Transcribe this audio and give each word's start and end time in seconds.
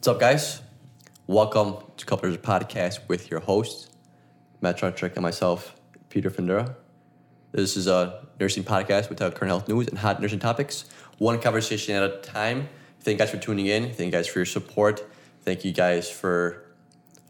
What's 0.00 0.08
up, 0.08 0.18
guys? 0.18 0.62
Welcome 1.26 1.76
to 1.98 2.06
Couplers 2.06 2.38
Podcast 2.38 3.00
with 3.06 3.30
your 3.30 3.40
host, 3.40 3.94
Matt 4.62 4.78
Truntrick, 4.78 5.12
and 5.12 5.20
myself, 5.22 5.76
Peter 6.08 6.30
Findera. 6.30 6.74
This 7.52 7.76
is 7.76 7.86
a 7.86 8.26
nursing 8.40 8.64
podcast 8.64 9.10
with 9.10 9.18
current 9.18 9.48
health 9.48 9.68
news 9.68 9.88
and 9.88 9.98
hot 9.98 10.22
nursing 10.22 10.38
topics, 10.38 10.86
one 11.18 11.38
conversation 11.38 11.96
at 11.96 12.02
a 12.02 12.16
time. 12.22 12.70
Thank 13.00 13.16
you 13.16 13.18
guys 13.18 13.30
for 13.30 13.36
tuning 13.36 13.66
in. 13.66 13.92
Thank 13.92 14.06
you 14.06 14.10
guys 14.10 14.26
for 14.26 14.38
your 14.38 14.46
support. 14.46 15.06
Thank 15.42 15.66
you 15.66 15.72
guys 15.72 16.10
for 16.10 16.64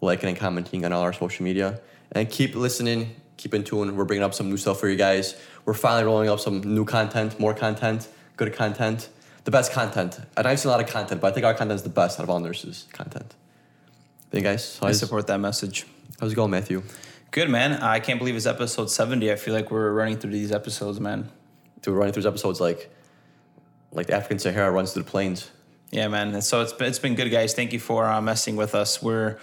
liking 0.00 0.28
and 0.28 0.38
commenting 0.38 0.84
on 0.84 0.92
all 0.92 1.02
our 1.02 1.12
social 1.12 1.42
media. 1.42 1.80
And 2.12 2.30
keep 2.30 2.54
listening, 2.54 3.16
keep 3.36 3.52
in 3.52 3.64
tune. 3.64 3.96
We're 3.96 4.04
bringing 4.04 4.22
up 4.22 4.32
some 4.32 4.48
new 4.48 4.56
stuff 4.56 4.78
for 4.78 4.88
you 4.88 4.94
guys. 4.94 5.34
We're 5.64 5.74
finally 5.74 6.04
rolling 6.04 6.28
up 6.28 6.38
some 6.38 6.60
new 6.60 6.84
content, 6.84 7.40
more 7.40 7.52
content, 7.52 8.06
good 8.36 8.52
content, 8.52 9.08
the 9.44 9.50
best 9.50 9.72
content. 9.72 10.20
And 10.36 10.46
I've 10.46 10.60
seen 10.60 10.68
a 10.68 10.72
lot 10.72 10.82
of 10.82 10.88
content, 10.88 11.20
but 11.20 11.28
I 11.28 11.34
think 11.34 11.46
our 11.46 11.54
content 11.54 11.76
is 11.76 11.82
the 11.82 11.88
best 11.88 12.18
out 12.18 12.24
of 12.24 12.30
all 12.30 12.40
nurses' 12.40 12.86
content. 12.92 13.34
Thank 14.30 14.44
you 14.44 14.50
guys. 14.50 14.78
I 14.82 14.92
support 14.92 15.26
that 15.26 15.38
message. 15.40 15.86
how's 16.20 16.32
it 16.32 16.36
going, 16.36 16.50
Matthew? 16.50 16.82
Good 17.32 17.50
man. 17.50 17.74
I 17.82 18.00
can't 18.00 18.18
believe 18.18 18.36
it's 18.36 18.46
episode 18.46 18.90
seventy. 18.90 19.30
I 19.30 19.36
feel 19.36 19.54
like 19.54 19.70
we're 19.70 19.92
running 19.92 20.18
through 20.18 20.32
these 20.32 20.52
episodes, 20.52 20.98
man. 20.98 21.30
Dude, 21.80 21.94
we're 21.94 22.00
running 22.00 22.12
through 22.12 22.22
these 22.22 22.28
episodes 22.28 22.60
like 22.60 22.90
like 23.92 24.06
the 24.06 24.14
African 24.14 24.38
Sahara 24.38 24.70
runs 24.70 24.92
through 24.92 25.04
the 25.04 25.10
plains. 25.10 25.50
Yeah, 25.90 26.08
man. 26.08 26.32
And 26.34 26.44
so 26.44 26.60
it's 26.60 26.72
been, 26.72 26.88
it's 26.88 26.98
been 27.00 27.14
good, 27.16 27.30
guys. 27.30 27.54
Thank 27.54 27.72
you 27.72 27.80
for 27.80 28.04
uh, 28.04 28.20
messing 28.20 28.56
with 28.56 28.74
us. 28.74 29.02
We're 29.02 29.38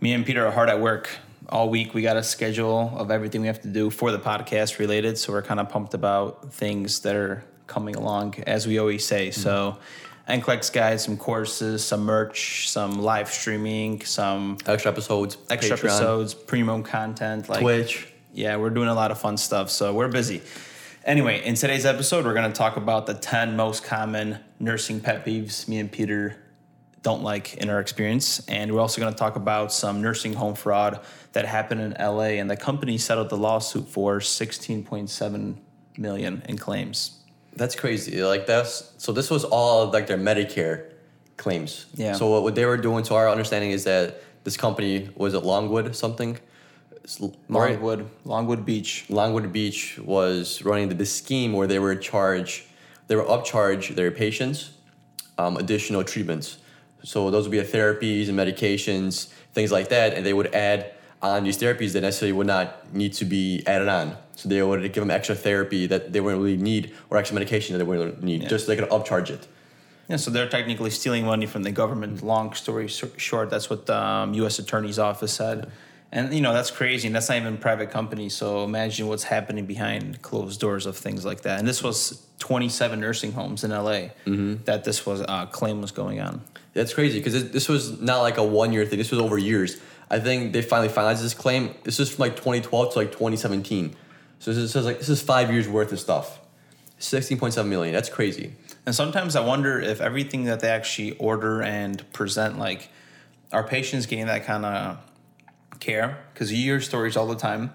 me 0.00 0.12
and 0.12 0.24
Peter 0.24 0.46
are 0.46 0.50
hard 0.50 0.68
at 0.68 0.80
work 0.80 1.08
all 1.48 1.70
week. 1.70 1.94
We 1.94 2.02
got 2.02 2.16
a 2.16 2.22
schedule 2.22 2.92
of 2.96 3.10
everything 3.10 3.40
we 3.40 3.46
have 3.46 3.62
to 3.62 3.68
do 3.68 3.90
for 3.90 4.12
the 4.12 4.18
podcast 4.18 4.78
related. 4.78 5.18
So 5.18 5.32
we're 5.32 5.42
kind 5.42 5.60
of 5.60 5.68
pumped 5.68 5.94
about 5.94 6.52
things 6.52 7.00
that 7.00 7.16
are 7.16 7.44
coming 7.68 7.94
along, 7.94 8.34
as 8.46 8.66
we 8.66 8.78
always 8.78 9.06
say. 9.06 9.28
Mm-hmm. 9.28 9.40
So. 9.40 9.78
NCLEX 10.28 10.70
guys, 10.74 11.04
some 11.04 11.16
courses, 11.16 11.82
some 11.82 12.02
merch, 12.02 12.68
some 12.68 13.00
live 13.00 13.30
streaming, 13.30 14.04
some 14.04 14.58
Extra 14.66 14.92
episodes, 14.92 15.38
extra 15.48 15.74
Patreon, 15.74 15.84
episodes, 15.84 16.34
premium 16.34 16.82
content, 16.82 17.48
like 17.48 17.60
Twitch. 17.60 18.12
Yeah, 18.34 18.56
we're 18.56 18.68
doing 18.68 18.88
a 18.88 18.94
lot 18.94 19.10
of 19.10 19.18
fun 19.18 19.38
stuff, 19.38 19.70
so 19.70 19.94
we're 19.94 20.08
busy. 20.08 20.42
Anyway, 21.02 21.42
in 21.42 21.54
today's 21.54 21.86
episode, 21.86 22.26
we're 22.26 22.34
going 22.34 22.52
to 22.52 22.56
talk 22.56 22.76
about 22.76 23.06
the 23.06 23.14
10 23.14 23.56
most 23.56 23.84
common 23.84 24.38
nursing 24.60 25.00
pet 25.00 25.24
peeves 25.24 25.66
me 25.66 25.78
and 25.78 25.90
Peter 25.90 26.36
don't 27.02 27.22
like 27.22 27.54
in 27.54 27.70
our 27.70 27.80
experience. 27.80 28.46
And 28.48 28.72
we're 28.72 28.80
also 28.80 29.00
going 29.00 29.12
to 29.12 29.18
talk 29.18 29.36
about 29.36 29.72
some 29.72 30.02
nursing 30.02 30.34
home 30.34 30.54
fraud 30.54 31.00
that 31.32 31.46
happened 31.46 31.80
in 31.80 31.96
LA, 31.98 32.36
and 32.36 32.50
the 32.50 32.56
company 32.56 32.98
settled 32.98 33.30
the 33.30 33.36
lawsuit 33.36 33.88
for 33.88 34.18
16.7 34.18 35.56
million 35.96 36.42
in 36.46 36.58
claims. 36.58 37.17
That's 37.54 37.74
crazy. 37.74 38.22
Like 38.22 38.46
that's 38.46 38.92
so. 38.98 39.12
This 39.12 39.30
was 39.30 39.44
all 39.44 39.90
like 39.90 40.06
their 40.06 40.18
Medicare 40.18 40.92
claims. 41.36 41.86
Yeah. 41.94 42.12
So 42.12 42.28
what, 42.28 42.42
what 42.42 42.54
they 42.54 42.64
were 42.64 42.76
doing, 42.76 43.04
to 43.04 43.14
our 43.14 43.28
understanding, 43.28 43.70
is 43.70 43.84
that 43.84 44.22
this 44.44 44.56
company 44.56 45.10
was 45.16 45.34
it 45.34 45.44
Longwood 45.44 45.94
something. 45.96 46.38
It's 47.02 47.20
l- 47.20 47.34
right? 47.48 47.72
Longwood, 47.72 48.10
Longwood 48.24 48.64
Beach. 48.64 49.06
Longwood 49.08 49.52
Beach 49.52 49.98
was 49.98 50.62
running 50.62 50.88
the, 50.88 50.94
this 50.94 51.14
scheme 51.14 51.52
where 51.52 51.66
they 51.66 51.78
were 51.78 51.96
charge, 51.96 52.66
they 53.08 53.16
were 53.16 53.24
upcharge 53.24 53.94
their 53.94 54.10
patients 54.10 54.70
um, 55.38 55.56
additional 55.56 56.04
treatments. 56.04 56.58
So 57.04 57.30
those 57.30 57.48
would 57.48 57.52
be 57.52 57.58
therapies 57.58 58.28
and 58.28 58.38
medications, 58.38 59.28
things 59.52 59.70
like 59.72 59.88
that, 59.88 60.14
and 60.14 60.26
they 60.26 60.34
would 60.34 60.54
add 60.54 60.92
on 61.22 61.44
these 61.44 61.56
therapies 61.58 61.92
that 61.92 62.02
necessarily 62.02 62.32
would 62.32 62.46
not 62.46 62.92
need 62.92 63.12
to 63.14 63.24
be 63.24 63.62
added 63.66 63.88
on. 63.88 64.16
So 64.38 64.48
they 64.48 64.62
would 64.62 64.80
give 64.92 65.02
them 65.02 65.10
extra 65.10 65.34
therapy 65.34 65.86
that 65.88 66.12
they 66.12 66.20
wouldn't 66.20 66.40
really 66.40 66.56
need, 66.56 66.94
or 67.10 67.16
extra 67.18 67.34
medication 67.34 67.72
that 67.76 67.78
they 67.84 67.88
wouldn't 67.90 68.22
need, 68.22 68.42
Yeah. 68.42 68.48
just 68.48 68.66
so 68.66 68.70
they 68.72 68.80
could 68.80 68.88
upcharge 68.88 69.30
it. 69.30 69.48
Yeah, 70.08 70.14
so 70.14 70.30
they're 70.30 70.48
technically 70.48 70.90
stealing 70.90 71.24
money 71.26 71.44
from 71.44 71.64
the 71.64 71.72
government. 71.72 72.22
Long 72.22 72.54
story 72.54 72.86
short, 72.86 73.50
that's 73.50 73.68
what 73.68 73.86
the 73.86 74.00
um, 74.00 74.34
U.S. 74.34 74.60
Attorney's 74.60 74.96
Office 75.00 75.32
said. 75.32 75.72
And, 76.12 76.32
you 76.32 76.40
know, 76.40 76.52
that's 76.54 76.70
crazy. 76.70 77.08
And 77.08 77.16
that's 77.16 77.28
not 77.28 77.36
even 77.38 77.58
private 77.58 77.90
company. 77.90 78.28
So 78.28 78.62
imagine 78.62 79.08
what's 79.08 79.24
happening 79.24 79.66
behind 79.66 80.22
closed 80.22 80.60
doors 80.60 80.86
of 80.86 80.96
things 80.96 81.24
like 81.24 81.40
that. 81.42 81.58
And 81.58 81.66
this 81.66 81.82
was 81.82 82.24
27 82.38 83.00
nursing 83.00 83.32
homes 83.32 83.64
in 83.64 83.72
L.A. 83.72 84.12
that 84.66 84.84
this 84.84 85.04
was 85.04 85.20
uh, 85.20 85.46
claim 85.46 85.80
was 85.82 85.90
going 85.90 86.20
on. 86.20 86.42
That's 86.74 86.94
crazy 86.94 87.18
because 87.18 87.50
this 87.50 87.68
was 87.68 88.00
not 88.00 88.20
like 88.22 88.38
a 88.38 88.44
one 88.44 88.72
year 88.72 88.86
thing. 88.86 88.98
This 89.00 89.10
was 89.10 89.20
over 89.20 89.36
years. 89.36 89.80
I 90.08 90.20
think 90.20 90.52
they 90.52 90.62
finally 90.62 90.88
finalized 90.88 91.22
this 91.22 91.34
claim. 91.34 91.74
This 91.82 91.98
was 91.98 92.14
from 92.14 92.22
like 92.22 92.36
2012 92.36 92.92
to 92.92 92.98
like 93.00 93.10
2017. 93.10 93.96
So 94.38 94.52
this 94.52 94.58
is, 94.58 94.76
is 94.76 94.84
like 94.84 94.98
this 94.98 95.08
is 95.08 95.22
five 95.22 95.52
years 95.52 95.68
worth 95.68 95.92
of 95.92 96.00
stuff. 96.00 96.40
16.7 97.00 97.66
million. 97.66 97.94
That's 97.94 98.08
crazy. 98.08 98.54
And 98.84 98.94
sometimes 98.94 99.36
I 99.36 99.40
wonder 99.40 99.80
if 99.80 100.00
everything 100.00 100.44
that 100.44 100.60
they 100.60 100.68
actually 100.68 101.16
order 101.18 101.62
and 101.62 102.10
present, 102.12 102.58
like, 102.58 102.90
are 103.52 103.62
patients 103.62 104.06
getting 104.06 104.26
that 104.26 104.44
kind 104.44 104.64
of 104.64 104.98
care? 105.80 106.18
Because 106.32 106.52
you 106.52 106.62
hear 106.62 106.80
stories 106.80 107.16
all 107.16 107.26
the 107.26 107.36
time. 107.36 107.72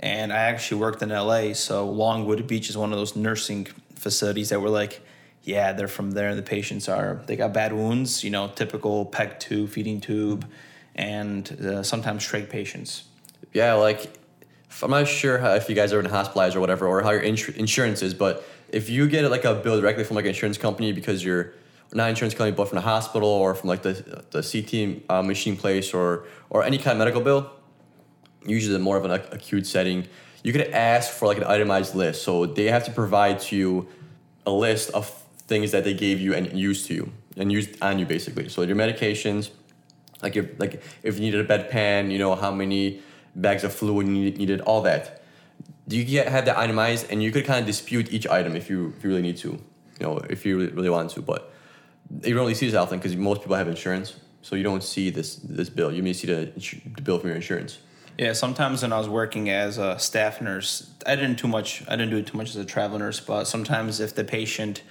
And 0.00 0.32
I 0.32 0.38
actually 0.38 0.80
worked 0.80 1.02
in 1.02 1.10
LA, 1.10 1.52
so 1.52 1.88
Longwood 1.88 2.46
Beach 2.46 2.68
is 2.68 2.76
one 2.76 2.92
of 2.92 2.98
those 2.98 3.14
nursing 3.14 3.68
facilities 3.94 4.50
that 4.50 4.60
were 4.60 4.68
like, 4.68 5.00
yeah, 5.44 5.72
they're 5.72 5.88
from 5.88 6.10
there. 6.10 6.34
The 6.34 6.42
patients 6.42 6.88
are, 6.88 7.22
they 7.26 7.36
got 7.36 7.52
bad 7.52 7.72
wounds, 7.72 8.24
you 8.24 8.30
know, 8.30 8.48
typical 8.48 9.06
PEG 9.06 9.38
tube, 9.38 9.70
feeding 9.70 10.00
tube, 10.00 10.46
and 10.94 11.50
uh, 11.60 11.82
sometimes 11.82 12.26
trach 12.26 12.50
patients. 12.50 13.04
Yeah, 13.52 13.74
like 13.74 14.12
I'm 14.82 14.90
not 14.90 15.06
sure 15.06 15.38
how, 15.38 15.54
if 15.54 15.68
you 15.68 15.74
guys 15.74 15.92
are 15.92 16.00
in 16.00 16.06
hospitalized 16.06 16.56
or 16.56 16.60
whatever, 16.60 16.86
or 16.86 17.02
how 17.02 17.10
your 17.10 17.22
insur- 17.22 17.56
insurance 17.56 18.02
is, 18.02 18.14
but 18.14 18.44
if 18.70 18.90
you 18.90 19.08
get 19.08 19.30
like 19.30 19.44
a 19.44 19.54
bill 19.54 19.80
directly 19.80 20.04
from 20.04 20.16
like 20.16 20.24
an 20.24 20.30
insurance 20.30 20.58
company 20.58 20.92
because 20.92 21.24
you're 21.24 21.52
not 21.92 22.04
an 22.04 22.10
insurance 22.10 22.34
company, 22.34 22.56
but 22.56 22.68
from 22.68 22.76
the 22.76 22.82
hospital 22.82 23.28
or 23.28 23.54
from 23.54 23.68
like 23.68 23.82
the 23.82 24.24
the 24.30 24.42
CT 24.42 25.04
uh, 25.08 25.22
machine 25.22 25.56
place 25.56 25.94
or 25.94 26.26
or 26.50 26.64
any 26.64 26.78
kind 26.78 26.92
of 26.92 26.98
medical 26.98 27.20
bill, 27.20 27.50
usually 28.46 28.78
more 28.78 28.96
of 28.96 29.04
an 29.04 29.12
ac- 29.12 29.28
acute 29.30 29.66
setting, 29.66 30.06
you 30.42 30.52
could 30.52 30.68
ask 30.72 31.12
for 31.12 31.26
like 31.26 31.38
an 31.38 31.44
itemized 31.44 31.94
list. 31.94 32.22
So 32.22 32.46
they 32.46 32.66
have 32.66 32.84
to 32.84 32.90
provide 32.90 33.38
to 33.40 33.56
you 33.56 33.88
a 34.46 34.50
list 34.50 34.90
of 34.90 35.08
things 35.46 35.70
that 35.72 35.84
they 35.84 35.94
gave 35.94 36.20
you 36.20 36.34
and 36.34 36.52
used 36.58 36.86
to 36.86 36.94
you 36.94 37.12
and 37.36 37.52
used 37.52 37.80
on 37.82 37.98
you 37.98 38.06
basically. 38.06 38.48
So 38.48 38.62
your 38.62 38.76
medications, 38.76 39.50
like 40.22 40.36
if 40.36 40.58
like 40.58 40.82
if 41.02 41.14
you 41.14 41.20
needed 41.20 41.48
a 41.48 41.58
bedpan, 41.58 42.10
you 42.10 42.18
know 42.18 42.34
how 42.34 42.50
many 42.50 43.02
bags 43.34 43.64
of 43.64 43.72
fluid 43.72 44.06
you 44.06 44.12
need- 44.12 44.38
needed, 44.38 44.60
all 44.60 44.82
that. 44.82 45.22
You 45.88 46.04
get 46.04 46.28
have 46.28 46.46
that 46.46 46.56
itemized, 46.56 47.06
and 47.10 47.22
you 47.22 47.30
could 47.30 47.44
kind 47.44 47.60
of 47.60 47.66
dispute 47.66 48.12
each 48.12 48.26
item 48.26 48.56
if 48.56 48.70
you 48.70 48.94
if 48.96 49.04
you 49.04 49.10
really 49.10 49.22
need 49.22 49.36
to, 49.38 49.48
you 49.48 50.06
know, 50.06 50.18
if 50.30 50.46
you 50.46 50.56
really, 50.56 50.72
really 50.72 50.90
want 50.90 51.10
to. 51.10 51.20
But 51.22 51.52
you 52.22 52.32
don't 52.34 52.42
really 52.42 52.54
see 52.54 52.66
this 52.66 52.74
often 52.74 52.98
because 52.98 53.16
most 53.16 53.42
people 53.42 53.56
have 53.56 53.68
insurance, 53.68 54.14
so 54.40 54.56
you 54.56 54.62
don't 54.62 54.82
see 54.82 55.10
this 55.10 55.36
this 55.36 55.68
bill. 55.68 55.92
You 55.92 56.02
may 56.02 56.14
see 56.14 56.26
the, 56.26 56.52
the 56.96 57.02
bill 57.02 57.18
from 57.18 57.28
your 57.28 57.36
insurance. 57.36 57.78
Yeah, 58.16 58.32
sometimes 58.32 58.82
when 58.82 58.92
I 58.92 58.98
was 58.98 59.08
working 59.08 59.50
as 59.50 59.76
a 59.76 59.98
staff 59.98 60.40
nurse, 60.40 60.88
I 61.04 61.16
didn't 61.16 61.36
too 61.36 61.48
much. 61.48 61.82
I 61.88 61.96
didn't 61.96 62.10
do 62.10 62.16
it 62.16 62.26
too 62.26 62.38
much 62.38 62.50
as 62.50 62.56
a 62.56 62.64
travel 62.64 62.98
nurse, 62.98 63.20
but 63.20 63.44
sometimes 63.44 64.00
if 64.00 64.14
the 64.14 64.24
patient 64.24 64.82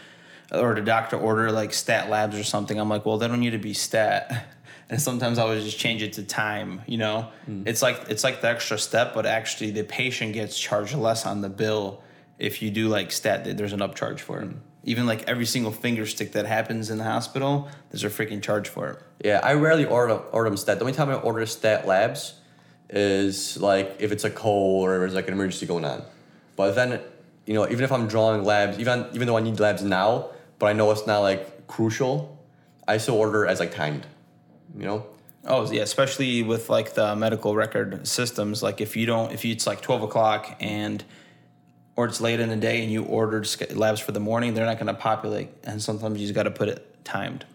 or 0.51 0.75
the 0.75 0.81
doctor 0.81 1.17
order 1.17 1.51
like 1.51 1.73
stat 1.73 2.09
labs 2.09 2.37
or 2.37 2.43
something, 2.43 2.77
I'm 2.79 2.89
like, 2.89 3.05
well, 3.05 3.17
they 3.17 3.27
don't 3.27 3.39
need 3.39 3.51
to 3.51 3.57
be 3.57 3.73
stat. 3.73 4.45
And 4.89 5.01
sometimes 5.01 5.39
I 5.39 5.45
would 5.45 5.61
just 5.63 5.79
change 5.79 6.03
it 6.03 6.13
to 6.13 6.23
time. 6.23 6.81
You 6.87 6.97
know, 6.97 7.29
hmm. 7.45 7.63
it's 7.65 7.81
like 7.81 8.05
it's 8.09 8.23
like 8.23 8.41
the 8.41 8.49
extra 8.49 8.77
step, 8.77 9.13
but 9.13 9.25
actually 9.25 9.71
the 9.71 9.83
patient 9.83 10.33
gets 10.33 10.59
charged 10.59 10.95
less 10.95 11.25
on 11.25 11.41
the 11.41 11.49
bill 11.49 12.03
if 12.37 12.61
you 12.61 12.69
do 12.71 12.87
like 12.89 13.11
stat. 13.11 13.57
There's 13.57 13.73
an 13.73 13.79
upcharge 13.79 14.19
for 14.19 14.41
it. 14.41 14.47
Hmm. 14.47 14.57
Even 14.85 15.05
like 15.05 15.23
every 15.29 15.45
single 15.45 15.71
finger 15.71 16.05
stick 16.05 16.33
that 16.33 16.45
happens 16.45 16.89
in 16.89 16.97
the 16.97 17.05
hospital, 17.05 17.69
there's 17.89 18.03
a 18.03 18.09
freaking 18.09 18.41
charge 18.41 18.67
for 18.67 18.89
it. 18.89 18.99
Yeah, 19.23 19.39
I 19.41 19.53
rarely 19.53 19.85
order 19.85 20.15
order 20.15 20.49
them 20.49 20.57
stat. 20.57 20.79
The 20.79 20.85
only 20.85 20.95
time 20.95 21.09
I 21.09 21.15
order 21.15 21.45
stat 21.45 21.87
labs 21.87 22.33
is 22.89 23.57
like 23.59 23.95
if 23.99 24.11
it's 24.11 24.23
a 24.23 24.29
code 24.29 24.89
or 24.89 24.99
there's 24.99 25.15
like 25.15 25.27
an 25.27 25.33
emergency 25.33 25.65
going 25.65 25.85
on. 25.85 26.03
But 26.55 26.73
then, 26.73 26.99
you 27.45 27.53
know, 27.53 27.67
even 27.67 27.83
if 27.83 27.91
I'm 27.91 28.07
drawing 28.07 28.43
labs, 28.43 28.77
even 28.79 29.07
even 29.13 29.27
though 29.27 29.37
I 29.37 29.41
need 29.41 29.59
labs 29.59 29.83
now, 29.83 30.29
but 30.59 30.67
I 30.67 30.73
know 30.73 30.91
it's 30.91 31.07
not 31.07 31.19
like 31.19 31.67
crucial, 31.67 32.37
I 32.87 32.97
still 32.97 33.15
order 33.15 33.45
as 33.45 33.59
like 33.59 33.73
timed. 33.73 34.05
You 34.77 34.85
know. 34.85 35.05
Oh 35.45 35.69
yeah, 35.71 35.81
especially 35.81 36.41
with 36.41 36.69
like 36.69 36.93
the 36.93 37.15
medical 37.15 37.55
record 37.55 38.07
systems. 38.07 38.63
Like 38.63 38.79
if 38.79 38.95
you 38.95 39.05
don't, 39.05 39.31
if 39.31 39.43
you, 39.43 39.51
it's 39.51 39.67
like 39.67 39.81
twelve 39.81 40.01
o'clock 40.01 40.55
and 40.59 41.03
or 41.95 42.05
it's 42.05 42.21
late 42.21 42.39
in 42.39 42.49
the 42.49 42.55
day 42.55 42.81
and 42.81 42.91
you 42.91 43.03
ordered 43.03 43.47
labs 43.75 43.99
for 43.99 44.11
the 44.11 44.19
morning, 44.19 44.53
they're 44.53 44.65
not 44.65 44.77
going 44.77 44.87
to 44.87 44.93
populate, 44.93 45.49
and 45.63 45.81
sometimes 45.81 46.19
you 46.19 46.25
just 46.25 46.33
got 46.33 46.43
to 46.43 46.51
put 46.51 46.67
it 46.69 47.03
timed. 47.03 47.45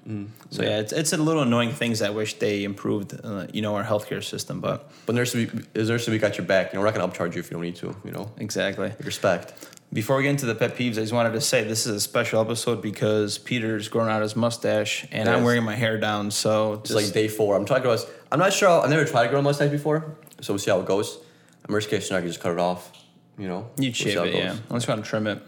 so 0.50 0.62
yeah, 0.62 0.78
it's 0.78 0.92
it's 0.92 1.12
a 1.12 1.16
little 1.16 1.42
annoying 1.42 1.72
things. 1.72 2.02
I 2.02 2.10
wish 2.10 2.34
they 2.34 2.64
improved, 2.64 3.18
uh, 3.24 3.46
you 3.52 3.62
know, 3.62 3.74
our 3.74 3.84
healthcare 3.84 4.22
system. 4.22 4.60
But 4.60 4.90
But 5.06 5.14
nurse, 5.14 5.34
as 5.34 5.88
nurse, 5.88 6.06
we 6.08 6.18
got 6.18 6.36
your 6.38 6.46
back. 6.46 6.72
You 6.72 6.76
know, 6.76 6.80
we're 6.82 6.90
not 6.90 6.94
gonna 6.94 7.12
upcharge 7.12 7.34
you 7.34 7.40
if 7.40 7.50
you 7.50 7.54
don't 7.54 7.62
need 7.62 7.76
to. 7.76 7.96
You 8.04 8.12
know, 8.12 8.30
exactly. 8.36 8.92
respect. 9.02 9.54
Before 9.90 10.16
we 10.18 10.22
get 10.24 10.30
into 10.30 10.44
the 10.46 10.54
pet 10.54 10.76
peeves, 10.76 10.92
I 10.92 11.00
just 11.00 11.14
wanted 11.14 11.32
to 11.32 11.40
say 11.40 11.64
this 11.64 11.86
is 11.86 11.96
a 11.96 12.00
special 12.00 12.42
episode 12.42 12.82
because 12.82 13.38
Peter's 13.38 13.88
growing 13.88 14.10
out 14.10 14.20
his 14.20 14.36
mustache 14.36 15.06
and 15.10 15.28
I'm 15.28 15.44
wearing 15.44 15.64
my 15.64 15.74
hair 15.74 15.98
down. 15.98 16.30
So 16.30 16.74
It's 16.74 16.90
like 16.90 17.10
day 17.12 17.26
four. 17.28 17.56
I'm 17.56 17.64
talking 17.64 17.84
to 17.84 17.90
this- 17.90 18.06
I'm 18.30 18.38
not 18.38 18.52
sure. 18.52 18.68
I've 18.68 18.90
never 18.90 19.06
tried 19.06 19.24
to 19.24 19.28
grow 19.30 19.38
a 19.38 19.42
mustache 19.42 19.70
before, 19.70 20.16
so 20.42 20.52
we'll 20.52 20.58
see 20.58 20.70
how 20.70 20.80
it 20.80 20.86
goes. 20.86 21.18
I'm 21.66 21.72
worst 21.72 21.88
case 21.88 22.06
scenario, 22.06 22.20
I 22.20 22.26
can 22.26 22.30
just 22.32 22.42
cut 22.42 22.52
it 22.52 22.58
off. 22.58 22.92
You 23.38 23.48
know, 23.48 23.70
you'd 23.78 23.96
see 23.96 24.04
shave 24.04 24.18
how 24.18 24.24
it, 24.24 24.34
yeah. 24.34 24.48
goes. 24.48 24.60
Unless 24.68 24.86
you 24.86 24.92
want 24.92 25.04
to 25.04 25.08
trim 25.10 25.26
it. 25.26 25.42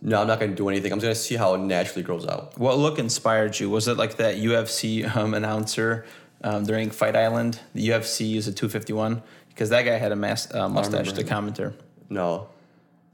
no, 0.00 0.20
I'm 0.20 0.26
not 0.28 0.40
gonna 0.40 0.54
do 0.54 0.68
anything. 0.70 0.92
I'm 0.92 0.98
just 1.00 1.04
gonna 1.06 1.14
see 1.14 1.34
how 1.36 1.54
it 1.54 1.58
naturally 1.58 2.02
grows 2.02 2.26
out. 2.26 2.56
What 2.58 2.78
look 2.78 2.98
inspired 2.98 3.58
you? 3.58 3.68
Was 3.70 3.86
it 3.88 3.96
like 3.98 4.16
that 4.16 4.36
UFC 4.36 5.04
um, 5.16 5.34
announcer 5.34 6.06
um, 6.42 6.64
during 6.64 6.90
Fight 6.90 7.16
Island? 7.16 7.60
The 7.74 7.88
UFC 7.88 8.28
used 8.28 8.48
a 8.48 8.52
251 8.52 9.22
because 9.48 9.68
that 9.70 9.82
guy 9.82 9.96
had 9.98 10.12
a 10.12 10.16
mas- 10.16 10.52
uh, 10.54 10.68
mustache. 10.68 11.12
The 11.12 11.24
commenter. 11.24 11.74
No, 12.08 12.48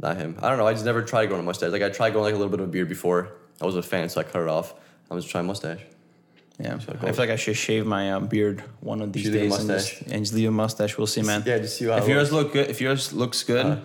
not 0.01 0.17
him. 0.17 0.37
I 0.43 0.49
don't 0.49 0.59
know. 0.59 0.67
I 0.67 0.73
just 0.73 0.85
never 0.85 1.03
tried 1.03 1.27
growing 1.27 1.43
a 1.43 1.47
mustache. 1.47 1.71
Like 1.73 1.83
I 1.83 1.91
tried 1.91 2.11
growing 2.11 2.25
like 2.25 2.35
a 2.35 2.39
little 2.39 2.51
bit 2.51 2.61
of 2.61 2.69
a 2.69 2.73
beard 2.73 2.89
before. 2.89 3.33
I 3.61 3.67
was 3.67 3.77
a 3.77 3.83
fan, 3.83 4.09
so 4.09 4.21
I 4.21 4.25
cut 4.25 4.43
it 4.43 4.49
off. 4.49 4.75
I'm 5.11 5.19
just 5.19 5.29
trying 5.31 5.47
mustache. 5.47 5.81
Yeah, 6.59 6.79
So 6.79 6.93
it 6.93 6.97
I 7.03 7.13
feel 7.13 7.21
like 7.21 7.31
I 7.31 7.37
should 7.37 7.57
shave 7.57 7.87
my 7.87 8.13
um, 8.13 8.27
beard 8.27 8.63
one 8.81 9.01
of 9.01 9.13
these 9.13 9.25
Should 9.25 9.33
days 9.33 9.59
and 9.59 9.69
just, 9.69 10.01
and 10.03 10.23
just 10.25 10.35
leave 10.35 10.49
a 10.49 10.53
mustache. 10.53 10.97
We'll 10.99 11.07
see, 11.07 11.23
man. 11.23 11.43
Yeah, 11.47 11.59
just 11.59 11.77
see 11.79 11.87
how 11.87 11.97
if 11.97 12.07
yours 12.09 12.33
look 12.33 12.53
good, 12.53 12.69
if 12.69 12.81
yours 12.83 13.13
looks 13.15 13.43
good, 13.43 13.65
Uh. 13.65 13.77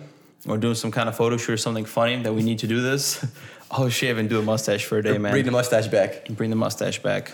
or 0.46 0.58
doing 0.58 0.74
some 0.74 0.90
kind 0.90 1.08
of 1.08 1.16
photo 1.16 1.36
shoot 1.38 1.52
or 1.54 1.56
something 1.56 1.86
funny 1.86 2.22
that 2.22 2.34
we 2.34 2.42
need 2.42 2.58
to 2.60 2.66
do 2.66 2.80
this, 2.82 3.24
I'll 3.70 3.88
shave 3.88 4.18
and 4.18 4.28
do 4.28 4.38
a 4.38 4.42
mustache 4.42 4.84
for 4.84 4.98
a 4.98 5.02
day, 5.02 5.16
man. 5.18 5.32
Bring 5.32 5.44
the 5.46 5.50
mustache 5.52 5.88
back. 5.88 6.28
Bring 6.28 6.50
the 6.50 6.56
mustache 6.56 7.02
back. 7.02 7.32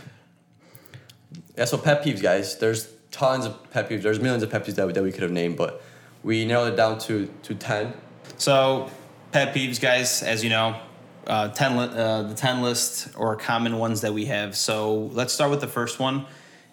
Yeah, 1.57 1.65
so 1.67 1.77
pet 1.77 2.03
peeves, 2.05 2.23
guys. 2.23 2.59
There's 2.59 2.89
tons 3.11 3.45
of 3.45 3.71
pet 3.73 3.89
peeves. 3.89 4.03
There's 4.03 4.21
millions 4.21 4.43
of 4.43 4.51
pet 4.51 4.65
peeves 4.65 4.77
that, 4.77 4.87
we- 4.87 4.93
that 4.93 5.03
we 5.03 5.13
could 5.13 5.23
have 5.23 5.33
named, 5.33 5.57
but 5.57 5.83
we 6.23 6.45
narrowed 6.45 6.73
it 6.73 6.77
down 6.77 6.99
to 7.01 7.29
to 7.43 7.55
ten. 7.55 7.95
So, 8.43 8.91
pet 9.31 9.55
peeves, 9.55 9.81
guys, 9.81 10.21
as 10.21 10.43
you 10.43 10.51
know, 10.51 10.75
uh, 11.29 11.51
ten 11.51 11.77
li- 11.77 11.97
uh, 11.97 12.25
the 12.25 12.35
ten 12.35 12.61
list 12.61 13.11
or 13.17 13.37
common 13.37 13.79
ones 13.79 14.01
that 14.01 14.15
we 14.15 14.25
have. 14.25 14.57
So 14.57 14.97
let's 15.13 15.33
start 15.33 15.53
with 15.53 15.61
the 15.61 15.69
first 15.69 16.01
one. 16.01 16.27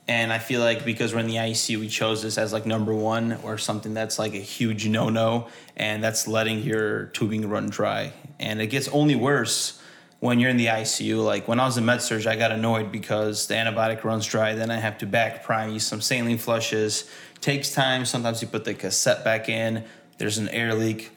And 0.07 0.33
I 0.33 0.39
feel 0.39 0.62
like 0.62 0.83
because 0.83 1.13
we're 1.13 1.19
in 1.19 1.27
the 1.27 1.36
ICU, 1.36 1.80
we 1.80 1.88
chose 1.88 2.24
this 2.24 2.39
as 2.39 2.51
like 2.51 2.66
number 2.66 2.92
one 2.92 3.38
or 3.44 3.60
something 3.60 3.94
that's 3.94 4.18
like 4.18 4.33
a 4.33 4.39
huge 4.39 4.88
no 4.88 5.10
no, 5.10 5.48
and 5.77 6.04
that's 6.04 6.27
letting 6.27 6.63
your 6.63 7.06
tubing 7.13 7.48
run 7.48 7.69
dry. 7.69 8.13
And 8.39 8.60
it 8.60 8.72
gets 8.72 8.88
only 8.88 9.13
worse 9.13 9.80
when 10.22 10.39
you're 10.39 10.50
in 10.50 10.57
the 10.57 10.65
ICU. 10.65 11.24
Like 11.24 11.48
when 11.48 11.60
I 11.60 11.68
was 11.68 11.77
in 11.77 11.86
med 11.86 12.01
surg, 12.01 12.25
I 12.25 12.36
got 12.36 12.51
annoyed 12.51 12.92
because 12.92 13.45
the 13.45 13.54
antibiotic 13.54 14.04
runs 14.04 14.25
dry. 14.25 14.56
Then 14.56 14.72
I 14.72 14.77
have 14.77 14.98
to 14.98 15.06
back 15.06 15.44
prime, 15.44 15.69
use 15.69 15.86
some 15.86 16.01
saline 16.01 16.39
flushes. 16.39 17.07
Takes 17.42 17.72
time. 17.75 18.06
Sometimes 18.06 18.42
you 18.42 18.48
put 18.48 18.65
the 18.65 18.74
cassette 18.74 19.24
back 19.24 19.50
in. 19.50 19.83
There's 20.18 20.39
an 20.39 20.50
air 20.50 20.74
leak 20.74 21.12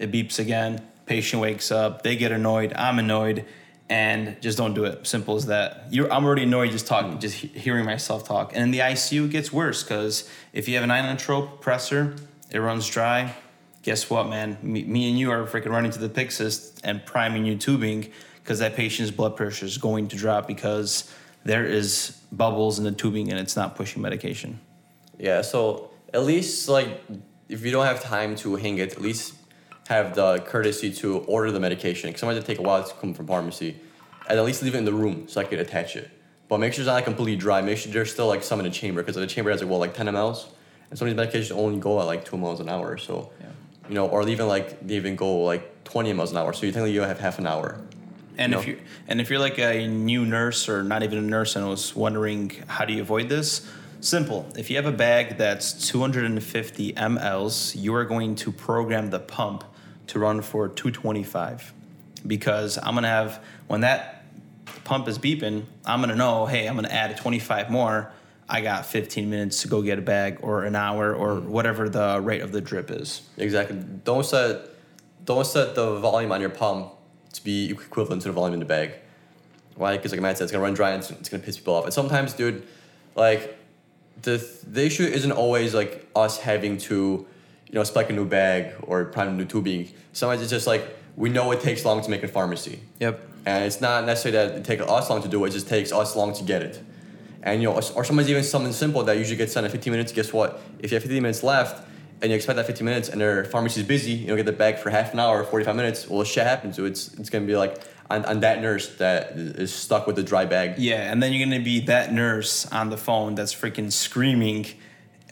it 0.00 0.10
beeps 0.10 0.40
again 0.40 0.80
patient 1.06 1.40
wakes 1.40 1.70
up 1.70 2.02
they 2.02 2.16
get 2.16 2.32
annoyed 2.32 2.72
i'm 2.74 2.98
annoyed 2.98 3.44
and 3.88 4.40
just 4.40 4.56
don't 4.56 4.74
do 4.74 4.84
it. 4.84 5.04
Simple 5.04 5.34
as 5.34 5.46
that. 5.46 5.86
You're, 5.90 6.10
i'm 6.12 6.24
already 6.24 6.44
annoyed 6.44 6.70
just 6.70 6.86
talking 6.86 7.18
just 7.18 7.34
he- 7.34 7.48
hearing 7.48 7.84
myself 7.84 8.26
talk. 8.26 8.52
And 8.54 8.62
in 8.62 8.70
the 8.70 8.78
icu 8.78 9.26
it 9.26 9.30
gets 9.32 9.52
worse 9.52 9.82
because 9.82 10.30
if 10.52 10.68
you 10.68 10.76
have 10.76 10.84
an 10.84 10.90
inotrope 10.90 11.60
pressor 11.60 12.18
it 12.50 12.60
runs 12.60 12.88
dry 12.88 13.34
guess 13.82 14.10
what 14.10 14.28
man? 14.28 14.58
Me, 14.62 14.84
me 14.84 15.08
and 15.08 15.18
you 15.18 15.30
are 15.30 15.44
freaking 15.46 15.70
running 15.70 15.90
to 15.90 15.98
the 15.98 16.08
pyxis 16.08 16.78
and 16.84 17.04
priming 17.04 17.44
your 17.44 17.56
tubing 17.56 18.10
because 18.42 18.58
that 18.58 18.74
patient's 18.74 19.10
blood 19.10 19.36
pressure 19.36 19.66
is 19.66 19.78
going 19.78 20.08
to 20.08 20.16
drop 20.16 20.46
because 20.46 21.10
there 21.44 21.64
is 21.64 22.20
bubbles 22.30 22.78
in 22.78 22.84
the 22.84 22.92
tubing 22.92 23.30
and 23.30 23.38
it's 23.38 23.56
not 23.56 23.76
pushing 23.76 24.02
medication. 24.02 24.60
Yeah, 25.18 25.42
so 25.42 25.90
at 26.12 26.24
least 26.24 26.68
like 26.68 27.02
if 27.48 27.64
you 27.64 27.70
don't 27.70 27.86
have 27.86 28.02
time 28.02 28.36
to 28.36 28.56
hang 28.56 28.78
it, 28.78 28.92
at 28.92 29.00
least 29.00 29.34
have 29.90 30.14
the 30.14 30.38
courtesy 30.46 30.92
to 30.92 31.18
order 31.26 31.50
the 31.50 31.58
medication. 31.58 32.08
Because 32.10 32.20
sometimes 32.20 32.38
it 32.38 32.46
take 32.46 32.58
a 32.60 32.62
while 32.62 32.82
to 32.82 32.94
come 32.94 33.12
from 33.12 33.26
pharmacy, 33.26 33.76
and 34.28 34.38
at 34.38 34.44
least 34.44 34.62
leave 34.62 34.74
it 34.76 34.78
in 34.78 34.84
the 34.84 34.92
room 34.92 35.26
so 35.26 35.40
I 35.40 35.44
could 35.44 35.58
attach 35.58 35.96
it. 35.96 36.08
But 36.48 36.58
make 36.60 36.72
sure 36.72 36.82
it's 36.82 36.86
not 36.86 36.94
like 36.94 37.04
completely 37.04 37.36
dry. 37.36 37.60
Make 37.60 37.78
sure 37.78 37.92
there's 37.92 38.12
still 38.12 38.28
like 38.28 38.44
some 38.44 38.60
in 38.60 38.64
the 38.64 38.70
chamber 38.70 39.02
because 39.02 39.16
the 39.16 39.26
chamber 39.26 39.50
has 39.50 39.60
like 39.60 39.68
well 39.70 39.80
like 39.80 39.94
10 39.94 40.06
mLs, 40.06 40.46
and 40.88 40.98
some 40.98 41.08
of 41.08 41.16
these 41.16 41.26
medications 41.26 41.56
only 41.56 41.78
go 41.80 42.00
at 42.00 42.04
like 42.04 42.24
two 42.24 42.36
mLs 42.36 42.60
an 42.60 42.68
hour. 42.68 42.96
So, 42.98 43.30
Yeah. 43.40 43.46
you 43.88 43.94
know, 43.96 44.06
or 44.08 44.26
even 44.28 44.46
like 44.46 44.86
they 44.86 44.94
even 44.94 45.16
go 45.16 45.42
like 45.42 45.84
20 45.84 46.12
mLs 46.12 46.30
an 46.30 46.36
hour. 46.36 46.52
So 46.52 46.66
you 46.66 46.72
technically 46.72 46.92
you 46.92 47.00
have 47.02 47.18
half 47.18 47.38
an 47.40 47.46
hour. 47.48 47.80
And 48.38 48.54
if 48.54 48.66
you 48.66 48.78
and 49.08 49.20
if 49.20 49.28
you're 49.28 49.40
like 49.40 49.58
a 49.58 49.86
new 49.88 50.24
nurse 50.24 50.68
or 50.68 50.82
not 50.84 51.02
even 51.02 51.18
a 51.18 51.22
nurse 51.22 51.56
and 51.56 51.68
was 51.68 51.96
wondering 51.96 52.52
how 52.68 52.84
do 52.84 52.92
you 52.92 53.02
avoid 53.02 53.28
this, 53.28 53.66
simple. 54.00 54.48
If 54.56 54.70
you 54.70 54.76
have 54.76 54.86
a 54.86 54.92
bag 54.96 55.36
that's 55.36 55.88
250 55.88 56.92
mLs, 56.94 57.76
you 57.80 57.92
are 57.94 58.04
going 58.04 58.34
to 58.36 58.50
program 58.52 59.10
the 59.10 59.18
pump 59.18 59.64
to 60.10 60.18
run 60.18 60.42
for 60.42 60.68
225 60.68 61.72
because 62.26 62.78
I'm 62.78 62.94
gonna 62.94 63.08
have 63.08 63.42
when 63.66 63.80
that 63.80 64.24
pump 64.84 65.08
is 65.08 65.18
beeping, 65.18 65.64
I'm 65.84 66.00
gonna 66.00 66.16
know, 66.16 66.46
hey, 66.46 66.68
I'm 66.68 66.74
gonna 66.74 66.88
add 66.88 67.16
25 67.16 67.70
more. 67.70 68.12
I 68.48 68.60
got 68.60 68.84
15 68.86 69.30
minutes 69.30 69.62
to 69.62 69.68
go 69.68 69.80
get 69.80 69.98
a 69.98 70.02
bag 70.02 70.38
or 70.42 70.64
an 70.64 70.74
hour 70.74 71.14
or 71.14 71.36
mm. 71.36 71.44
whatever 71.44 71.88
the 71.88 72.20
rate 72.20 72.42
of 72.42 72.50
the 72.50 72.60
drip 72.60 72.90
is. 72.90 73.22
Exactly. 73.36 73.76
Don't 74.04 74.26
set 74.26 74.66
don't 75.24 75.46
set 75.46 75.74
the 75.74 75.98
volume 76.00 76.32
on 76.32 76.40
your 76.40 76.50
pump 76.50 76.92
to 77.34 77.44
be 77.44 77.70
equivalent 77.70 78.22
to 78.22 78.28
the 78.28 78.32
volume 78.32 78.54
in 78.54 78.60
the 78.60 78.66
bag. 78.66 78.94
Why? 79.76 79.96
Because 79.96 80.10
like 80.12 80.20
Matt 80.20 80.38
said, 80.38 80.44
it's 80.44 80.52
gonna 80.52 80.64
run 80.64 80.74
dry 80.74 80.90
and 80.90 81.02
it's, 81.02 81.10
it's 81.12 81.28
gonna 81.28 81.42
piss 81.42 81.56
people 81.56 81.74
off. 81.74 81.84
And 81.84 81.94
sometimes, 81.94 82.32
dude, 82.32 82.66
like 83.14 83.56
the 84.22 84.44
the 84.66 84.84
issue 84.84 85.04
isn't 85.04 85.32
always 85.32 85.72
like 85.72 86.08
us 86.16 86.38
having 86.38 86.78
to, 86.78 87.26
you 87.70 87.78
know, 87.78 87.84
spec 87.84 88.10
a 88.10 88.12
new 88.12 88.24
bag 88.24 88.74
or 88.82 89.04
prime 89.04 89.28
a 89.28 89.32
new 89.32 89.44
tubing. 89.44 89.88
Sometimes 90.12 90.42
it's 90.42 90.50
just 90.50 90.66
like 90.66 90.84
we 91.16 91.28
know 91.28 91.52
it 91.52 91.60
takes 91.60 91.84
long 91.84 92.02
to 92.02 92.10
make 92.10 92.24
a 92.24 92.28
pharmacy. 92.28 92.80
Yep. 92.98 93.28
And 93.46 93.64
it's 93.64 93.80
not 93.80 94.04
necessarily 94.04 94.48
that 94.48 94.58
it 94.58 94.64
takes 94.64 94.82
us 94.82 95.08
long 95.08 95.22
to 95.22 95.28
do 95.28 95.44
it, 95.44 95.48
it 95.48 95.52
just 95.52 95.68
takes 95.68 95.92
us 95.92 96.16
long 96.16 96.34
to 96.34 96.42
get 96.42 96.62
it. 96.62 96.82
And 97.42 97.62
you 97.62 97.68
know, 97.68 97.74
or, 97.74 97.82
or 97.94 98.04
sometimes 98.04 98.28
even 98.28 98.42
something 98.42 98.72
simple 98.72 99.02
that 99.04 99.16
usually 99.16 99.36
gets 99.36 99.54
done 99.54 99.64
in 99.64 99.70
15 99.70 99.90
minutes, 99.92 100.12
guess 100.12 100.32
what? 100.32 100.60
If 100.80 100.90
you 100.90 100.96
have 100.96 101.02
15 101.02 101.22
minutes 101.22 101.42
left 101.42 101.86
and 102.20 102.30
you 102.30 102.36
expect 102.36 102.56
that 102.56 102.66
15 102.66 102.84
minutes 102.84 103.08
and 103.08 103.20
their 103.20 103.44
pharmacy's 103.44 103.84
busy, 103.84 104.12
you 104.12 104.26
know, 104.26 104.36
get 104.36 104.46
the 104.46 104.52
bag 104.52 104.78
for 104.78 104.90
half 104.90 105.14
an 105.14 105.20
hour, 105.20 105.44
45 105.44 105.76
minutes, 105.76 106.08
well 106.08 106.24
shit 106.24 106.44
happens. 106.44 106.76
So 106.76 106.84
it's 106.84 107.14
it's 107.14 107.30
gonna 107.30 107.46
be 107.46 107.56
like 107.56 107.80
on, 108.10 108.24
on 108.24 108.40
that 108.40 108.60
nurse 108.60 108.96
that 108.96 109.32
is 109.36 109.72
stuck 109.72 110.06
with 110.06 110.16
the 110.16 110.24
dry 110.24 110.44
bag. 110.44 110.78
Yeah, 110.78 111.10
and 111.10 111.22
then 111.22 111.32
you're 111.32 111.46
gonna 111.46 111.64
be 111.64 111.80
that 111.80 112.12
nurse 112.12 112.66
on 112.72 112.90
the 112.90 112.96
phone 112.96 113.36
that's 113.36 113.54
freaking 113.54 113.92
screaming, 113.92 114.66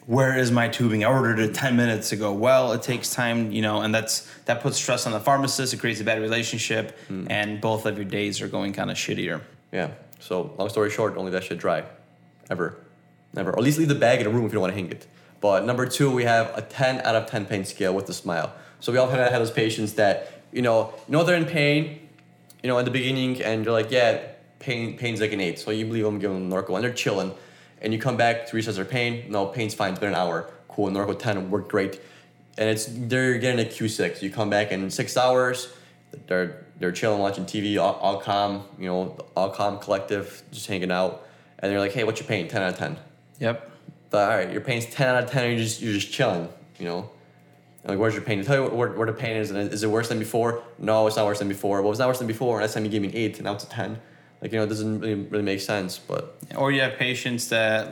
"Where 0.08 0.36
is 0.36 0.50
my 0.50 0.68
tubing? 0.68 1.04
I 1.04 1.08
ordered 1.08 1.38
it 1.38 1.54
ten 1.54 1.76
minutes 1.76 2.10
ago." 2.12 2.32
Well, 2.32 2.72
it 2.72 2.82
takes 2.82 3.12
time, 3.12 3.52
you 3.52 3.62
know, 3.62 3.82
and 3.82 3.94
that's 3.94 4.28
that 4.46 4.62
puts 4.62 4.76
stress 4.76 5.06
on 5.06 5.12
the 5.12 5.20
pharmacist. 5.20 5.72
It 5.74 5.76
creates 5.76 6.00
a 6.00 6.04
bad 6.04 6.20
relationship, 6.20 6.98
hmm. 7.08 7.26
and 7.30 7.60
both 7.60 7.86
of 7.86 7.96
your 7.96 8.04
days 8.04 8.40
are 8.40 8.48
going 8.48 8.72
kind 8.72 8.90
of 8.90 8.96
shittier. 8.96 9.42
Yeah. 9.70 9.90
So 10.18 10.54
long 10.58 10.68
story 10.68 10.90
short, 10.90 11.16
only 11.16 11.30
that 11.32 11.44
shit 11.44 11.58
dry. 11.58 11.84
Ever. 12.50 12.76
Never. 13.34 13.50
Or 13.50 13.58
at 13.58 13.62
least 13.62 13.78
leave 13.78 13.88
the 13.88 13.94
bag 13.94 14.20
in 14.20 14.26
a 14.26 14.30
room 14.30 14.46
if 14.46 14.52
you 14.52 14.54
don't 14.54 14.62
want 14.62 14.72
to 14.74 14.80
hang 14.80 14.90
it. 14.90 15.06
But 15.40 15.64
number 15.64 15.86
two, 15.86 16.10
we 16.10 16.24
have 16.24 16.56
a 16.56 16.62
10 16.62 17.02
out 17.02 17.14
of 17.14 17.26
10 17.26 17.46
pain 17.46 17.64
scale 17.64 17.94
with 17.94 18.08
a 18.08 18.12
smile. 18.14 18.52
So 18.80 18.90
we 18.90 18.98
all 18.98 19.06
kind 19.06 19.20
of 19.20 19.30
have 19.30 19.40
those 19.40 19.50
patients 19.50 19.92
that, 19.94 20.42
you 20.50 20.62
know, 20.62 20.94
you 21.06 21.12
know 21.12 21.24
they're 21.24 21.36
in 21.36 21.44
pain, 21.44 22.08
you 22.62 22.68
know, 22.68 22.78
in 22.78 22.84
the 22.84 22.90
beginning, 22.90 23.42
and 23.42 23.64
you're 23.64 23.72
like, 23.72 23.90
yeah, 23.90 24.22
pain 24.58 24.96
pain's 24.96 25.20
like 25.20 25.32
an 25.32 25.40
eight. 25.40 25.58
So 25.58 25.70
you 25.70 25.86
believe 25.86 26.04
them, 26.04 26.18
give 26.18 26.32
them 26.32 26.50
Norco, 26.50 26.74
and 26.74 26.82
they're 26.82 26.92
chilling. 26.92 27.32
And 27.80 27.92
you 27.92 27.98
come 27.98 28.16
back 28.16 28.46
to 28.46 28.56
reassess 28.56 28.76
their 28.76 28.84
pain. 28.84 29.30
No, 29.30 29.46
pain's 29.46 29.74
fine. 29.74 29.90
It's 29.90 30.00
been 30.00 30.10
an 30.10 30.14
hour. 30.14 30.50
Cool. 30.68 30.88
Norco 30.90 31.18
10 31.18 31.50
worked 31.50 31.70
great. 31.70 32.00
And 32.56 32.68
it's 32.68 32.86
they're 32.88 33.38
getting 33.38 33.64
a 33.64 33.68
Q6. 33.68 34.20
You 34.22 34.30
come 34.30 34.50
back 34.50 34.72
in 34.72 34.90
six 34.90 35.16
hours. 35.16 35.72
They're 36.26 36.64
they're 36.78 36.92
chilling, 36.92 37.20
watching 37.20 37.44
TV, 37.44 37.80
all, 37.80 37.94
all 37.94 38.20
calm. 38.20 38.64
You 38.78 38.86
know, 38.86 39.16
all 39.36 39.50
calm 39.50 39.78
collective, 39.78 40.42
just 40.50 40.66
hanging 40.66 40.90
out. 40.90 41.26
And 41.58 41.70
they're 41.70 41.80
like, 41.80 41.92
hey, 41.92 42.04
what's 42.04 42.20
your 42.20 42.28
pain? 42.28 42.48
10 42.48 42.62
out 42.62 42.72
of 42.72 42.78
10. 42.78 42.98
Yep. 43.40 43.70
But 44.10 44.30
all 44.30 44.36
right, 44.36 44.50
your 44.50 44.60
pain's 44.60 44.86
10 44.86 45.08
out 45.08 45.24
of 45.24 45.30
10, 45.30 45.44
and 45.44 45.52
you're 45.54 45.64
just, 45.64 45.82
you're 45.82 45.92
just 45.92 46.12
chilling, 46.12 46.48
you 46.78 46.86
know? 46.86 47.10
And 47.82 47.90
like, 47.90 47.98
where's 47.98 48.14
your 48.14 48.22
pain? 48.22 48.42
Tell 48.44 48.64
you 48.64 48.70
where, 48.70 48.90
where 48.90 49.06
the 49.06 49.12
pain 49.12 49.36
is. 49.36 49.50
And 49.50 49.72
is 49.72 49.82
it 49.82 49.90
worse 49.90 50.08
than 50.08 50.18
before? 50.18 50.62
No, 50.78 51.06
it's 51.06 51.16
not 51.16 51.26
worse 51.26 51.40
than 51.40 51.48
before. 51.48 51.82
Well, 51.82 51.90
it's 51.90 51.98
not 51.98 52.08
worse 52.08 52.18
than 52.18 52.26
before. 52.26 52.60
Last 52.60 52.74
time 52.74 52.84
you 52.84 52.90
gave 52.90 53.02
me 53.02 53.08
an 53.08 53.16
8, 53.16 53.36
and 53.36 53.44
now 53.44 53.54
it's 53.54 53.64
a 53.64 53.68
10. 53.68 54.00
Like, 54.40 54.52
you 54.52 54.58
know, 54.58 54.64
it 54.64 54.68
doesn't 54.68 55.00
really, 55.00 55.14
really 55.14 55.42
make 55.44 55.60
sense. 55.60 55.98
But 55.98 56.36
Or 56.56 56.70
you 56.70 56.80
have 56.80 56.94
patients 56.98 57.48
that 57.48 57.88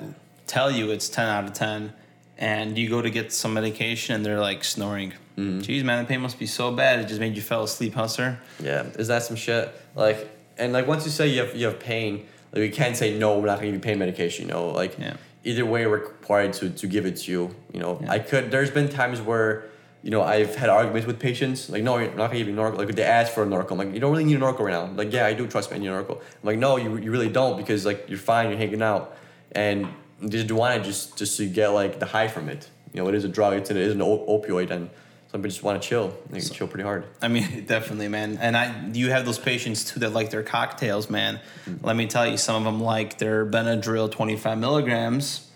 tell 0.47 0.71
you 0.71 0.91
it's 0.91 1.09
ten 1.09 1.26
out 1.29 1.45
of 1.45 1.53
ten, 1.53 1.93
and 2.38 2.79
you 2.79 2.88
go 2.88 3.03
to 3.03 3.11
get 3.11 3.33
some 3.33 3.55
medication 3.55 4.15
and 4.15 4.25
they're 4.25 4.41
like 4.41 4.62
snoring. 4.65 5.12
Mm-hmm. 5.37 5.61
Jeez, 5.61 5.83
man, 5.85 6.05
the 6.05 6.09
pain 6.09 6.21
must 6.21 6.38
be 6.38 6.47
so 6.47 6.73
bad. 6.73 7.00
It 7.00 7.09
just 7.09 7.21
made 7.21 7.37
you 7.37 7.43
fell 7.43 7.65
asleep, 7.65 7.95
huh, 7.95 8.09
sir? 8.09 8.38
yeah, 8.61 8.85
is 8.99 9.09
that 9.09 9.23
some 9.23 9.37
shit? 9.37 9.69
Like, 9.95 10.29
and 10.57 10.73
like, 10.73 10.87
once 10.87 11.05
you 11.05 11.11
say 11.11 11.29
you 11.29 11.43
have, 11.43 11.55
you 11.55 11.67
have 11.67 11.79
pain, 11.79 12.26
like, 12.53 12.61
we 12.61 12.71
can't 12.71 12.97
say, 12.97 13.19
no, 13.19 13.38
we're 13.38 13.47
not 13.47 13.59
going 13.61 13.73
to 13.73 13.73
give 13.73 13.75
you 13.75 13.81
pain 13.81 13.99
medication, 13.99 14.47
you 14.47 14.53
know? 14.55 14.69
Like, 14.71 14.99
Yeah. 14.99 15.17
either 15.45 15.67
way, 15.67 15.87
we're 15.87 15.99
required 15.99 16.55
to, 16.55 16.71
to 16.71 16.87
give 16.87 17.05
it 17.05 17.17
to 17.19 17.31
you, 17.31 17.55
you 17.75 17.81
know? 17.81 17.99
Yeah. 18.00 18.12
I 18.12 18.19
could, 18.21 18.50
there's 18.50 18.71
been 18.71 18.88
times 18.88 19.21
where, 19.21 19.65
you 20.06 20.12
know, 20.12 20.22
I've 20.22 20.54
had 20.54 20.68
arguments 20.68 21.04
with 21.04 21.18
patients, 21.18 21.68
like, 21.68 21.82
no, 21.82 21.98
you're 21.98 22.06
not 22.14 22.28
gonna 22.28 22.38
give 22.38 22.46
me 22.46 22.52
Norco. 22.52 22.78
Like, 22.78 22.94
they 22.94 23.02
ask 23.02 23.32
for 23.32 23.42
a 23.42 23.46
Norco. 23.46 23.72
I'm 23.72 23.78
like, 23.78 23.92
you 23.92 23.98
don't 23.98 24.12
really 24.12 24.22
need 24.22 24.36
a 24.36 24.38
Norco 24.38 24.60
right 24.60 24.70
now. 24.70 24.86
Like, 24.94 25.12
yeah, 25.12 25.26
I 25.26 25.34
do 25.34 25.48
trust 25.48 25.72
me, 25.72 25.78
I 25.78 25.80
need 25.80 25.88
a 25.88 26.00
Norco. 26.00 26.20
I'm 26.20 26.44
like, 26.44 26.58
no, 26.60 26.76
you, 26.76 26.96
you 26.98 27.10
really 27.10 27.28
don't 27.28 27.56
because, 27.56 27.84
like, 27.84 28.04
you're 28.08 28.16
fine, 28.16 28.48
you're 28.48 28.56
hanging 28.56 28.82
out. 28.82 29.16
And 29.50 29.88
you 30.20 30.28
just 30.28 30.48
want 30.52 30.80
it 30.80 30.84
just, 30.84 31.18
just 31.18 31.36
to 31.38 31.46
get, 31.48 31.70
like, 31.70 31.98
the 31.98 32.06
high 32.06 32.28
from 32.28 32.48
it. 32.48 32.70
You 32.92 33.02
know, 33.02 33.08
it 33.08 33.16
is 33.16 33.25
a 33.25 33.28
drug, 33.28 33.54
it's 33.54 33.68
an, 33.70 33.78
it 33.78 33.82
is 33.82 33.94
an 33.94 34.00
op- 34.00 34.28
opioid, 34.28 34.70
and 34.70 34.90
some 35.32 35.40
people 35.40 35.50
just 35.50 35.64
want 35.64 35.82
to 35.82 35.88
chill. 35.88 36.16
They 36.30 36.38
can 36.38 36.50
chill 36.50 36.68
pretty 36.68 36.84
hard. 36.84 37.04
I 37.20 37.26
mean, 37.26 37.64
definitely, 37.66 38.06
man. 38.06 38.38
And 38.40 38.56
I, 38.56 38.90
you 38.92 39.10
have 39.10 39.26
those 39.26 39.40
patients 39.40 39.90
too 39.90 39.98
that 39.98 40.12
like 40.12 40.30
their 40.30 40.44
cocktails, 40.44 41.10
man. 41.10 41.40
Mm-hmm. 41.68 41.84
Let 41.84 41.96
me 41.96 42.06
tell 42.06 42.28
you, 42.28 42.36
some 42.36 42.54
of 42.54 42.62
them 42.62 42.80
like 42.80 43.18
their 43.18 43.44
Benadryl 43.44 44.08
25 44.08 44.56
milligrams, 44.56 45.50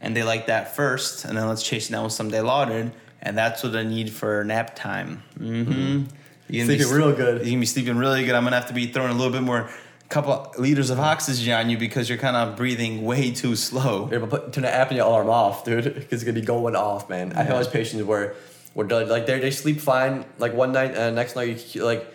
and 0.00 0.16
they 0.16 0.22
like 0.22 0.46
that 0.46 0.76
first, 0.76 1.24
and 1.24 1.36
then 1.36 1.48
let's 1.48 1.64
chase 1.64 1.88
it 1.88 1.92
down 1.92 2.04
with 2.04 2.12
some 2.12 2.30
Dilaudid, 2.30 2.92
and 3.22 3.38
that's 3.38 3.62
what 3.62 3.74
I 3.74 3.84
need 3.84 4.10
for 4.10 4.44
nap 4.44 4.74
time. 4.74 5.22
Mm-hmm. 5.38 6.04
You're 6.48 6.66
gonna 6.66 6.76
be 6.76 6.82
Sleeping 6.82 6.92
real 6.92 7.12
good. 7.12 7.36
You're 7.38 7.46
gonna 7.46 7.60
be 7.60 7.66
sleeping 7.66 7.96
really 7.96 8.24
good. 8.26 8.34
I'm 8.34 8.44
gonna 8.44 8.56
have 8.56 8.68
to 8.68 8.74
be 8.74 8.86
throwing 8.86 9.10
a 9.10 9.14
little 9.14 9.32
bit 9.32 9.42
more, 9.42 9.70
couple 10.08 10.52
liters 10.58 10.90
of 10.90 11.00
oxygen 11.00 11.54
on 11.54 11.70
you 11.70 11.78
because 11.78 12.08
you're 12.08 12.18
kind 12.18 12.36
of 12.36 12.54
breathing 12.54 13.02
way 13.02 13.30
too 13.30 13.56
slow. 13.56 14.10
Yeah, 14.12 14.18
but 14.18 14.28
put, 14.28 14.52
turn 14.52 14.64
the 14.64 14.68
apnea 14.68 15.06
alarm 15.06 15.30
off, 15.30 15.64
dude, 15.64 15.84
because 15.84 16.12
it's 16.12 16.24
gonna 16.24 16.38
be 16.38 16.44
going 16.44 16.76
off, 16.76 17.08
man. 17.08 17.32
I 17.32 17.44
have 17.44 17.56
those 17.56 17.68
patients 17.68 18.02
where, 18.02 18.34
where 18.74 18.86
they're, 18.86 19.06
like 19.06 19.24
they 19.24 19.38
they 19.38 19.50
sleep 19.50 19.80
fine, 19.80 20.26
like 20.38 20.52
one 20.52 20.72
night, 20.72 20.94
and 20.94 21.16
next 21.16 21.34
night 21.34 21.74
you 21.74 21.84
like, 21.84 22.12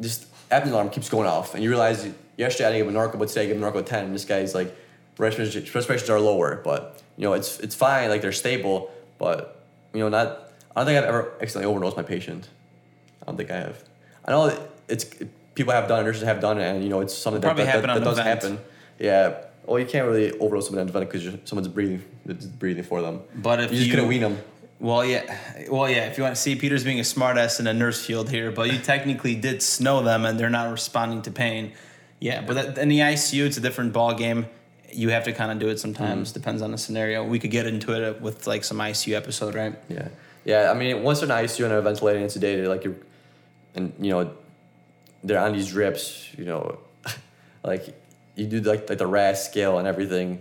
just 0.00 0.26
apnea 0.48 0.70
alarm 0.70 0.88
keeps 0.88 1.10
going 1.10 1.28
off, 1.28 1.54
and 1.54 1.62
you 1.62 1.68
realize 1.68 2.08
yesterday 2.38 2.68
I 2.68 2.72
didn't 2.72 2.86
give 2.86 2.94
a 2.94 2.98
Norco, 2.98 3.18
but 3.18 3.28
today 3.28 3.42
I 3.42 3.46
give 3.48 3.60
a 3.60 3.60
Norco 3.60 3.84
ten. 3.84 4.06
And 4.06 4.14
this 4.14 4.24
guy's 4.24 4.54
like, 4.54 4.74
respirations 5.18 5.74
respirations 5.74 6.08
are 6.08 6.20
lower, 6.20 6.62
but 6.64 7.02
you 7.18 7.24
know 7.24 7.34
it's 7.34 7.60
it's 7.60 7.74
fine, 7.74 8.08
like 8.08 8.22
they're 8.22 8.32
stable, 8.32 8.90
but 9.18 9.55
you 9.92 10.00
know 10.00 10.08
not. 10.08 10.52
I 10.74 10.80
don't 10.80 10.86
think 10.86 10.98
I've 10.98 11.08
ever 11.08 11.32
accidentally 11.40 11.72
overdosed 11.72 11.96
my 11.96 12.02
patient. 12.02 12.48
I 13.22 13.26
don't 13.26 13.36
think 13.36 13.50
I 13.50 13.56
have. 13.56 13.82
I 14.24 14.30
know 14.32 14.68
it's 14.88 15.06
people 15.54 15.72
have 15.72 15.88
done, 15.88 16.00
it, 16.00 16.04
nurses 16.04 16.22
have 16.22 16.40
done 16.40 16.58
it, 16.60 16.64
and 16.64 16.82
you 16.82 16.90
know 16.90 17.00
it's 17.00 17.14
something 17.14 17.40
that, 17.40 17.56
that, 17.56 17.82
that, 17.82 17.86
that 17.86 18.04
does 18.04 18.18
vent. 18.18 18.28
happen. 18.28 18.58
Yeah. 18.98 19.38
Well, 19.64 19.80
you 19.80 19.86
can't 19.86 20.06
really 20.06 20.30
overdose 20.38 20.66
someone 20.68 20.88
on 20.88 21.00
because 21.00 21.28
someone's 21.44 21.68
breathing, 21.68 22.04
breathing 22.58 22.84
for 22.84 23.02
them. 23.02 23.22
But 23.34 23.60
if 23.60 23.72
you 23.72 23.78
just 23.78 23.88
you- 23.88 23.94
couldn't 23.94 24.08
wean 24.08 24.20
them. 24.20 24.38
Well, 24.78 25.06
yeah, 25.06 25.38
well, 25.70 25.88
yeah. 25.88 26.06
If 26.06 26.18
you 26.18 26.22
want 26.22 26.36
to 26.36 26.40
see 26.40 26.54
Peter's 26.54 26.84
being 26.84 26.98
a 26.98 27.02
smartass 27.02 27.60
in 27.60 27.66
a 27.66 27.72
nurse 27.72 28.04
field 28.04 28.28
here, 28.28 28.52
but 28.52 28.70
you 28.70 28.78
technically 28.78 29.34
did 29.34 29.62
snow 29.62 30.02
them, 30.02 30.26
and 30.26 30.38
they're 30.38 30.50
not 30.50 30.70
responding 30.70 31.22
to 31.22 31.30
pain. 31.30 31.72
Yeah, 32.20 32.42
but 32.42 32.54
that, 32.54 32.78
in 32.78 32.90
the 32.90 32.98
ICU, 32.98 33.46
it's 33.46 33.56
a 33.56 33.62
different 33.62 33.94
ball 33.94 34.12
game. 34.12 34.46
You 34.92 35.10
have 35.10 35.24
to 35.24 35.32
kind 35.32 35.50
of 35.52 35.58
do 35.58 35.68
it 35.68 35.78
sometimes. 35.80 36.32
Depends 36.32 36.62
on 36.62 36.70
the 36.70 36.78
scenario. 36.78 37.24
We 37.24 37.38
could 37.38 37.50
get 37.50 37.66
into 37.66 37.92
it 37.92 38.20
with 38.20 38.46
like 38.46 38.64
some 38.64 38.78
ICU 38.78 39.14
episode, 39.16 39.54
right? 39.54 39.74
Yeah. 39.88 40.08
Yeah. 40.44 40.70
I 40.70 40.74
mean, 40.74 41.02
once 41.02 41.20
they're 41.20 41.28
in 41.38 41.44
ICU 41.44 41.64
and 41.64 41.70
they're 41.72 41.80
ventilated 41.82 42.22
and 42.22 42.30
sedated, 42.30 42.68
like 42.68 42.84
you, 42.84 42.96
and 43.74 43.92
you 44.00 44.10
know, 44.10 44.30
they're 45.24 45.40
on 45.40 45.52
these 45.52 45.68
drips. 45.68 46.28
You 46.38 46.44
know, 46.44 46.78
like 47.64 47.94
you 48.36 48.46
do 48.46 48.60
like 48.60 48.88
like 48.88 48.98
the 48.98 49.06
RASS 49.06 49.44
scale 49.50 49.78
and 49.78 49.88
everything, 49.88 50.38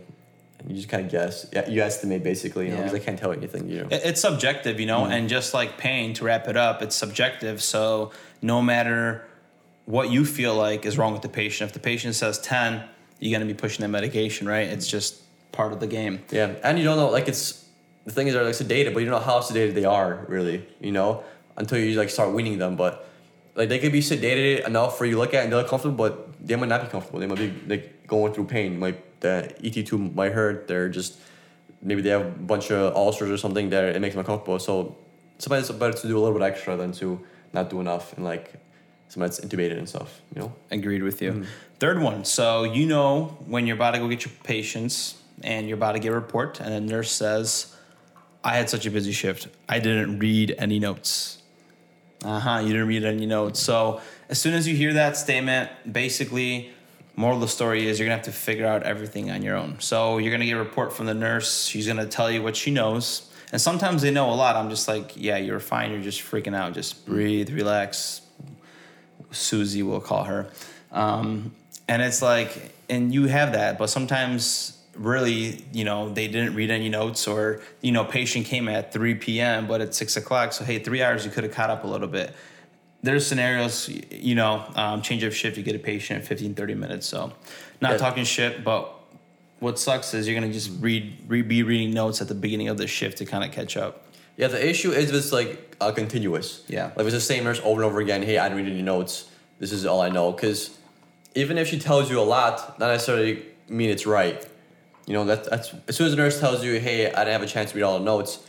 and 0.59 0.69
you 0.69 0.75
just 0.77 0.89
kind 0.89 1.05
of 1.05 1.11
guess. 1.11 1.47
Yeah, 1.51 1.67
you 1.67 1.81
estimate 1.81 2.23
basically. 2.23 2.65
You 2.65 2.71
know, 2.71 2.77
Yeah. 2.77 2.83
because 2.83 2.99
I 3.01 3.03
can't 3.03 3.17
tell 3.19 3.31
you 3.33 3.37
anything. 3.39 3.67
You 3.69 3.81
know. 3.81 3.87
It- 3.89 4.01
It's 4.05 4.21
subjective, 4.21 4.79
you 4.79 4.85
know, 4.85 5.01
Mm-hmm. 5.01 5.11
and 5.11 5.29
just 5.29 5.53
like 5.53 5.77
pain, 5.77 6.13
to 6.13 6.23
wrap 6.23 6.47
it 6.47 6.55
up, 6.57 6.81
it's 6.81 6.95
subjective. 6.95 7.61
So 7.63 8.11
no 8.41 8.61
matter 8.61 9.25
what 9.85 10.11
you 10.11 10.23
feel 10.25 10.55
like 10.55 10.85
is 10.85 10.97
wrong 10.97 11.13
with 11.13 11.21
the 11.23 11.29
patient, 11.29 11.69
if 11.69 11.73
the 11.73 11.79
patient 11.79 12.15
says 12.15 12.39
10, 12.39 12.83
you're 13.19 13.39
to 13.39 13.45
be 13.45 13.53
pushing 13.53 13.81
that 13.81 13.89
medication, 13.89 14.47
right? 14.47 14.67
It's 14.67 14.87
just 14.87 15.21
part 15.51 15.73
of 15.73 15.79
the 15.79 15.87
game. 15.87 16.21
Yeah, 16.31 16.55
and 16.63 16.77
you 16.77 16.83
don't 16.83 16.97
know 16.97 17.09
like 17.09 17.27
it's 17.27 17.65
the 18.05 18.11
thing 18.11 18.27
is 18.27 18.33
they're 18.33 18.43
like 18.43 18.53
sedated, 18.53 18.93
but 18.93 18.99
you 18.99 19.09
don't 19.09 19.19
know 19.19 19.25
how 19.25 19.39
sedated 19.39 19.73
they 19.73 19.85
are 19.85 20.25
really. 20.27 20.67
You 20.79 20.91
know, 20.91 21.23
until 21.57 21.79
you 21.79 21.97
like 21.97 22.09
start 22.09 22.33
weaning 22.33 22.57
them. 22.57 22.75
But 22.75 23.07
like 23.55 23.69
they 23.69 23.79
could 23.79 23.91
be 23.91 24.01
sedated 24.01 24.67
enough 24.67 24.97
for 24.97 25.05
you 25.05 25.13
to 25.13 25.19
look 25.19 25.33
at 25.33 25.43
and 25.43 25.53
they're 25.53 25.63
comfortable, 25.63 25.95
but 25.95 26.45
they 26.45 26.55
might 26.55 26.69
not 26.69 26.81
be 26.81 26.87
comfortable. 26.87 27.19
They 27.19 27.27
might 27.27 27.37
be 27.37 27.53
like 27.67 28.07
going 28.07 28.33
through 28.33 28.45
pain. 28.45 28.79
Like 28.79 29.19
the 29.21 29.55
ET 29.63 29.85
tube 29.85 30.13
might 30.15 30.33
hurt. 30.33 30.67
They're 30.67 30.89
just 30.89 31.19
maybe 31.81 32.01
they 32.01 32.09
have 32.09 32.25
a 32.25 32.29
bunch 32.29 32.71
of 32.71 32.95
ulcers 32.95 33.31
or 33.31 33.37
something 33.37 33.69
that 33.69 33.95
it 33.95 34.01
makes 34.01 34.15
them 34.15 34.19
uncomfortable. 34.19 34.59
So 34.59 34.97
sometimes 35.37 35.69
it's 35.69 35.79
better 35.79 35.97
to 35.97 36.07
do 36.07 36.17
a 36.17 36.21
little 36.21 36.37
bit 36.37 36.45
extra 36.45 36.75
than 36.75 36.91
to 36.93 37.19
not 37.53 37.69
do 37.69 37.79
enough 37.79 38.13
and 38.13 38.25
like 38.25 38.53
somebody 39.09 39.29
that's 39.29 39.39
intubated 39.39 39.77
and 39.77 39.87
stuff. 39.87 40.21
You 40.33 40.41
know. 40.41 40.53
Agreed 40.71 41.03
with 41.03 41.21
you. 41.21 41.31
Mm. 41.31 41.45
Third 41.79 42.01
one. 42.01 42.25
So 42.25 42.63
you 42.63 42.85
know 42.85 43.37
when 43.45 43.67
you're 43.67 43.75
about 43.75 43.91
to 43.91 43.99
go 43.99 44.07
get 44.07 44.25
your 44.25 44.33
patients 44.43 45.15
and 45.43 45.67
you're 45.67 45.77
about 45.77 45.93
to 45.93 45.99
get 45.99 46.11
a 46.11 46.15
report, 46.15 46.59
and 46.59 46.73
the 46.73 46.81
nurse 46.81 47.11
says, 47.11 47.75
"I 48.43 48.55
had 48.55 48.69
such 48.69 48.85
a 48.85 48.91
busy 48.91 49.11
shift. 49.11 49.47
I 49.67 49.79
didn't 49.79 50.19
read 50.19 50.55
any 50.57 50.79
notes." 50.79 51.41
Uh 52.23 52.39
huh. 52.39 52.59
You 52.59 52.69
didn't 52.69 52.87
read 52.87 53.03
any 53.03 53.25
notes. 53.25 53.59
So 53.59 54.01
as 54.29 54.39
soon 54.39 54.53
as 54.53 54.67
you 54.67 54.75
hear 54.75 54.93
that 54.93 55.17
statement, 55.17 55.69
basically, 55.91 56.71
moral 57.15 57.37
of 57.37 57.41
the 57.41 57.47
story 57.47 57.87
is 57.87 57.99
you're 57.99 58.07
gonna 58.07 58.15
have 58.15 58.25
to 58.25 58.31
figure 58.31 58.65
out 58.65 58.83
everything 58.83 59.29
on 59.29 59.41
your 59.41 59.55
own. 59.55 59.77
So 59.79 60.17
you're 60.17 60.31
gonna 60.31 60.45
get 60.45 60.55
a 60.55 60.59
report 60.59 60.93
from 60.93 61.05
the 61.05 61.13
nurse. 61.13 61.65
She's 61.65 61.87
gonna 61.87 62.07
tell 62.07 62.31
you 62.31 62.41
what 62.41 62.55
she 62.55 62.71
knows. 62.71 63.29
And 63.51 63.61
sometimes 63.61 64.01
they 64.01 64.11
know 64.11 64.31
a 64.31 64.35
lot. 64.35 64.55
I'm 64.55 64.69
just 64.69 64.87
like, 64.87 65.13
yeah, 65.15 65.37
you're 65.37 65.59
fine. 65.59 65.91
You're 65.91 66.01
just 66.01 66.21
freaking 66.21 66.55
out. 66.55 66.73
Just 66.73 67.05
breathe, 67.05 67.51
relax, 67.51 68.21
Susie, 69.31 69.83
we'll 69.83 69.99
call 70.01 70.23
her. 70.25 70.49
Um, 70.91 71.51
and 71.87 72.01
it's 72.01 72.21
like, 72.21 72.73
and 72.89 73.13
you 73.13 73.25
have 73.27 73.53
that, 73.53 73.77
but 73.77 73.89
sometimes 73.89 74.77
really, 74.95 75.65
you 75.73 75.83
know, 75.83 76.09
they 76.09 76.27
didn't 76.27 76.55
read 76.55 76.71
any 76.71 76.89
notes 76.89 77.27
or, 77.27 77.61
you 77.81 77.91
know, 77.91 78.05
patient 78.05 78.45
came 78.45 78.67
at 78.67 78.93
3 78.93 79.15
p.m., 79.15 79.67
but 79.67 79.81
it's 79.81 79.97
6 79.97 80.17
o'clock. 80.17 80.53
So, 80.53 80.63
hey, 80.63 80.79
three 80.79 81.01
hours, 81.01 81.25
you 81.25 81.31
could 81.31 81.43
have 81.43 81.53
caught 81.53 81.69
up 81.69 81.83
a 81.83 81.87
little 81.87 82.07
bit. 82.07 82.33
There's 83.03 83.27
scenarios, 83.27 83.89
you 84.09 84.35
know, 84.35 84.63
um, 84.75 85.01
change 85.01 85.23
of 85.23 85.35
shift, 85.35 85.57
you 85.57 85.63
get 85.63 85.75
a 85.75 85.79
patient 85.79 86.21
in 86.21 86.25
15, 86.25 86.55
30 86.55 86.75
minutes. 86.75 87.05
So, 87.07 87.33
not 87.81 87.91
Yeah. 87.91 87.97
talking 87.97 88.23
shit, 88.23 88.63
but 88.63 88.91
what 89.59 89.77
sucks 89.77 90.13
is 90.13 90.27
you're 90.27 90.39
going 90.39 90.49
to 90.49 90.57
just 90.57 90.71
read, 90.79 91.17
re- 91.27 91.41
be 91.41 91.61
reading 91.63 91.93
notes 91.93 92.21
at 92.21 92.27
the 92.27 92.35
beginning 92.35 92.69
of 92.69 92.77
the 92.77 92.87
shift 92.87 93.17
to 93.19 93.25
kind 93.25 93.43
of 93.43 93.51
catch 93.51 93.77
up. 93.77 94.07
Yeah, 94.37 94.47
the 94.47 94.67
issue 94.67 94.91
is 94.91 95.09
if 95.09 95.15
it's 95.15 95.31
like 95.31 95.75
uh, 95.79 95.91
continuous. 95.91 96.63
Yeah. 96.67 96.85
Like 96.87 96.99
if 96.99 97.07
it's 97.07 97.15
the 97.15 97.21
same 97.21 97.43
nurse 97.43 97.61
over 97.63 97.81
and 97.81 97.89
over 97.89 97.99
again. 98.01 98.23
Hey, 98.23 98.37
I 98.37 98.49
didn't 98.49 98.65
read 98.65 98.71
any 98.71 98.81
notes. 98.81 99.29
This 99.59 99.71
is 99.71 99.85
all 99.85 100.01
I 100.01 100.09
know. 100.09 100.31
Because 100.31 100.77
even 101.35 101.57
if 101.57 101.67
she 101.67 101.79
tells 101.79 102.09
you 102.09 102.19
a 102.19 102.23
lot, 102.23 102.79
not 102.79 102.87
necessarily 102.87 103.45
mean 103.67 103.89
it's 103.89 104.05
right. 104.05 104.45
You 105.05 105.13
know, 105.13 105.25
that, 105.25 105.49
that's 105.49 105.73
as 105.87 105.95
soon 105.95 106.07
as 106.07 106.13
the 106.13 106.17
nurse 106.17 106.39
tells 106.39 106.63
you, 106.63 106.79
hey, 106.79 107.07
I 107.07 107.23
didn't 107.23 107.33
have 107.33 107.43
a 107.43 107.47
chance 107.47 107.71
to 107.71 107.77
read 107.77 107.83
all 107.83 107.99
the 107.99 108.05
notes, 108.05 108.39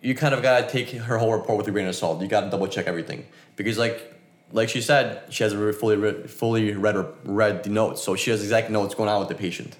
you 0.00 0.14
kind 0.14 0.34
of 0.34 0.42
gotta 0.42 0.68
take 0.68 0.90
her 0.90 1.18
whole 1.18 1.32
report 1.32 1.58
with 1.58 1.66
a 1.66 1.70
grain 1.70 1.86
of 1.86 1.94
salt. 1.94 2.20
You 2.20 2.28
gotta 2.28 2.50
double 2.50 2.68
check 2.68 2.86
everything 2.86 3.26
because, 3.56 3.78
like, 3.78 4.14
like 4.52 4.68
she 4.68 4.80
said, 4.80 5.22
she 5.30 5.42
hasn't 5.42 5.74
fully 5.76 5.96
read, 5.96 6.30
fully 6.30 6.72
read 6.74 6.96
or 6.96 7.14
read 7.24 7.64
the 7.64 7.70
notes, 7.70 8.02
so 8.02 8.14
she 8.14 8.30
has 8.30 8.42
exactly 8.42 8.72
know 8.72 8.80
what's 8.80 8.94
going 8.94 9.08
on 9.08 9.18
with 9.18 9.28
the 9.28 9.34
patient. 9.34 9.76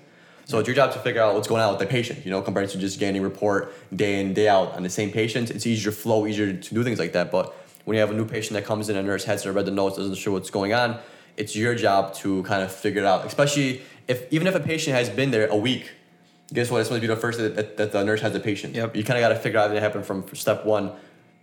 So 0.49 0.59
it's 0.59 0.67
your 0.67 0.75
job 0.75 0.93
to 0.95 0.99
figure 1.01 1.21
out 1.21 1.35
what's 1.35 1.47
going 1.47 1.61
on 1.61 1.69
with 1.69 1.79
the 1.79 1.85
patient. 1.85 2.25
You 2.25 2.31
know, 2.31 2.41
compared 2.41 2.71
to 2.71 2.79
just 2.79 2.99
getting 2.99 3.21
a 3.21 3.25
report 3.25 3.75
day 3.95 4.19
in 4.19 4.33
day 4.33 4.49
out 4.49 4.73
on 4.73 4.83
the 4.83 4.89
same 4.89 5.13
patient, 5.13 5.51
it's 5.51 5.67
easier 5.67 5.93
to 5.93 5.97
flow, 5.97 6.27
easier 6.27 6.55
to 6.55 6.75
do 6.75 6.83
things 6.83 6.99
like 6.99 7.13
that. 7.13 7.31
But 7.31 7.55
when 7.85 7.97
you 7.97 8.01
have 8.01 8.11
a 8.11 8.15
new 8.15 8.25
patient 8.25 8.55
that 8.55 8.65
comes 8.65 8.89
in, 8.89 8.97
a 8.97 9.03
nurse 9.03 9.25
hasn't 9.25 9.55
read 9.55 9.67
the 9.67 9.71
notes, 9.71 9.99
doesn't 9.99 10.15
sure 10.15 10.33
what's 10.33 10.49
going 10.49 10.73
on, 10.73 10.99
it's 11.37 11.55
your 11.55 11.75
job 11.75 12.15
to 12.15 12.43
kind 12.45 12.63
of 12.63 12.73
figure 12.73 13.03
it 13.03 13.07
out. 13.07 13.27
Especially 13.27 13.83
if 14.09 14.33
even 14.33 14.47
if 14.47 14.55
a 14.55 14.61
patient 14.61 14.97
has 14.97 15.11
been 15.11 15.31
there 15.33 15.49
a 15.49 15.57
week, 15.57 15.91
guess 16.55 16.71
what? 16.71 16.79
It's 16.79 16.89
supposed 16.89 17.03
to 17.03 17.09
be 17.09 17.15
the 17.15 17.21
first 17.21 17.39
that, 17.39 17.55
that, 17.55 17.77
that 17.77 17.93
the 17.93 18.03
nurse 18.03 18.23
has 18.23 18.35
a 18.35 18.41
patient. 18.41 18.75
Yep. 18.75 18.97
You 18.97 19.05
kind 19.05 19.19
of 19.19 19.23
got 19.23 19.29
to 19.29 19.37
figure 19.37 19.59
out 19.59 19.71
what 19.71 19.83
happened 19.83 20.07
from 20.07 20.35
step 20.35 20.65
one, 20.65 20.87
you 20.87 20.93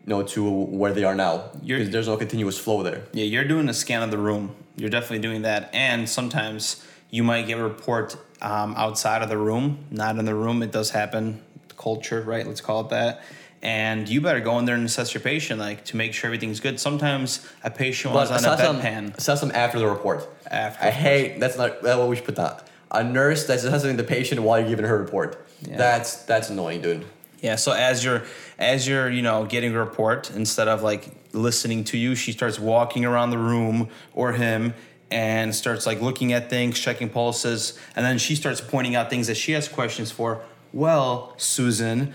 know, 0.08 0.24
to 0.24 0.50
where 0.50 0.94
they 0.94 1.04
are 1.04 1.14
now. 1.14 1.52
Because 1.64 1.92
there's 1.92 2.08
no 2.08 2.18
continuous 2.18 2.58
flow 2.58 2.82
there. 2.82 3.04
Yeah, 3.14 3.26
you're 3.26 3.46
doing 3.46 3.70
a 3.70 3.74
scan 3.74 4.02
of 4.02 4.10
the 4.10 4.18
room. 4.18 4.56
You're 4.78 4.90
definitely 4.90 5.20
doing 5.20 5.44
that. 5.44 5.70
And 5.74 6.10
sometimes 6.10 6.84
you 7.10 7.24
might 7.24 7.48
get 7.48 7.60
a 7.60 7.64
report 7.64 8.18
um, 8.42 8.76
outside 8.76 9.22
of 9.22 9.30
the 9.30 9.38
room, 9.38 9.86
not 9.92 10.18
in 10.18 10.26
the 10.26 10.36
room. 10.36 10.62
It 10.64 10.72
does 10.72 10.92
happen. 10.92 11.42
Culture, 11.78 12.22
right? 12.22 12.46
Let's 12.48 12.62
call 12.62 12.82
it 12.82 12.90
that. 12.90 13.22
And 13.62 14.08
you 14.08 14.22
better 14.22 14.42
go 14.42 14.60
in 14.60 14.66
there 14.66 14.76
and 14.76 14.86
assess 14.86 15.14
your 15.14 15.22
patient, 15.22 15.60
like 15.60 15.86
to 15.86 15.98
make 15.98 16.14
sure 16.14 16.28
everything's 16.28 16.60
good. 16.60 16.80
Sometimes 16.80 17.48
a 17.64 17.72
patient 17.72 18.14
was 18.14 18.30
on 18.30 18.36
a 18.36 18.38
assess 18.38 18.60
them, 18.60 18.80
bedpan. 18.80 19.18
assess 19.18 19.42
them 19.42 19.52
after 19.54 19.80
the 19.80 19.88
report. 19.88 20.30
After, 20.46 20.86
I 20.86 20.92
hate 20.92 21.40
that's 21.40 21.58
not 21.58 21.82
that's 21.82 21.98
what 21.98 22.08
we 22.08 22.16
should 22.16 22.26
put 22.26 22.36
that. 22.36 22.68
A 22.92 23.04
nurse 23.04 23.48
that's 23.48 23.64
assessing 23.64 23.98
the 23.98 24.04
patient 24.04 24.42
while 24.42 24.60
you're 24.60 24.70
giving 24.70 24.86
her 24.86 24.98
report. 24.98 25.48
Yeah. 25.62 25.78
That's 25.78 26.24
that's 26.26 26.50
annoying, 26.50 26.82
dude. 26.82 27.06
Yeah. 27.42 27.56
So 27.56 27.72
as 27.72 28.04
you're 28.04 28.24
as 28.60 28.88
you're 28.88 29.10
you 29.10 29.24
know 29.24 29.46
getting 29.46 29.74
a 29.74 29.80
report, 29.80 30.30
instead 30.32 30.68
of 30.68 30.84
like 30.84 31.10
listening 31.34 31.86
to 31.86 31.98
you, 31.98 32.14
she 32.14 32.34
starts 32.34 32.60
walking 32.60 33.04
around 33.04 33.32
the 33.32 33.40
room 33.40 33.90
or 34.14 34.34
him 34.34 34.76
and 35.12 35.54
starts 35.54 35.86
like 35.86 36.02
looking 36.02 36.34
at 36.34 36.50
things, 36.50 36.80
checking 36.80 37.10
pulses, 37.10 37.80
and 37.96 38.06
then 38.06 38.18
she 38.18 38.36
starts 38.36 38.62
pointing 38.62 38.96
out 38.96 39.10
things 39.10 39.28
that 39.28 39.36
she 39.36 39.52
has 39.54 39.68
questions 39.68 40.12
for. 40.12 40.42
Well, 40.74 41.34
Susan. 41.38 42.14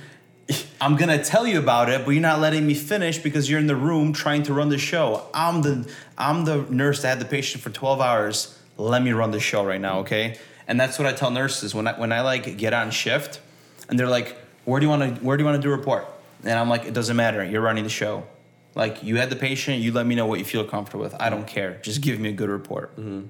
I'm 0.81 0.97
gonna 0.97 1.23
tell 1.23 1.47
you 1.47 1.59
about 1.59 1.89
it, 1.89 2.05
but 2.05 2.11
you're 2.13 2.21
not 2.21 2.41
letting 2.41 2.67
me 2.67 2.75
finish 2.75 3.19
because 3.19 3.49
you're 3.49 3.61
in 3.61 3.67
the 3.67 3.77
room 3.77 4.13
trying 4.13 4.43
to 4.45 4.55
run 4.55 4.69
the 4.69 4.79
show. 4.79 5.27
I'm 5.33 5.63
the 5.63 5.91
I'm 6.19 6.45
the 6.45 6.63
nurse 6.69 7.03
that 7.03 7.09
had 7.09 7.21
the 7.21 7.25
patient 7.25 7.63
for 7.63 7.71
12 7.71 8.01
hours. 8.01 8.59
Let 8.77 9.03
me 9.03 9.13
run 9.13 9.31
the 9.31 9.41
show 9.41 9.65
right 9.65 9.81
now, 9.81 10.01
okay? 10.01 10.39
And 10.67 10.81
that's 10.81 10.99
what 10.99 11.07
I 11.07 11.13
tell 11.13 11.31
nurses 11.31 11.75
when 11.75 11.87
I 11.87 11.99
when 11.99 12.13
I 12.13 12.21
like 12.23 12.57
get 12.57 12.73
on 12.73 12.91
shift, 12.91 13.41
and 13.89 13.99
they're 13.99 14.09
like, 14.09 14.37
"Where 14.65 14.81
do 14.81 14.87
you 14.87 14.91
want 14.91 15.17
to 15.17 15.25
Where 15.25 15.37
do 15.37 15.43
you 15.43 15.47
want 15.47 15.61
to 15.61 15.67
do 15.67 15.71
report?" 15.71 16.07
And 16.43 16.59
I'm 16.59 16.69
like, 16.69 16.85
"It 16.85 16.95
doesn't 16.95 17.17
matter. 17.17 17.45
You're 17.45 17.61
running 17.61 17.85
the 17.85 17.91
show. 17.91 18.25
Like 18.75 19.03
you 19.03 19.17
had 19.17 19.31
the 19.31 19.37
patient. 19.37 19.79
You 19.79 19.93
let 19.93 20.07
me 20.07 20.15
know 20.15 20.27
what 20.27 20.39
you 20.39 20.45
feel 20.45 20.65
comfortable 20.65 21.05
with. 21.05 21.15
I 21.21 21.31
don't 21.31 21.47
care. 21.47 21.79
Just 21.83 22.01
give 22.01 22.21
me 22.21 22.29
a 22.29 22.33
good 22.33 22.49
report." 22.49 22.97
Mm-hmm. 22.97 23.27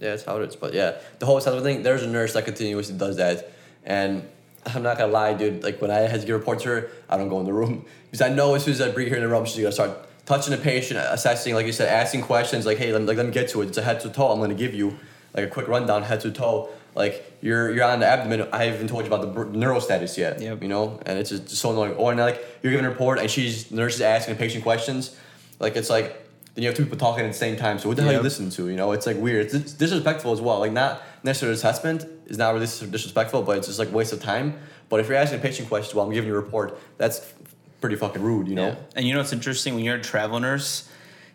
Yeah, 0.00 0.10
that's 0.10 0.24
how 0.24 0.36
it 0.40 0.48
is. 0.48 0.56
But 0.56 0.74
yeah, 0.74 0.98
the 1.18 1.26
whole 1.26 1.38
assessment 1.38 1.64
thing, 1.64 1.82
there's 1.82 2.02
a 2.02 2.06
nurse 2.08 2.34
that 2.34 2.44
continuously 2.44 2.96
does 2.96 3.16
that. 3.16 3.50
And 3.84 4.28
I'm 4.66 4.82
not 4.82 4.98
gonna 4.98 5.12
lie, 5.12 5.34
dude, 5.34 5.62
like 5.62 5.80
when 5.80 5.90
I 5.90 6.00
had 6.00 6.20
to 6.20 6.26
give 6.26 6.38
reports 6.38 6.64
to 6.64 6.68
her, 6.68 6.90
I 7.08 7.16
don't 7.16 7.28
go 7.28 7.40
in 7.40 7.46
the 7.46 7.52
room. 7.52 7.84
Because 8.06 8.20
I 8.20 8.32
know 8.32 8.54
as 8.54 8.64
soon 8.64 8.72
as 8.72 8.80
I 8.80 8.90
bring 8.90 9.08
her 9.10 9.16
in 9.16 9.22
the 9.22 9.28
room, 9.28 9.44
she's 9.44 9.56
gonna 9.56 9.72
start 9.72 9.90
touching 10.26 10.52
the 10.52 10.62
patient, 10.62 11.00
assessing, 11.02 11.54
like 11.54 11.66
you 11.66 11.72
said, 11.72 11.88
asking 11.88 12.22
questions 12.22 12.64
like, 12.64 12.78
hey, 12.78 12.92
let 12.92 13.02
me, 13.02 13.06
like, 13.08 13.16
let 13.16 13.26
me 13.26 13.32
get 13.32 13.48
to 13.50 13.62
it. 13.62 13.68
It's 13.68 13.78
a 13.78 13.82
head 13.82 14.00
to 14.00 14.08
toe. 14.08 14.30
I'm 14.30 14.40
gonna 14.40 14.54
give 14.54 14.74
you 14.74 14.98
like 15.34 15.44
a 15.44 15.48
quick 15.48 15.68
rundown, 15.68 16.02
head 16.02 16.20
to 16.20 16.30
toe. 16.30 16.70
Like 16.96 17.30
you're 17.42 17.72
you're 17.74 17.84
on 17.84 18.00
the 18.00 18.06
abdomen. 18.06 18.48
I 18.52 18.64
haven't 18.64 18.88
told 18.88 19.04
you 19.06 19.12
about 19.12 19.34
the 19.34 19.44
neural 19.58 19.80
status 19.82 20.16
yet. 20.16 20.40
Yep. 20.40 20.62
You 20.62 20.68
know, 20.68 20.98
and 21.04 21.18
it's 21.18 21.28
just 21.30 21.48
so 21.50 21.70
annoying. 21.70 21.92
Or 21.94 22.10
and 22.10 22.18
like 22.20 22.42
you're 22.62 22.72
giving 22.72 22.86
a 22.86 22.90
report 22.90 23.18
and 23.18 23.30
she's 23.30 23.66
the 23.66 23.76
nurse 23.76 23.96
is 23.96 24.00
asking 24.00 24.34
the 24.34 24.38
patient 24.38 24.64
questions. 24.64 25.14
Like 25.60 25.76
it's 25.76 25.90
like 25.90 26.24
then 26.54 26.62
you 26.62 26.68
have 26.68 26.76
two 26.76 26.84
people 26.84 26.96
talking 26.96 27.22
at 27.24 27.28
the 27.30 27.36
same 27.38 27.56
time. 27.56 27.78
So 27.78 27.88
what 27.88 27.96
the 27.98 28.02
hell 28.02 28.10
are 28.10 28.14
you 28.14 28.18
Yep. 28.18 28.24
listening 28.24 28.50
to? 28.52 28.68
You 28.70 28.76
know, 28.76 28.92
it's 28.92 29.06
like 29.06 29.18
weird. 29.18 29.44
It's 29.44 29.52
dis- 29.52 29.72
disrespectful 29.74 30.32
as 30.32 30.40
well. 30.40 30.58
Like 30.58 30.72
not 30.72 31.02
necessarily 31.22 31.54
assessment 31.54 32.06
is 32.28 32.38
not 32.38 32.54
really 32.54 32.66
disrespectful, 32.66 33.42
but 33.42 33.58
it's 33.58 33.66
just 33.66 33.78
like 33.78 33.92
waste 33.92 34.14
of 34.14 34.22
time. 34.22 34.58
But 34.88 35.00
if 35.00 35.08
you're 35.08 35.18
asking 35.18 35.40
a 35.40 35.42
patient 35.42 35.68
questions 35.68 35.94
while 35.94 36.06
I'm 36.06 36.12
giving 36.12 36.28
you 36.28 36.34
a 36.34 36.40
report, 36.40 36.78
that's 36.96 37.20
pretty 37.82 37.96
fucking 37.96 38.22
rude. 38.22 38.48
You 38.48 38.54
know. 38.54 38.68
Yeah. 38.68 38.76
And 38.96 39.06
you 39.06 39.12
know 39.12 39.20
what's 39.20 39.34
interesting? 39.34 39.74
When 39.74 39.84
you're 39.84 39.96
a 39.96 40.02
travel 40.02 40.40
nurse, 40.40 40.88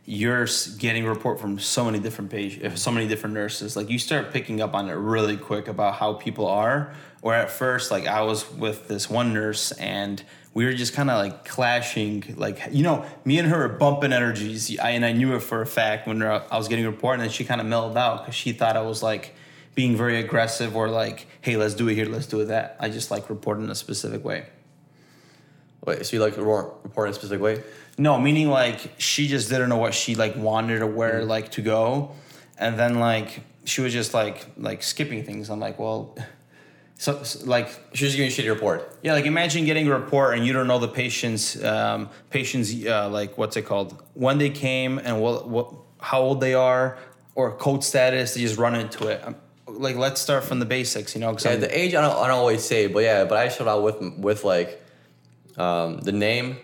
you're 0.06 0.48
getting 0.80 1.06
report 1.06 1.40
from 1.40 1.60
so 1.60 1.86
many 1.86 2.00
different 2.00 2.32
patients, 2.32 2.66
eh, 2.66 2.76
so 2.76 2.92
many 2.92 3.08
different 3.08 3.36
nurses. 3.36 3.76
Like 3.76 3.90
you 3.90 4.00
start 4.00 4.32
picking 4.34 4.62
up 4.62 4.74
on 4.74 4.90
it 4.90 4.94
really 4.94 5.38
quick 5.38 5.68
about 5.68 5.96
how 5.96 6.14
people 6.14 6.48
are. 6.48 6.94
Or 7.22 7.36
at 7.36 7.52
first, 7.52 7.92
like 7.92 8.08
I 8.08 8.24
was 8.24 8.52
with 8.52 8.88
this 8.88 9.10
one 9.10 9.34
nurse 9.34 9.72
and 9.74 10.24
we 10.54 10.66
were 10.66 10.74
just 10.74 10.94
kind 10.94 11.10
of 11.10 11.18
like 11.18 11.46
clashing. 11.46 12.34
Like 12.36 12.60
you 12.72 12.84
know, 12.84 13.06
me 13.26 13.38
and 13.38 13.48
her 13.48 13.60
were 13.60 13.70
bumping 13.70 14.12
energies. 14.12 14.78
I, 14.80 14.92
and 14.92 15.06
I 15.06 15.12
knew 15.12 15.36
it 15.36 15.42
for 15.42 15.62
a 15.62 15.68
fact 15.68 16.08
when 16.08 16.22
I 16.24 16.58
was 16.58 16.68
getting 16.68 16.86
a 16.86 16.92
report, 16.92 17.16
and 17.16 17.24
then 17.24 17.30
she 17.30 17.46
kind 17.46 17.62
of 17.62 17.68
mellowed 17.68 17.96
out 17.96 18.22
because 18.22 18.36
she 18.36 18.52
thought 18.54 18.76
I 18.76 18.82
was 18.82 19.04
like 19.04 19.36
being 19.76 19.96
very 19.96 20.20
aggressive 20.20 20.76
or 20.76 20.90
like, 20.90 21.28
hey, 21.42 21.56
let's 21.58 21.76
do 21.76 21.88
it 21.88 21.96
here, 21.96 22.06
let's 22.06 22.26
do 22.26 22.42
it 22.42 22.46
that. 22.46 22.76
I 22.80 22.90
just 22.90 23.12
like 23.12 23.30
report 23.30 23.60
in 23.60 23.70
a 23.70 23.76
specific 23.76 24.26
way. 24.26 24.48
Wait, 25.86 26.06
so 26.06 26.16
you 26.16 26.22
like 26.22 26.38
report 26.38 26.76
report 26.84 27.08
in 27.08 27.12
a 27.12 27.16
specific 27.16 27.42
way? 27.42 27.64
No, 27.98 28.20
meaning 28.20 28.50
like 28.50 28.94
she 28.98 29.28
just 29.28 29.50
didn't 29.50 29.70
know 29.70 29.78
what 29.78 29.94
she 29.94 30.16
like 30.16 30.36
wanted 30.36 30.82
or 30.82 30.88
where 30.88 31.26
like 31.26 31.52
to 31.52 31.62
go, 31.62 32.12
and 32.58 32.78
then 32.78 33.00
like 33.00 33.42
she 33.66 33.82
was 33.82 33.92
just 33.94 34.14
like 34.14 34.46
like 34.58 34.84
skipping 34.84 35.24
things. 35.24 35.50
I'm 35.50 35.60
like, 35.60 35.80
well, 35.80 36.16
so, 36.96 37.24
so, 37.24 37.44
like 37.46 37.68
She's 37.94 38.14
just 38.14 38.18
giving 38.18 38.30
you 38.30 38.36
a 38.36 38.40
shitty 38.52 38.54
report. 38.54 38.96
yeah, 39.02 39.14
like 39.14 39.26
imagine 39.26 39.66
getting 39.66 39.88
a 39.88 39.98
report 39.98 40.38
and 40.38 40.46
you 40.46 40.54
don't 40.54 40.68
know 40.68 40.78
the 40.78 40.88
patient's 40.88 41.62
um, 41.64 42.10
patient's 42.30 42.72
uh, 42.86 43.10
like 43.10 43.38
what's 43.40 43.58
it 43.58 43.64
called 43.64 44.00
when 44.14 44.38
they 44.38 44.52
came 44.52 45.00
and 45.00 45.20
what 45.20 45.50
what 45.50 45.74
how 46.00 46.22
old 46.22 46.42
they 46.42 46.54
are 46.54 46.98
or 47.34 47.56
code 47.58 47.84
status. 47.84 48.36
They 48.36 48.42
just 48.42 48.58
run 48.60 48.76
into 48.76 49.08
it. 49.08 49.22
Um 49.26 49.36
like 49.68 49.96
let's 49.96 50.22
start 50.22 50.44
from 50.44 50.60
the 50.60 50.66
basics, 50.66 51.16
you 51.16 51.22
know. 51.22 51.36
Yeah, 51.44 51.52
I'm- 51.52 51.60
the 51.62 51.76
age 51.76 51.96
I 51.96 52.02
don't, 52.02 52.16
I 52.16 52.28
don't 52.28 52.38
always 52.38 52.64
say, 52.64 52.86
but 52.88 53.00
yeah, 53.04 53.24
but 53.26 53.38
I 53.38 53.50
showed 53.50 53.68
out 53.68 53.82
with 53.84 54.00
with 54.18 54.44
like 54.44 54.78
um, 55.62 56.00
the 56.00 56.12
name, 56.12 56.58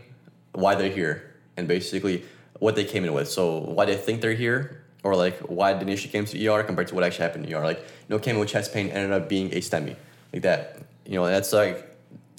why 0.54 0.76
they're 0.76 0.92
here, 1.02 1.36
and 1.56 1.68
basically 1.68 2.24
what 2.60 2.76
they 2.76 2.86
came 2.86 3.04
in 3.06 3.14
with. 3.14 3.30
So 3.30 3.60
why 3.60 3.86
they 3.86 3.96
think 3.96 4.22
they're 4.22 4.34
here, 4.34 4.84
or 5.04 5.16
like 5.16 5.38
why 5.42 5.74
the 5.74 5.88
issue 5.90 6.10
came 6.10 6.26
to 6.26 6.48
ER 6.48 6.64
compared 6.64 6.88
to 6.90 6.96
what 6.96 7.04
actually 7.04 7.26
happened 7.28 7.46
in 7.46 7.54
ER. 7.54 7.64
Like 7.64 7.80
you 7.80 8.10
know, 8.10 8.20
came 8.20 8.36
in 8.36 8.40
with 8.40 8.50
chest 8.50 8.74
pain, 8.74 8.90
ended 8.90 9.12
up 9.12 9.30
being 9.30 9.48
a 9.54 9.60
STEMI, 9.62 9.96
like 10.34 10.42
that. 10.44 10.82
You 11.06 11.16
know, 11.16 11.26
that's 11.26 11.54
like 11.54 11.76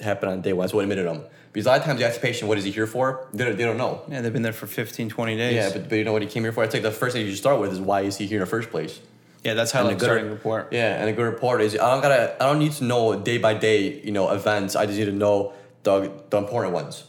happened 0.00 0.33
on 0.33 0.41
day 0.43 0.53
one. 0.53 0.65
That's 0.65 0.75
what 0.75 0.83
admitted 0.83 1.07
them. 1.07 1.23
Because 1.53 1.67
a 1.67 1.71
lot 1.71 1.79
of 1.81 1.85
times 1.87 2.00
you 2.00 2.07
ask 2.07 2.17
the 2.17 2.27
patient, 2.27 2.49
what 2.49 2.59
is 2.59 2.65
he 2.65 2.71
here 2.71 2.87
for? 2.87 3.27
They 3.33 3.45
don't, 3.45 3.57
they 3.57 3.65
don't 3.65 3.79
know. 3.79 4.03
yeah, 4.09 4.21
they've 4.21 4.33
been 4.33 4.43
there 4.43 4.53
for 4.53 4.67
15, 4.67 5.09
20 5.09 5.37
days. 5.37 5.55
Yeah, 5.55 5.71
but, 5.73 5.88
but 5.88 5.97
you 5.97 6.05
know 6.05 6.12
what 6.12 6.21
he 6.21 6.29
came 6.29 6.43
here 6.43 6.53
for? 6.53 6.62
It's 6.62 6.75
like 6.75 6.83
the 6.83 6.91
first 6.91 7.15
thing 7.15 7.25
you 7.25 7.31
should 7.31 7.38
start 7.38 7.59
with 7.59 7.73
is 7.73 7.81
why 7.81 8.03
is 8.03 8.19
he 8.19 8.27
here 8.27 8.37
in 8.37 8.41
the 8.41 8.47
first 8.47 8.71
place? 8.71 9.00
yeah, 9.45 9.55
that's 9.55 9.71
how 9.71 9.81
And 9.81 9.88
like 9.88 10.00
starting 10.00 10.31
report. 10.31 10.73
Yeah, 10.73 11.00
and 11.00 11.09
a 11.09 11.12
good 11.12 11.23
report 11.23 11.61
is 11.62 11.75
I 11.75 11.91
don't 11.91 12.03
gotta 12.03 12.37
I 12.43 12.47
don't 12.47 12.59
need 12.59 12.73
to 12.73 12.85
know 12.85 13.19
day 13.19 13.38
by 13.38 13.55
day, 13.55 14.00
you 14.03 14.12
know, 14.12 14.31
events. 14.31 14.77
I 14.77 14.87
just 14.87 14.99
need 14.99 15.07
to 15.07 15.12
know 15.12 15.53
the 15.83 16.13
the 16.31 16.39
important 16.39 16.75
ones. 16.75 17.05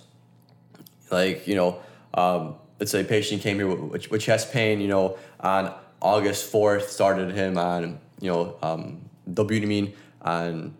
Like, 1.11 1.47
you 1.47 1.55
know, 1.55 1.81
um, 2.13 2.55
let's 2.79 2.91
say 2.91 3.01
a 3.01 3.03
patient 3.03 3.41
came 3.41 3.57
here 3.57 3.67
with, 3.67 4.09
with 4.09 4.21
chest 4.21 4.51
pain, 4.51 4.79
you 4.79 4.87
know, 4.87 5.17
on 5.39 5.73
August 6.01 6.51
fourth, 6.51 6.89
started 6.89 7.31
him 7.31 7.57
on, 7.57 7.99
you 8.21 8.31
know, 8.31 8.55
um, 8.61 9.09
dobutamine 9.31 9.93
on 10.21 10.75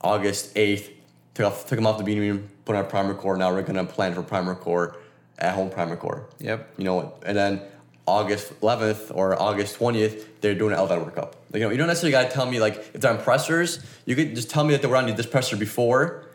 August 0.00 0.56
eighth, 0.56 0.90
took 1.34 1.46
off 1.46 1.66
took 1.66 1.78
him 1.78 1.86
off 1.86 1.98
the 1.98 2.04
dobutamine, 2.04 2.46
put 2.64 2.76
on 2.76 2.84
Primacor. 2.86 3.38
Now 3.38 3.52
we're 3.52 3.62
gonna 3.62 3.84
plan 3.84 4.14
for 4.14 4.22
Primacor 4.22 4.96
at 5.38 5.54
home 5.54 5.70
Primacor. 5.70 6.24
Yep. 6.40 6.74
You 6.78 6.84
know, 6.84 7.14
and 7.24 7.36
then 7.36 7.62
August 8.06 8.60
11th 8.60 9.14
or 9.14 9.40
August 9.40 9.78
20th, 9.78 10.26
they're 10.40 10.54
doing 10.54 10.72
an 10.72 10.78
LVAD 10.78 11.04
workup. 11.04 11.34
Like, 11.52 11.54
you 11.54 11.60
know, 11.60 11.70
you 11.70 11.76
don't 11.76 11.86
necessarily 11.86 12.12
gotta 12.12 12.30
tell 12.30 12.46
me 12.46 12.58
like 12.58 12.76
if 12.92 13.00
they're 13.00 13.12
on 13.12 13.18
pressors. 13.18 13.84
You 14.04 14.16
could 14.16 14.34
just 14.34 14.50
tell 14.50 14.64
me 14.64 14.72
that 14.72 14.82
they 14.82 14.88
were 14.88 14.96
on 14.96 15.06
this 15.14 15.26
pressor 15.26 15.58
before 15.58 16.29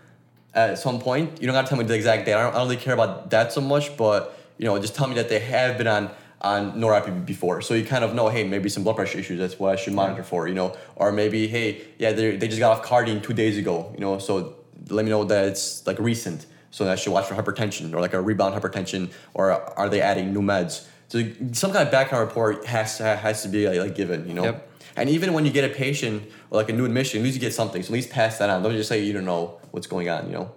at 0.56 0.80
some 0.80 1.00
point. 1.00 1.40
You 1.40 1.48
don't 1.48 1.54
gotta 1.54 1.68
tell 1.68 1.78
me 1.78 1.84
the 1.84 1.94
exact 1.94 2.26
date. 2.26 2.34
I 2.34 2.44
don't, 2.44 2.56
I 2.56 2.58
don't 2.58 2.68
really 2.68 2.82
care 2.82 2.94
about 2.94 3.30
that 3.30 3.54
so 3.54 3.62
much, 3.62 3.96
but 3.98 4.40
you 4.58 4.66
know, 4.66 4.80
just 4.80 4.96
tell 4.96 5.08
me 5.08 5.16
that 5.16 5.30
they 5.30 5.40
have 5.40 5.78
been 5.78 5.88
on 5.88 6.10
on 6.42 6.74
norepinephrine 6.74 7.26
before, 7.26 7.62
so 7.62 7.74
you 7.74 7.84
kind 7.84 8.04
of 8.04 8.14
know, 8.14 8.30
hey, 8.30 8.44
maybe 8.44 8.70
some 8.70 8.84
blood 8.84 8.96
pressure 8.96 9.18
issues. 9.18 9.40
That's 9.40 9.58
what 9.58 9.74
I 9.74 9.78
should 9.78 9.94
monitor 9.94 10.24
for, 10.24 10.48
you 10.48 10.54
know, 10.54 10.76
or 10.96 11.12
maybe, 11.12 11.48
hey, 11.48 11.82
yeah, 11.98 12.12
they 12.12 12.36
they 12.36 12.48
just 12.48 12.60
got 12.60 12.78
off 12.78 12.86
Cardene 12.86 13.24
two 13.24 13.34
days 13.34 13.58
ago, 13.58 13.92
you 13.94 14.00
know, 14.00 14.20
so 14.20 14.56
let 14.90 15.06
me 15.06 15.12
know 15.12 15.24
that 15.24 15.46
it's 15.46 15.88
like 15.88 15.98
recent, 15.98 16.46
so 16.72 16.90
I 16.90 16.96
should 16.96 17.14
watch 17.14 17.26
for 17.26 17.36
hypertension 17.36 17.94
or 17.94 18.00
like 18.00 18.14
a 18.14 18.22
rebound 18.22 18.54
hypertension, 18.54 19.12
or 19.34 19.52
are 19.52 19.90
they 19.90 20.02
adding 20.02 20.34
new 20.34 20.42
meds? 20.42 20.86
So 21.08 21.24
some 21.54 21.72
kind 21.72 21.86
of 21.86 21.92
background 21.92 22.28
report 22.28 22.66
has 22.66 22.98
to, 22.98 23.16
has 23.16 23.42
to 23.44 23.50
be 23.50 23.68
like, 23.68 23.80
like 23.80 23.96
given, 23.96 24.28
you 24.28 24.34
know. 24.34 24.44
Yep. 24.44 24.72
And 24.98 25.10
even 25.10 25.34
when 25.34 25.46
you 25.46 25.52
get 25.52 25.70
a 25.70 25.74
patient 25.74 26.24
or 26.56 26.58
like 26.58 26.70
a 26.70 26.74
new 26.74 26.86
admission, 26.86 27.20
at 27.20 27.24
least 27.24 27.36
you 27.36 27.42
get 27.42 27.54
something. 27.54 27.84
So 27.84 27.88
at 27.88 27.94
least 27.94 28.10
pass 28.10 28.38
that 28.38 28.50
on. 28.50 28.64
Don't 28.64 28.72
just 28.72 28.90
say 28.90 29.04
you 29.04 29.14
don't 29.14 29.26
know 29.26 29.60
what's 29.72 29.88
going 29.88 30.10
on, 30.10 30.28
you 30.28 30.34
know. 30.34 30.52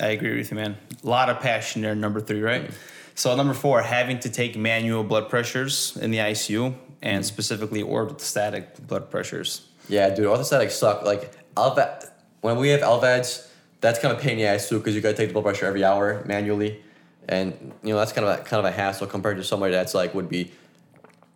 I 0.00 0.08
agree 0.08 0.36
with 0.36 0.50
you, 0.50 0.56
man. 0.56 0.76
A 1.04 1.08
lot 1.08 1.28
of 1.30 1.40
passion 1.40 1.82
there. 1.82 1.94
Number 1.94 2.20
three, 2.20 2.40
right? 2.40 2.70
So 3.14 3.34
number 3.36 3.54
four, 3.54 3.82
having 3.82 4.18
to 4.20 4.30
take 4.30 4.56
manual 4.56 5.04
blood 5.04 5.28
pressures 5.28 5.96
in 5.96 6.10
the 6.10 6.18
ICU 6.18 6.74
and 7.02 7.22
mm-hmm. 7.22 7.22
specifically 7.22 7.82
orthostatic 7.82 8.86
blood 8.86 9.10
pressures. 9.10 9.68
Yeah, 9.88 10.10
dude, 10.10 10.26
orthostatics 10.26 10.72
suck. 10.72 11.02
Like 11.04 11.32
LVAD, 11.54 12.10
when 12.40 12.56
we 12.56 12.68
have 12.70 12.80
LVADs, 12.80 13.48
that's 13.80 13.98
kind 13.98 14.14
of 14.14 14.20
a 14.20 14.22
pain 14.22 14.32
in 14.32 14.38
the 14.38 14.44
ass 14.46 14.68
too 14.68 14.78
because 14.78 14.94
you 14.94 15.00
gotta 15.00 15.16
take 15.16 15.28
the 15.28 15.32
blood 15.32 15.44
pressure 15.44 15.66
every 15.66 15.84
hour 15.84 16.22
manually, 16.26 16.82
and 17.28 17.74
you 17.82 17.92
know 17.92 17.98
that's 17.98 18.12
kind 18.12 18.26
of 18.26 18.38
a, 18.38 18.42
kind 18.42 18.64
of 18.64 18.66
a 18.66 18.70
hassle 18.70 19.06
compared 19.06 19.36
to 19.38 19.44
somebody 19.44 19.72
that's 19.72 19.94
like 19.94 20.14
would 20.14 20.28
be 20.28 20.52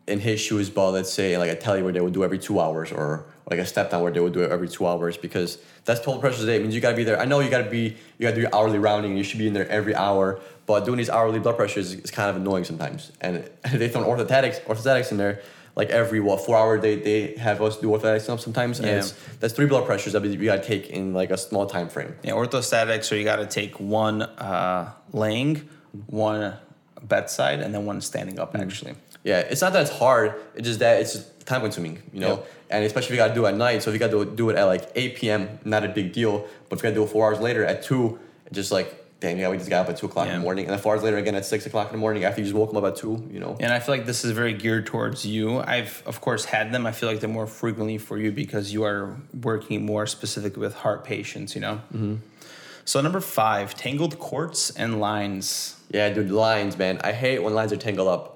in 0.06 0.20
his 0.20 0.40
shoes, 0.40 0.70
but 0.70 0.90
let's 0.90 1.12
say 1.12 1.36
like 1.38 1.50
a 1.50 1.56
tele 1.56 1.82
where 1.82 1.92
they 1.92 2.00
would 2.00 2.12
do 2.12 2.22
every 2.22 2.38
two 2.38 2.60
hours 2.60 2.92
or 2.92 3.26
like 3.50 3.58
a 3.58 3.66
step 3.66 3.90
down 3.90 4.02
where 4.02 4.10
they 4.12 4.20
would 4.20 4.32
do 4.32 4.40
it 4.40 4.50
every 4.50 4.68
two 4.68 4.86
hours 4.86 5.16
because 5.16 5.58
that's 5.84 6.00
total 6.00 6.20
pressure 6.20 6.42
a 6.42 6.46
day. 6.46 6.56
It 6.56 6.62
means 6.62 6.74
you 6.74 6.80
gotta 6.80 6.96
be 6.96 7.04
there. 7.04 7.18
I 7.20 7.24
know 7.26 7.40
you 7.40 7.50
gotta 7.50 7.68
be 7.68 7.96
you 8.18 8.22
gotta 8.22 8.34
do 8.36 8.40
your 8.42 8.54
hourly 8.54 8.78
rounding. 8.78 9.16
You 9.16 9.24
should 9.24 9.38
be 9.38 9.46
in 9.46 9.52
there 9.52 9.68
every 9.68 9.94
hour, 9.94 10.40
but 10.66 10.84
doing 10.84 10.96
these 10.98 11.10
hourly 11.10 11.38
blood 11.40 11.56
pressures 11.56 11.92
is 11.92 12.10
kind 12.10 12.30
of 12.30 12.36
annoying 12.36 12.64
sometimes. 12.64 13.12
And 13.20 13.48
they 13.72 13.88
throw 13.88 14.02
orthostatics 14.04 14.62
orthostatics 14.64 15.10
in 15.10 15.18
there. 15.18 15.42
Like 15.76 15.90
every 15.90 16.20
what 16.20 16.40
four 16.46 16.56
hour 16.56 16.78
they, 16.78 16.94
they 16.96 17.34
have 17.34 17.60
us 17.60 17.76
do 17.78 17.88
orthostatics 17.88 18.40
sometimes, 18.40 18.78
and 18.78 18.86
Yeah. 18.86 18.98
it's, 18.98 19.12
that's 19.40 19.52
three 19.54 19.66
blood 19.66 19.86
pressures 19.86 20.12
that 20.12 20.22
we 20.22 20.36
gotta 20.36 20.62
take 20.62 20.88
in 20.88 21.12
like 21.12 21.30
a 21.30 21.36
small 21.36 21.66
time 21.66 21.88
frame. 21.88 22.14
Yeah, 22.22 22.32
orthostatics, 22.34 23.04
so 23.06 23.16
you 23.16 23.24
got 23.24 23.36
to 23.36 23.46
take 23.46 23.80
one 23.80 24.22
uh, 24.22 24.92
laying, 25.12 25.68
one 26.06 26.54
bedside, 27.02 27.58
and 27.58 27.74
then 27.74 27.86
one 27.86 28.00
standing 28.00 28.38
up. 28.38 28.54
Actually, 28.54 28.94
Yeah, 29.24 29.40
it's 29.40 29.62
not 29.62 29.72
that 29.72 29.82
it's 29.82 29.90
hard. 29.90 30.34
It's 30.54 30.68
just 30.68 30.78
that 30.80 31.00
it's 31.00 31.18
time 31.46 31.62
consuming, 31.62 32.02
you 32.12 32.20
know. 32.20 32.28
Yep. 32.28 32.50
And 32.70 32.84
especially 32.84 33.06
if 33.06 33.10
you 33.12 33.16
gotta 33.16 33.34
do 33.34 33.46
it 33.46 33.50
at 33.50 33.56
night. 33.56 33.82
So 33.82 33.90
if 33.90 33.94
you 33.94 33.98
gotta 33.98 34.24
do, 34.24 34.30
do 34.30 34.50
it 34.50 34.56
at 34.56 34.64
like 34.64 34.90
8 34.94 35.16
p.m., 35.16 35.58
not 35.64 35.84
a 35.84 35.88
big 35.88 36.12
deal. 36.12 36.46
But 36.68 36.78
if 36.78 36.84
you 36.84 36.90
gotta 36.90 36.94
do 36.94 37.04
it 37.04 37.08
four 37.08 37.26
hours 37.26 37.40
later 37.40 37.64
at 37.64 37.82
two, 37.82 38.18
just 38.52 38.70
like, 38.70 39.04
damn, 39.20 39.38
yeah, 39.38 39.48
we 39.48 39.56
just 39.56 39.70
got 39.70 39.86
up 39.86 39.90
at 39.90 39.96
two 39.96 40.06
o'clock 40.06 40.26
in 40.28 40.34
the 40.34 40.40
morning, 40.40 40.66
and 40.66 40.72
then 40.72 40.78
four 40.78 40.94
hours 40.94 41.02
later 41.02 41.16
again 41.16 41.34
at 41.34 41.46
six 41.46 41.64
o'clock 41.64 41.88
in 41.88 41.92
the 41.92 41.98
morning 41.98 42.24
after 42.24 42.40
you 42.42 42.44
just 42.44 42.54
woke 42.54 42.68
them 42.68 42.76
up 42.76 42.84
at 42.84 42.96
two, 42.96 43.26
you 43.32 43.40
know. 43.40 43.56
and 43.58 43.72
I 43.72 43.80
feel 43.80 43.94
like 43.94 44.04
this 44.04 44.24
is 44.24 44.32
very 44.32 44.52
geared 44.52 44.86
towards 44.86 45.24
you. 45.24 45.60
I've 45.60 46.02
of 46.04 46.20
course 46.20 46.44
had 46.44 46.72
them. 46.72 46.84
I 46.84 46.92
feel 46.92 47.08
like 47.08 47.20
they're 47.20 47.28
more 47.30 47.46
frequently 47.46 47.96
for 47.96 48.18
you 48.18 48.30
because 48.30 48.72
you 48.72 48.84
are 48.84 49.16
working 49.42 49.86
more 49.86 50.06
specifically 50.06 50.60
with 50.60 50.74
heart 50.74 51.04
patients. 51.04 51.54
You 51.54 51.62
know. 51.62 51.74
Mm-hmm. 51.94 52.16
So 52.84 53.00
number 53.00 53.20
five, 53.20 53.74
tangled 53.74 54.18
cords 54.18 54.70
and 54.76 55.00
lines. 55.00 55.80
Yeah, 55.90 56.10
dude, 56.10 56.30
lines, 56.30 56.76
man. 56.76 57.00
I 57.02 57.12
hate 57.12 57.42
when 57.42 57.54
lines 57.54 57.72
are 57.72 57.78
tangled 57.78 58.08
up. 58.08 58.33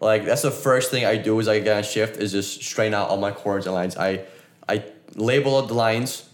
Like 0.00 0.24
that's 0.24 0.42
the 0.42 0.50
first 0.50 0.90
thing 0.90 1.04
I 1.04 1.16
do 1.16 1.38
is 1.40 1.46
I 1.46 1.60
get 1.60 1.76
on 1.76 1.82
shift 1.82 2.16
is 2.16 2.32
just 2.32 2.62
straighten 2.62 2.94
out 2.94 3.10
all 3.10 3.18
my 3.18 3.30
cords 3.30 3.66
and 3.66 3.74
lines. 3.74 3.96
I 3.96 4.24
I 4.68 4.84
label 5.14 5.58
out 5.58 5.68
the 5.68 5.74
lines 5.74 6.28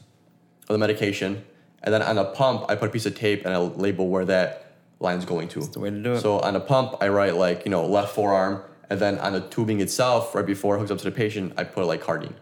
of 0.69 0.75
the 0.75 0.79
medication, 0.79 1.45
and 1.83 1.93
then 1.93 2.03
on 2.03 2.17
a 2.17 2.25
pump 2.25 2.67
I 2.69 2.77
put 2.77 2.89
a 2.89 2.93
piece 2.93 3.07
of 3.07 3.17
tape 3.17 3.45
and 3.45 3.53
I 3.53 3.59
label 3.59 4.09
where 4.09 4.25
that 4.27 4.77
line's 5.01 5.25
going 5.25 5.49
to. 5.49 5.61
That's 5.61 5.73
the 5.73 5.81
way 5.81 5.91
to 5.91 6.03
do 6.03 6.13
it. 6.13 6.21
So 6.21 6.39
on 6.41 6.55
a 6.55 6.61
pump 6.61 6.95
I 7.01 7.09
write 7.09 7.35
like 7.35 7.65
you 7.65 7.71
know 7.71 7.85
left 7.87 8.15
forearm, 8.15 8.63
and 8.89 9.01
then 9.01 9.19
on 9.19 9.33
the 9.33 9.41
tubing 9.41 9.81
itself, 9.81 10.35
right 10.35 10.47
before 10.47 10.77
it 10.77 10.79
hooks 10.79 10.93
up 10.93 10.99
to 10.99 11.05
the 11.05 11.11
patient, 11.11 11.55
I 11.57 11.65
put 11.65 11.87
like 11.87 12.03
Cardene. 12.03 12.35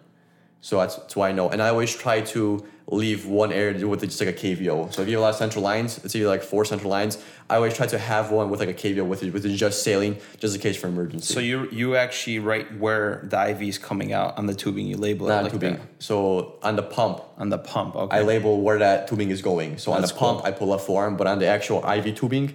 So 0.64 0.78
that's, 0.78 0.96
that's 0.96 1.14
why 1.14 1.28
I 1.28 1.32
know. 1.32 1.50
And 1.50 1.60
I 1.60 1.68
always 1.68 1.94
try 1.94 2.22
to 2.22 2.64
leave 2.86 3.26
one 3.26 3.52
area 3.52 3.86
with 3.86 4.00
just 4.00 4.18
like 4.18 4.30
a 4.30 4.32
KVO. 4.32 4.94
So 4.94 5.02
if 5.02 5.08
you 5.08 5.16
have 5.16 5.20
a 5.20 5.24
lot 5.24 5.28
of 5.28 5.36
central 5.36 5.62
lines, 5.62 5.98
let's 5.98 6.14
say 6.14 6.20
you 6.20 6.24
have 6.24 6.32
like 6.32 6.42
four 6.42 6.64
central 6.64 6.90
lines, 6.90 7.22
I 7.50 7.56
always 7.56 7.74
try 7.74 7.86
to 7.86 7.98
have 7.98 8.30
one 8.30 8.48
with 8.48 8.60
like 8.60 8.70
a 8.70 8.72
KVO 8.72 9.04
with 9.04 9.22
it, 9.22 9.30
with 9.30 9.44
it 9.44 9.50
just 9.56 9.82
saline, 9.82 10.16
just 10.38 10.54
in 10.54 10.62
case 10.62 10.78
for 10.78 10.86
emergency. 10.86 11.34
So 11.34 11.40
you 11.40 11.68
you 11.70 11.96
actually 11.96 12.38
write 12.38 12.78
where 12.78 13.20
the 13.24 13.50
IV 13.50 13.60
is 13.60 13.76
coming 13.76 14.14
out 14.14 14.38
on 14.38 14.46
the 14.46 14.54
tubing. 14.54 14.86
You 14.86 14.96
label 14.96 15.26
it 15.26 15.34
not 15.34 15.42
like 15.42 15.52
tubing. 15.52 15.74
that. 15.74 15.82
So 15.98 16.58
on 16.62 16.76
the 16.76 16.82
pump, 16.82 17.20
on 17.36 17.50
the 17.50 17.58
pump. 17.58 17.94
Okay. 17.94 18.16
I 18.16 18.22
label 18.22 18.62
where 18.62 18.78
that 18.78 19.06
tubing 19.06 19.28
is 19.28 19.42
going. 19.42 19.76
So 19.76 19.92
on 19.92 20.00
That's 20.00 20.12
the 20.12 20.18
pump. 20.18 20.46
I 20.46 20.50
pull 20.50 20.68
left 20.68 20.86
forearm, 20.86 21.18
but 21.18 21.26
on 21.26 21.40
the 21.40 21.46
actual 21.46 21.86
IV 21.86 22.14
tubing, 22.14 22.54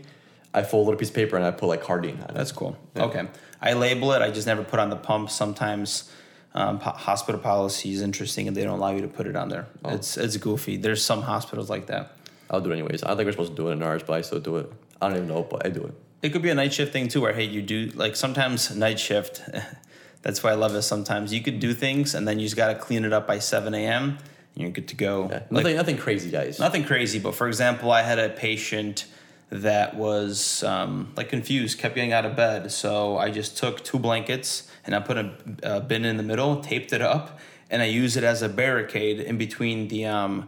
I 0.52 0.64
fold 0.64 0.82
a 0.82 0.86
little 0.86 1.00
piece 1.00 1.10
of 1.10 1.16
paper 1.16 1.36
and 1.36 1.46
I 1.46 1.52
put 1.52 1.68
like 1.68 1.84
Cardene 1.84 2.24
on 2.24 2.32
it. 2.32 2.34
That's 2.34 2.52
cool. 2.52 2.76
Okay. 2.98 3.28
I 3.62 3.74
label 3.74 4.14
it. 4.14 4.24
I 4.24 4.32
just 4.32 4.48
never 4.48 4.64
put 4.64 4.80
on 4.80 4.90
the 4.90 4.96
pump. 4.96 5.30
Sometimes 5.30 6.10
um, 6.54 6.80
po- 6.80 6.92
hospital 6.92 7.40
policy 7.40 7.92
is 7.94 8.02
interesting 8.02 8.48
and 8.48 8.56
they 8.58 8.64
don't 8.64 8.78
allow 8.80 8.92
you 8.92 9.02
to 9.02 9.08
put 9.08 9.28
it 9.28 9.36
on 9.36 9.50
there. 9.50 9.68
Oh. 9.84 9.94
It's 9.94 10.18
it's 10.18 10.38
goofy. 10.38 10.78
There's 10.78 11.04
some 11.04 11.22
hospitals 11.22 11.70
like 11.70 11.86
that. 11.88 12.14
I'll 12.50 12.62
do 12.62 12.72
it 12.72 12.74
anyways. 12.74 13.04
I 13.04 13.08
don't 13.10 13.18
think 13.18 13.28
we're 13.28 13.32
supposed 13.34 13.52
to 13.52 13.56
do 13.56 13.70
it 13.70 13.74
in 13.74 13.84
ours, 13.84 14.02
but 14.04 14.14
I 14.14 14.22
still 14.22 14.40
do 14.40 14.58
it. 14.58 14.72
I 15.02 15.08
don't 15.08 15.18
even 15.18 15.28
know, 15.30 15.44
but 15.44 15.66
I 15.66 15.70
do 15.70 15.84
it. 15.86 15.94
it 16.24 16.30
could 16.34 16.42
be 16.42 16.50
a 16.50 16.56
night 16.56 16.74
shift 16.74 16.92
thing 16.92 17.08
too, 17.08 17.22
where 17.22 17.34
hey, 17.34 17.44
you 17.46 17.62
do 17.62 17.92
like 17.96 18.16
sometimes 18.16 18.76
night 18.76 19.00
shift. 19.00 19.42
that's 20.24 20.44
why 20.44 20.52
I 20.52 20.56
love 20.56 20.74
it. 20.76 20.82
Sometimes 20.82 21.34
you 21.34 21.42
could 21.42 21.60
do 21.60 21.74
things 21.74 22.16
and 22.16 22.28
then 22.28 22.40
you 22.40 22.46
just 22.46 22.58
got 22.58 22.74
to 22.74 22.76
clean 22.80 23.06
it 23.06 23.14
up 23.14 23.28
by 23.28 23.40
seven 23.40 23.74
a.m. 23.76 24.04
and 24.10 24.18
you're 24.56 24.72
good 24.72 24.88
to 24.90 24.96
go. 24.96 25.28
Yeah. 25.30 25.34
Like, 25.36 25.52
Nothing, 25.52 25.76
nothing 25.78 25.98
crazy, 25.98 26.30
guys. 26.32 26.60
nothing 26.60 26.84
crazy, 26.84 27.20
but 27.20 27.36
for 27.36 27.48
example, 27.48 27.92
I 27.92 28.02
had 28.02 28.18
a 28.20 28.30
patient 28.30 29.06
that 29.50 29.96
was 29.96 30.64
um, 30.64 31.12
like 31.16 31.30
confused, 31.30 31.80
kept 31.80 31.96
getting 31.96 32.14
out 32.14 32.26
of 32.26 32.36
bed. 32.36 32.72
So 32.72 33.18
I 33.18 33.32
just 33.32 33.58
took 33.58 33.84
two 33.84 33.98
blankets 34.00 34.70
and 34.86 34.96
I 34.96 35.00
put 35.00 35.18
a, 35.18 35.34
a 35.64 35.80
bin 35.82 36.06
in 36.06 36.18
the 36.18 36.24
middle, 36.24 36.62
taped 36.62 36.94
it 36.94 37.02
up, 37.02 37.40
and 37.70 37.82
I 37.82 37.86
use 37.86 38.16
it 38.18 38.24
as 38.24 38.42
a 38.42 38.50
barricade 38.50 39.20
in 39.20 39.38
between 39.38 39.88
the 39.88 40.06
um, 40.06 40.48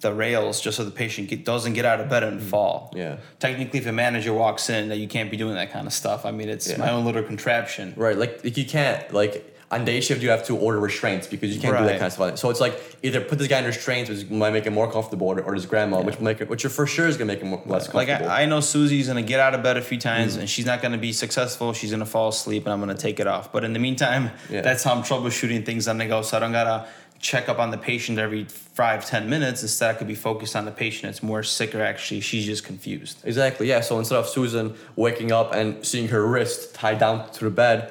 the 0.00 0.12
rails, 0.12 0.60
just 0.60 0.76
so 0.76 0.84
the 0.84 0.90
patient 0.90 1.28
get, 1.28 1.44
doesn't 1.44 1.72
get 1.72 1.86
out 1.86 2.00
of 2.00 2.08
bed 2.10 2.22
and 2.22 2.40
fall. 2.42 2.92
Mm. 2.94 2.98
Yeah. 2.98 3.16
Technically, 3.38 3.78
if 3.78 3.86
a 3.86 3.92
manager 3.92 4.32
walks 4.34 4.68
in, 4.68 4.90
that 4.90 4.98
you 4.98 5.08
can't 5.08 5.30
be 5.30 5.38
doing 5.38 5.54
that 5.54 5.72
kind 5.72 5.86
of 5.86 5.92
stuff. 5.92 6.26
I 6.26 6.32
mean, 6.32 6.48
it's 6.50 6.68
Yeah. 6.70 6.76
my 6.76 6.90
own 6.90 7.04
little 7.06 7.22
contraption. 7.22 7.94
Right, 7.96 8.16
like, 8.16 8.44
like 8.44 8.56
you 8.58 8.66
can't 8.66 9.10
like 9.12 9.55
on 9.68 9.84
day 9.84 10.00
shift 10.00 10.22
you 10.22 10.30
have 10.30 10.44
to 10.46 10.56
order 10.56 10.78
restraints 10.78 11.26
because 11.26 11.52
you 11.52 11.60
can't 11.60 11.76
do 11.76 11.84
that 11.84 11.94
kind 11.98 12.04
of 12.06 12.12
stuff. 12.12 12.38
So 12.38 12.50
it's 12.50 12.60
like 12.60 12.80
either 13.02 13.20
put 13.20 13.38
this 13.38 13.48
guy 13.48 13.58
in 13.58 13.64
restraints, 13.64 14.08
which 14.08 14.30
might 14.30 14.52
make 14.52 14.64
him 14.64 14.74
more 14.74 14.90
comfortable, 14.90 15.26
or, 15.26 15.40
or 15.42 15.54
his 15.54 15.66
grandma, 15.66 16.00
which 16.00 16.16
will 16.18 16.24
make 16.24 16.40
it, 16.40 16.48
which 16.48 16.64
for 16.66 16.86
sure 16.86 17.08
is 17.08 17.16
gonna 17.16 17.26
make 17.26 17.40
him 17.40 17.48
more, 17.48 17.62
less 17.66 17.92
Like 17.92 18.06
comfortable. 18.06 18.30
I, 18.30 18.42
I 18.42 18.46
know 18.46 18.60
Susie's 18.60 19.08
gonna 19.08 19.22
get 19.22 19.40
out 19.40 19.54
of 19.54 19.64
bed 19.64 19.76
a 19.76 19.82
few 19.82 19.98
times 19.98 20.36
Mm. 20.36 20.40
and 20.40 20.48
she's 20.50 20.66
not 20.66 20.82
gonna 20.82 20.98
be 20.98 21.12
successful. 21.12 21.72
She's 21.72 21.90
gonna 21.90 22.06
fall 22.06 22.28
asleep 22.28 22.64
and 22.64 22.72
I'm 22.72 22.78
gonna 22.78 22.94
take 22.94 23.18
it 23.18 23.26
off. 23.26 23.50
But 23.50 23.64
in 23.64 23.72
the 23.72 23.80
meantime, 23.80 24.30
Yeah. 24.48 24.60
that's 24.60 24.84
how 24.84 24.94
I'm 24.94 25.02
troubleshooting 25.02 25.66
things 25.66 25.88
on 25.88 25.98
the 25.98 26.06
go. 26.06 26.22
So 26.22 26.36
I 26.36 26.40
don't 26.40 26.52
gotta 26.52 26.86
check 27.18 27.48
up 27.48 27.58
on 27.58 27.70
the 27.72 27.78
patient 27.78 28.18
every 28.20 28.44
five 28.44 29.04
ten 29.04 29.28
minutes. 29.28 29.62
Instead, 29.62 29.90
I 29.96 29.98
could 29.98 30.06
be 30.06 30.14
focused 30.14 30.54
on 30.54 30.64
the 30.64 30.70
patient 30.70 31.04
that's 31.04 31.24
more 31.24 31.42
sick 31.42 31.74
or 31.74 31.82
actually 31.82 32.20
she's 32.20 32.44
just 32.46 32.62
confused. 32.62 33.18
exactly, 33.24 33.66
yeah. 33.68 33.80
So 33.80 33.98
instead 33.98 34.16
of 34.18 34.28
Susan 34.28 34.74
waking 34.94 35.32
up 35.32 35.52
and 35.54 35.84
seeing 35.84 36.06
her 36.08 36.24
wrist 36.24 36.74
tied 36.74 36.98
down 37.00 37.28
to 37.32 37.44
the 37.46 37.50
bed, 37.50 37.90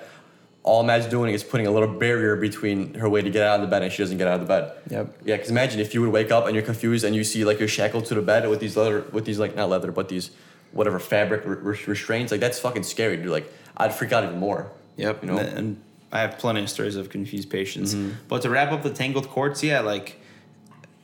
all 0.65 0.82
Matt's 0.82 1.06
doing 1.06 1.32
is 1.32 1.43
putting 1.43 1.67
a 1.67 1.71
little 1.71 1.88
barrier 1.88 2.36
between 2.36 2.95
her 2.95 3.08
way 3.08 3.21
to 3.21 3.30
get 3.30 3.43
out 3.43 3.60
of 3.60 3.62
the 3.62 3.67
bed 3.67 3.84
and 3.84 3.91
she 3.91 4.01
doesn't 4.01 4.17
get 4.17 4.28
out 4.28 4.41
of 4.41 4.41
the 4.41 4.47
bed. 4.47 4.71
Yep. 4.89 5.17
Yeah, 5.23 5.36
because 5.36 5.51
imagine 5.51 5.80
if 5.80 5.93
you 5.93 6.01
would 6.01 6.10
wake 6.10 6.32
up 6.32 6.47
and 6.47 6.56
you're 6.56 6.65
confused 6.65 7.06
and 7.06 7.15
you 7.15 7.23
see 7.23 7.45
like 7.45 7.60
you're 7.60 7.67
shackled 7.67 8.06
to 8.06 8.15
the 8.15 8.21
bed 8.23 8.49
with 8.49 8.60
these 8.60 8.75
leather, 8.75 9.06
with 9.12 9.25
these 9.25 9.38
like 9.38 9.56
not 9.56 9.69
leather, 9.69 9.91
but 9.91 10.10
these 10.10 10.32
whatever 10.71 10.97
fabric 10.97 11.45
re- 11.45 11.58
re- 11.58 11.80
restraints. 11.86 12.32
Like 12.32 12.41
that's 12.41 12.58
fucking 12.58 12.82
scary, 12.82 13.17
dude. 13.17 13.28
Like 13.28 13.54
I'd 13.78 13.93
freak 13.93 14.12
out 14.12 14.23
even 14.23 14.39
more. 14.39 14.71
Yep. 14.97 15.23
You 15.23 15.30
know. 15.30 15.38
And, 15.38 15.58
and 15.58 15.82
I 16.12 16.21
have 16.21 16.39
plenty 16.39 16.63
of 16.63 16.69
stories 16.71 16.95
of 16.95 17.12
confused 17.12 17.51
patients. 17.51 17.93
Mm-hmm. 17.93 18.15
But 18.28 18.41
to 18.41 18.49
wrap 18.49 18.71
up 18.71 18.82
the 18.82 18.89
tangled 18.89 19.30
cords, 19.30 19.62
yeah, 19.62 19.82
like 19.82 20.19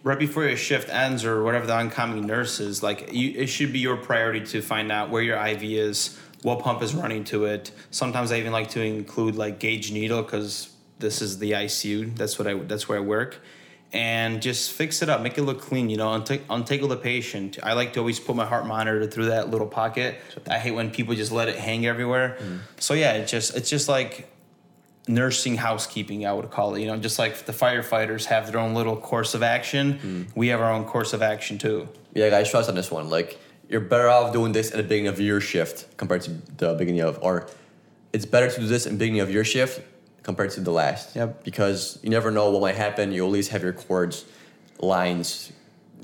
right 0.02 0.18
before 0.18 0.44
your 0.44 0.58
shift 0.58 0.90
ends 0.90 1.24
or 1.24 1.44
whatever 1.44 1.68
the 1.68 1.76
oncoming 1.76 2.26
nurse 2.26 2.60
is, 2.60 2.82
like 2.82 3.14
you, 3.14 3.30
it 3.36 3.46
should 3.46 3.72
be 3.72 3.80
your 3.80 3.98
priority 3.98 4.44
to 4.48 4.62
find 4.64 4.92
out 4.92 5.12
where 5.12 5.22
your 5.22 5.38
IV 5.38 5.62
is, 5.62 6.20
what 6.44 6.60
pump 6.60 6.82
is 6.82 6.94
running 6.94 7.24
to 7.26 7.46
it. 7.46 7.72
Sometimes 7.92 8.32
I 8.32 8.40
even 8.40 8.52
like 8.52 8.70
to 8.72 8.82
include 8.82 9.36
like 9.36 9.60
gauge 9.60 9.92
needle 9.92 10.22
because 10.24 10.72
this 11.00 11.22
is 11.22 11.40
the 11.40 11.52
ICU. 11.52 12.16
That's 12.16 12.38
what 12.38 12.48
I. 12.48 12.56
That's 12.56 12.88
where 12.88 12.98
I 12.98 13.02
work. 13.02 13.40
And 13.94 14.42
just 14.42 14.72
fix 14.72 15.02
it 15.02 15.10
up, 15.10 15.22
make 15.22 15.38
it 15.38 15.42
look 15.42 15.60
clean. 15.62 15.90
You 15.90 15.98
know, 15.98 16.08
untag- 16.08 16.44
untangle 16.50 16.88
the 16.88 16.96
patient. 16.96 17.60
I 17.62 17.74
like 17.74 17.94
to 17.94 18.00
always 18.00 18.20
put 18.20 18.36
my 18.36 18.46
heart 18.46 18.66
monitor 18.66 19.06
through 19.06 19.26
that 19.26 19.50
little 19.50 19.68
pocket. 19.68 20.20
I 20.50 20.60
hate 20.60 20.72
when 20.72 20.92
people 20.92 21.14
just 21.14 21.32
let 21.32 21.50
it 21.50 21.58
hang 21.58 21.86
everywhere. 21.86 22.38
Mm-hmm. 22.40 22.58
So 22.80 22.94
yeah, 22.94 23.14
it 23.14 23.28
just 23.28 23.56
it's 23.56 23.70
just 23.70 23.90
like 23.90 24.30
nursing 25.08 25.56
housekeeping 25.58 26.28
i 26.28 26.32
would 26.32 26.52
call 26.52 26.76
it 26.76 26.80
you 26.80 26.86
know 26.86 26.96
just 26.96 27.18
like 27.18 27.36
the 27.48 27.52
firefighters 27.52 28.26
have 28.26 28.52
their 28.52 28.62
own 28.62 28.76
little 28.76 28.96
course 28.96 29.34
of 29.34 29.42
action 29.42 29.98
mm. 29.98 30.28
we 30.36 30.50
have 30.50 30.62
our 30.62 30.72
own 30.72 30.86
course 30.86 31.12
of 31.14 31.24
action 31.24 31.58
too 31.58 31.90
Yeah, 32.14 32.30
guys, 32.30 32.50
trust 32.50 32.70
on 32.70 32.76
this 32.76 32.92
one. 32.92 33.10
Like, 33.10 33.40
you're 33.72 33.82
better 33.82 34.10
off 34.10 34.34
doing 34.34 34.52
this 34.52 34.72
at 34.72 34.78
the 34.78 34.84
beginning 34.84 35.08
of 35.08 35.20
your 35.20 35.40
shift 35.40 35.98
compared 35.98 36.22
to 36.24 36.32
the 36.58 36.74
beginning 36.76 37.02
of, 37.02 37.18
or 37.22 37.48
it's 38.12 38.26
better 38.26 38.52
to 38.52 38.60
do 38.60 38.68
this 38.68 38.86
in 38.86 38.94
the 38.94 39.00
beginning 39.00 39.22
of 39.22 39.32
your 39.32 39.46
shift 39.46 39.82
compared 40.24 40.52
to 40.52 40.60
the 40.60 40.72
last. 40.72 41.16
Yep. 41.16 41.44
Because 41.44 41.98
you 42.04 42.10
never 42.10 42.30
know 42.32 42.52
what 42.52 42.62
might 42.62 42.76
happen. 42.76 43.12
You 43.12 43.24
always 43.24 43.48
have 43.48 43.64
your 43.64 43.74
cords, 43.74 44.26
lines, 44.80 45.54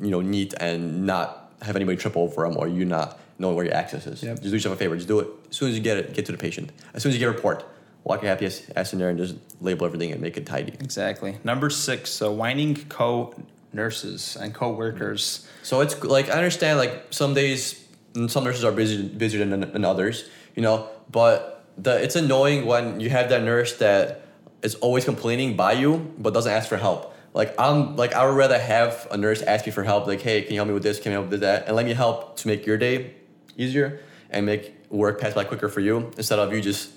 you 0.01 0.09
know, 0.09 0.21
neat 0.21 0.53
and 0.59 1.05
not 1.05 1.51
have 1.61 1.75
anybody 1.75 1.97
trip 1.97 2.15
over 2.15 2.47
them 2.47 2.57
or 2.57 2.67
you 2.67 2.85
not 2.85 3.19
knowing 3.37 3.55
where 3.55 3.65
your 3.65 3.75
access 3.75 4.07
is. 4.07 4.23
Yep. 4.23 4.37
Just 4.37 4.43
do 4.43 4.51
yourself 4.51 4.75
a 4.75 4.77
favor. 4.77 4.95
Just 4.95 5.09
do 5.09 5.19
it 5.19 5.27
as 5.49 5.57
soon 5.57 5.69
as 5.69 5.75
you 5.75 5.81
get 5.81 5.97
it. 5.97 6.13
Get 6.13 6.25
to 6.27 6.31
the 6.31 6.37
patient. 6.37 6.71
As 6.93 7.03
soon 7.03 7.09
as 7.09 7.15
you 7.15 7.19
get 7.19 7.27
a 7.27 7.31
report, 7.31 7.65
walk 8.07 8.21
your 8.21 8.29
happy 8.29 8.45
ass 8.45 8.65
ass 8.75 8.93
in 8.93 8.99
there 8.99 9.09
and 9.09 9.17
just 9.17 9.35
label 9.59 9.85
everything 9.85 10.13
and 10.13 10.21
make 10.21 10.37
it 10.37 10.45
tidy. 10.45 10.73
exactly 10.79 11.37
number 11.43 11.69
six 11.69 12.09
so 12.09 12.31
whining 12.31 12.73
co 12.87 13.35
nurses 13.73 14.35
and 14.35 14.53
co-workers 14.53 15.47
So 15.63 15.81
it's 15.81 16.01
like 16.03 16.29
I 16.29 16.33
understand 16.33 16.79
like 16.79 17.07
some 17.09 17.33
days 17.33 17.85
mm, 18.13 18.29
some 18.29 18.43
nurses 18.43 18.63
are 18.63 18.71
busy 18.71 19.07
busier 19.07 19.45
than, 19.45 19.59
than 19.59 19.85
others, 19.85 20.29
you 20.55 20.61
know, 20.61 20.87
but 21.11 21.65
the 21.77 22.01
it's 22.01 22.15
annoying 22.15 22.65
when 22.65 22.99
you 22.99 23.09
have 23.09 23.29
that 23.29 23.43
nurse 23.43 23.77
that 23.77 24.25
is 24.63 24.75
always 24.75 25.05
complaining 25.05 25.55
by 25.55 25.73
you 25.73 26.13
but 26.17 26.33
doesn't 26.33 26.51
ask 26.51 26.67
for 26.69 26.77
help. 26.77 27.13
Like 27.33 27.53
I'm 27.59 27.95
like 27.95 28.13
I 28.13 28.25
would 28.25 28.35
rather 28.35 28.59
have 28.59 29.07
a 29.11 29.17
nurse 29.17 29.41
ask 29.41 29.65
me 29.65 29.71
for 29.71 29.83
help, 29.83 30.07
like, 30.07 30.21
hey, 30.21 30.41
can 30.41 30.53
you 30.53 30.59
help 30.59 30.67
me 30.67 30.73
with 30.73 30.83
this? 30.83 30.99
Can 30.99 31.11
you 31.11 31.19
help 31.19 31.29
with 31.29 31.41
that? 31.41 31.67
And 31.67 31.75
let 31.75 31.85
me 31.85 31.93
help 31.93 32.37
to 32.37 32.47
make 32.47 32.65
your 32.65 32.77
day 32.77 33.13
easier 33.57 33.99
and 34.29 34.45
make 34.45 34.73
work 34.89 35.19
pass 35.19 35.33
by 35.33 35.43
quicker 35.43 35.69
for 35.69 35.81
you 35.81 36.11
instead 36.17 36.39
of 36.39 36.53
you 36.53 36.61
just 36.61 36.91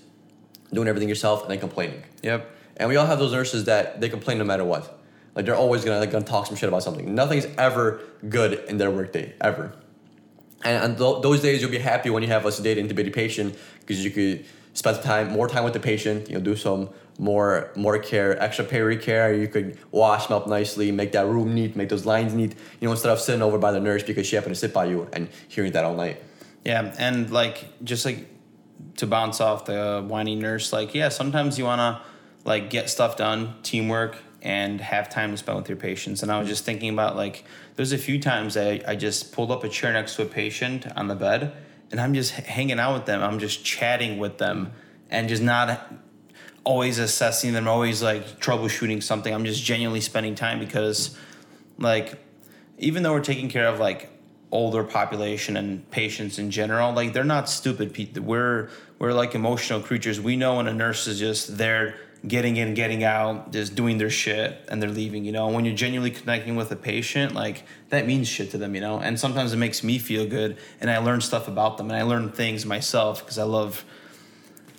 doing 0.72 0.88
everything 0.88 1.08
yourself 1.08 1.42
and 1.42 1.50
then 1.50 1.58
complaining. 1.58 2.02
yep 2.22 2.48
And 2.76 2.88
we 2.88 2.96
all 2.96 3.06
have 3.06 3.18
those 3.18 3.32
nurses 3.32 3.64
that 3.64 4.00
they 4.00 4.08
complain 4.08 4.38
no 4.38 4.44
matter 4.44 4.64
what. 4.64 4.99
Like 5.34 5.44
they're 5.46 5.56
always 5.56 5.84
gonna 5.84 5.98
like 6.00 6.10
gonna 6.10 6.24
talk 6.24 6.46
some 6.46 6.56
shit 6.56 6.68
about 6.68 6.82
something. 6.82 7.14
Nothing's 7.14 7.46
ever 7.56 8.00
good 8.28 8.64
in 8.68 8.78
their 8.78 8.90
workday 8.90 9.34
ever. 9.40 9.72
And 10.62 10.98
th- 10.98 11.22
those 11.22 11.40
days, 11.40 11.62
you'll 11.62 11.70
be 11.70 11.78
happy 11.78 12.10
when 12.10 12.22
you 12.22 12.28
have 12.28 12.44
a 12.44 12.48
sedated 12.48 12.86
intubated 12.86 13.14
patient 13.14 13.56
because 13.80 14.04
you 14.04 14.10
could 14.10 14.44
spend 14.74 15.02
time 15.02 15.30
more 15.30 15.48
time 15.48 15.64
with 15.64 15.72
the 15.72 15.80
patient. 15.80 16.28
You 16.28 16.34
know, 16.34 16.40
do 16.40 16.54
some 16.56 16.90
more 17.18 17.70
more 17.76 17.98
care, 17.98 18.38
extra 18.42 18.64
peri 18.64 18.96
care. 18.96 19.32
You 19.32 19.48
could 19.48 19.78
wash 19.90 20.26
them 20.26 20.36
up 20.36 20.46
nicely, 20.46 20.92
make 20.92 21.12
that 21.12 21.26
room 21.26 21.54
neat, 21.54 21.76
make 21.76 21.88
those 21.88 22.04
lines 22.04 22.34
neat. 22.34 22.54
You 22.80 22.88
know, 22.88 22.92
instead 22.92 23.10
of 23.12 23.20
sitting 23.20 23.42
over 23.42 23.56
by 23.58 23.72
the 23.72 23.80
nurse 23.80 24.02
because 24.02 24.26
she 24.26 24.36
happened 24.36 24.54
to 24.54 24.60
sit 24.60 24.74
by 24.74 24.86
you 24.86 25.08
and 25.12 25.28
hearing 25.48 25.72
that 25.72 25.84
all 25.84 25.94
night. 25.94 26.22
yeah 26.64 26.94
and 26.98 27.30
like 27.30 27.64
just 27.84 28.04
like 28.04 28.26
to 28.96 29.06
bounce 29.06 29.40
off 29.40 29.64
the 29.64 30.04
whiny 30.06 30.34
nurse 30.36 30.72
like 30.74 30.94
yeah 30.94 31.08
sometimes 31.08 31.58
you 31.58 31.64
want 31.64 31.80
to 31.80 32.02
like 32.44 32.68
get 32.68 32.90
stuff 32.90 33.16
done 33.16 33.54
teamwork 33.62 34.16
and 34.42 34.80
have 34.80 35.08
time 35.08 35.30
to 35.30 35.36
spend 35.36 35.58
with 35.58 35.68
your 35.68 35.76
patients. 35.76 36.22
And 36.22 36.32
i 36.32 36.38
was 36.38 36.48
just 36.48 36.64
thinking 36.64 36.90
about 36.90 37.16
like 37.16 37.44
there's 37.76 37.92
a 37.92 37.98
few 37.98 38.18
times 38.20 38.56
I, 38.56 38.80
I 38.86 38.96
just 38.96 39.32
pulled 39.32 39.50
up 39.50 39.64
a 39.64 39.68
chair 39.68 39.92
next 39.92 40.16
to 40.16 40.22
a 40.22 40.26
patient 40.26 40.86
on 40.96 41.08
the 41.08 41.14
bed 41.14 41.52
and 41.90 42.00
i'm 42.00 42.14
just 42.14 42.32
hanging 42.32 42.78
out 42.78 42.94
with 42.94 43.06
them. 43.06 43.22
I'm 43.22 43.38
just 43.38 43.64
chatting 43.64 44.18
with 44.18 44.38
them 44.38 44.72
and 45.10 45.28
just 45.28 45.42
not 45.42 45.92
always 46.64 46.98
assessing 46.98 47.52
them 47.52 47.66
always 47.66 48.02
like 48.02 48.38
troubleshooting 48.40 49.02
something. 49.02 49.32
I'm 49.32 49.44
just 49.44 49.62
genuinely 49.64 50.00
spending 50.00 50.34
time 50.34 50.58
because 50.58 51.16
like 51.78 52.14
even 52.78 53.02
though 53.02 53.12
we're 53.12 53.20
taking 53.20 53.48
care 53.48 53.66
of 53.66 53.80
like 53.80 54.10
older 54.52 54.84
population 54.84 55.56
and 55.56 55.88
patients 55.90 56.38
in 56.38 56.50
general 56.50 56.92
like 56.92 57.12
they're 57.12 57.22
not 57.22 57.48
stupid 57.48 57.94
people 57.94 58.20
we're 58.22 58.68
we're 58.98 59.12
like 59.12 59.34
emotional 59.34 59.80
creatures. 59.80 60.20
We 60.20 60.36
know 60.36 60.56
when 60.56 60.66
a 60.66 60.74
nurse 60.74 61.06
is 61.06 61.18
just 61.18 61.56
there 61.56 61.96
getting 62.26 62.56
in 62.56 62.74
getting 62.74 63.02
out 63.02 63.50
just 63.50 63.74
doing 63.74 63.96
their 63.96 64.10
shit 64.10 64.62
and 64.68 64.82
they're 64.82 64.90
leaving 64.90 65.24
you 65.24 65.32
know 65.32 65.48
when 65.48 65.64
you're 65.64 65.74
genuinely 65.74 66.10
connecting 66.10 66.54
with 66.54 66.70
a 66.70 66.76
patient 66.76 67.34
like 67.34 67.64
that 67.88 68.06
means 68.06 68.28
shit 68.28 68.50
to 68.50 68.58
them 68.58 68.74
you 68.74 68.80
know 68.80 68.98
and 68.98 69.18
sometimes 69.18 69.54
it 69.54 69.56
makes 69.56 69.82
me 69.82 69.98
feel 69.98 70.26
good 70.26 70.58
and 70.82 70.90
i 70.90 70.98
learn 70.98 71.20
stuff 71.22 71.48
about 71.48 71.78
them 71.78 71.88
and 71.88 71.96
i 71.96 72.02
learn 72.02 72.30
things 72.30 72.66
myself 72.66 73.20
because 73.20 73.38
i 73.38 73.42
love 73.42 73.86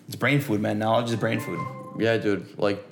it's 0.06 0.16
brain 0.16 0.40
food 0.40 0.62
man 0.62 0.78
knowledge 0.78 1.10
is 1.10 1.16
brain 1.16 1.40
food 1.40 1.60
Yeah, 1.98 2.18
dude. 2.18 2.58
Like, 2.58 2.84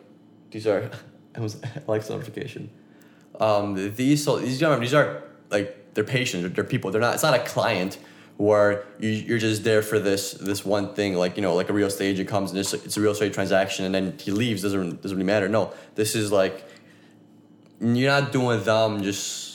these 0.51 0.67
are. 0.67 0.89
I 1.35 1.39
was 1.39 1.61
like 1.87 2.09
notification. 2.09 2.69
Um, 3.39 3.75
these 3.95 4.23
so 4.23 4.37
these 4.39 4.59
these 4.59 4.93
are 4.93 5.23
like 5.49 5.93
they're 5.93 6.03
patients. 6.03 6.53
They're 6.53 6.63
people. 6.63 6.91
They're 6.91 7.01
not. 7.01 7.13
It's 7.13 7.23
not 7.23 7.33
a 7.33 7.43
client 7.43 7.97
where 8.39 8.85
you, 8.99 9.09
you're 9.09 9.37
just 9.37 9.65
there 9.65 9.81
for 9.81 9.99
this 9.99 10.31
this 10.31 10.63
one 10.63 10.93
thing. 10.93 11.13
Like 11.13 11.35
you 11.35 11.41
know, 11.41 11.55
like 11.55 11.69
a 11.69 11.73
real 11.73 11.87
estate 11.87 12.11
agent 12.11 12.29
comes 12.29 12.51
and 12.51 12.59
it's, 12.59 12.73
it's 12.73 12.95
a 12.95 13.01
real 13.01 13.11
estate 13.11 13.33
transaction, 13.33 13.83
and 13.83 13.93
then 13.93 14.17
he 14.17 14.31
leaves. 14.31 14.61
Doesn't 14.61 15.01
doesn't 15.01 15.17
really 15.17 15.25
matter. 15.25 15.49
No, 15.49 15.73
this 15.95 16.15
is 16.15 16.31
like 16.31 16.65
you're 17.81 18.09
not 18.09 18.31
doing 18.31 18.63
them 18.63 19.03
just. 19.03 19.47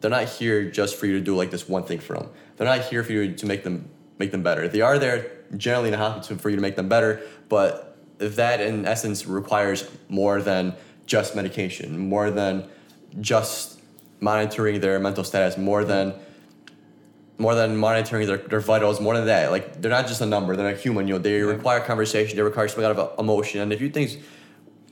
They're 0.00 0.10
not 0.10 0.28
here 0.28 0.70
just 0.70 0.96
for 0.96 1.04
you 1.06 1.18
to 1.18 1.20
do 1.20 1.36
like 1.36 1.50
this 1.50 1.68
one 1.68 1.82
thing 1.82 1.98
for 1.98 2.16
them. 2.16 2.30
They're 2.56 2.66
not 2.66 2.84
here 2.84 3.02
for 3.02 3.12
you 3.12 3.34
to 3.34 3.46
make 3.46 3.64
them 3.64 3.90
make 4.18 4.30
them 4.30 4.44
better. 4.44 4.68
They 4.68 4.82
are 4.82 5.00
there 5.00 5.32
generally 5.56 5.88
in 5.88 5.94
a 5.94 5.98
hospital 5.98 6.38
for 6.38 6.48
you 6.48 6.56
to 6.56 6.62
make 6.62 6.76
them 6.76 6.88
better, 6.88 7.20
but 7.48 7.98
that 8.18 8.60
in 8.60 8.86
essence 8.86 9.26
requires 9.26 9.90
more 10.08 10.40
than 10.40 10.74
just 11.06 11.34
medication, 11.34 11.98
more 11.98 12.30
than 12.30 12.68
just 13.20 13.80
monitoring 14.20 14.80
their 14.80 14.98
mental 15.00 15.24
status, 15.24 15.58
more 15.58 15.84
than 15.84 16.14
more 17.38 17.54
than 17.54 17.76
monitoring 17.76 18.26
their, 18.26 18.38
their 18.38 18.60
vitals, 18.60 19.00
more 19.00 19.16
than 19.16 19.26
that. 19.26 19.50
Like 19.50 19.80
they're 19.80 19.90
not 19.90 20.06
just 20.08 20.20
a 20.20 20.26
number, 20.26 20.56
they're 20.56 20.70
not 20.70 20.80
human, 20.80 21.06
you 21.06 21.14
know, 21.14 21.20
they 21.20 21.40
require 21.42 21.80
conversation, 21.80 22.36
they 22.36 22.42
require 22.42 22.68
some 22.68 22.82
kind 22.82 22.98
of 22.98 23.18
emotion. 23.18 23.60
And 23.60 23.72
if 23.72 23.80
you 23.80 23.88
things 23.90 24.16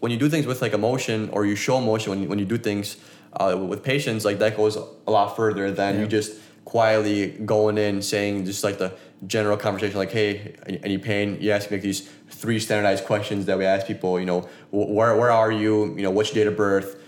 when 0.01 0.13
you 0.13 0.19
do 0.19 0.29
things 0.29 0.47
with 0.47 0.63
like 0.63 0.73
emotion 0.73 1.29
or 1.31 1.45
you 1.47 1.57
show 1.57 1.79
emotion 1.79 2.11
when 2.11 2.23
you, 2.23 2.29
when 2.29 2.39
you 2.39 2.45
do 2.45 2.59
things 2.59 2.97
uh, 3.33 3.57
with 3.59 3.83
patients, 3.83 4.25
like 4.25 4.39
that 4.39 4.57
goes 4.57 4.77
a 4.77 5.11
lot 5.11 5.35
further 5.37 5.71
than 5.71 5.99
you 6.01 6.07
just 6.07 6.39
quietly 6.65 7.29
going 7.45 7.79
in 7.79 8.03
saying 8.03 8.45
just 8.45 8.63
like 8.65 8.79
the 8.79 8.93
general 9.27 9.57
conversation 9.57 9.97
like, 9.97 10.11
hey, 10.11 10.55
any, 10.83 10.99
pain? 10.99 11.39
You 11.41 11.53
ask 11.53 11.71
me 11.71 11.77
like 11.77 11.83
these 11.83 12.09
three 12.29 12.61
standardized 12.61 13.05
questions 13.05 13.47
that 13.47 13.57
we 13.57 13.65
ask 13.65 13.87
people. 13.87 14.21
You 14.21 14.27
know, 14.27 14.41
wh- 14.71 14.91
where 14.91 15.17
where 15.17 15.31
are 15.31 15.51
you? 15.51 15.95
You 15.97 16.03
know, 16.03 16.11
what's 16.11 16.35
your 16.35 16.45
date 16.45 16.51
of 16.51 16.57
birth? 16.57 17.03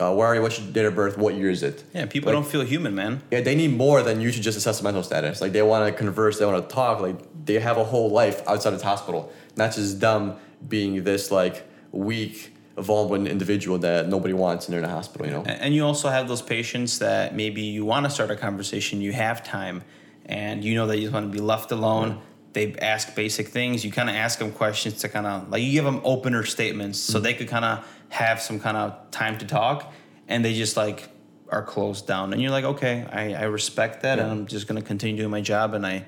Uh, 0.00 0.14
where 0.14 0.26
are 0.26 0.34
you? 0.34 0.40
What's 0.42 0.58
your 0.58 0.72
date 0.72 0.86
of 0.86 0.94
birth? 0.94 1.18
What 1.18 1.34
year 1.34 1.50
is 1.50 1.62
it? 1.62 1.84
Yeah, 1.94 2.06
people 2.06 2.32
Like- 2.32 2.42
don't 2.42 2.50
feel 2.50 2.62
human, 2.62 2.94
man. 2.94 3.22
Yeah, 3.30 3.42
they 3.42 3.54
need 3.54 3.76
more 3.76 4.02
than 4.02 4.20
you 4.20 4.30
to 4.32 4.40
just 4.40 4.56
assess 4.56 4.78
the 4.78 4.84
mental 4.84 5.02
status. 5.02 5.40
Like 5.42 5.52
they 5.52 5.62
want 5.62 5.86
to 5.86 5.92
converse, 5.92 6.38
they 6.38 6.46
want 6.46 6.66
to 6.66 6.74
talk. 6.74 7.00
Like 7.00 7.16
they 7.44 7.58
have 7.58 7.76
a 7.76 7.84
whole 7.84 8.10
life 8.10 8.42
outside 8.48 8.72
of 8.72 8.80
the 8.80 8.86
hospital, 8.86 9.30
not 9.56 9.74
just 9.74 10.00
them 10.00 10.36
being 10.66 11.04
this 11.04 11.30
like 11.30 11.68
weak, 11.92 12.54
vulnerable 12.78 13.26
individual 13.26 13.76
that 13.78 14.08
nobody 14.08 14.32
wants 14.32 14.66
and 14.66 14.72
they're 14.72 14.82
in 14.82 14.88
a 14.88 14.92
hospital. 14.92 15.26
You 15.26 15.32
know. 15.34 15.42
And 15.42 15.74
you 15.74 15.84
also 15.84 16.08
have 16.08 16.28
those 16.28 16.40
patients 16.42 16.98
that 17.00 17.34
maybe 17.34 17.60
you 17.60 17.84
want 17.84 18.06
to 18.06 18.10
start 18.10 18.30
a 18.30 18.36
conversation, 18.36 19.02
you 19.02 19.12
have 19.12 19.44
time, 19.44 19.82
and 20.24 20.64
you 20.64 20.74
know 20.76 20.86
that 20.86 20.96
you 20.96 21.02
just 21.02 21.12
want 21.12 21.26
to 21.30 21.32
be 21.32 21.44
left 21.44 21.72
alone. 21.72 22.20
They 22.52 22.74
ask 22.76 23.14
basic 23.14 23.48
things. 23.48 23.84
You 23.84 23.92
kind 23.92 24.10
of 24.10 24.16
ask 24.16 24.38
them 24.38 24.52
questions 24.52 24.94
to 24.98 25.08
kind 25.08 25.26
of 25.26 25.50
like 25.50 25.62
you 25.62 25.72
give 25.72 25.84
them 25.84 26.00
opener 26.04 26.44
statements 26.44 26.98
so 26.98 27.14
mm-hmm. 27.14 27.24
they 27.24 27.34
could 27.34 27.48
kind 27.48 27.64
of 27.64 27.86
have 28.08 28.40
some 28.40 28.58
kind 28.58 28.76
of 28.76 29.10
time 29.10 29.38
to 29.38 29.46
talk, 29.46 29.92
and 30.28 30.44
they 30.44 30.54
just 30.54 30.76
like 30.76 31.08
are 31.48 31.62
closed 31.62 32.06
down. 32.06 32.32
And 32.32 32.42
you're 32.42 32.50
like, 32.50 32.64
okay, 32.64 33.06
I, 33.10 33.34
I 33.34 33.42
respect 33.44 34.02
that, 34.02 34.18
and 34.18 34.30
I'm 34.30 34.46
just 34.46 34.66
gonna 34.66 34.82
continue 34.82 35.16
doing 35.16 35.30
my 35.30 35.40
job, 35.40 35.74
and 35.74 35.86
I 35.86 36.04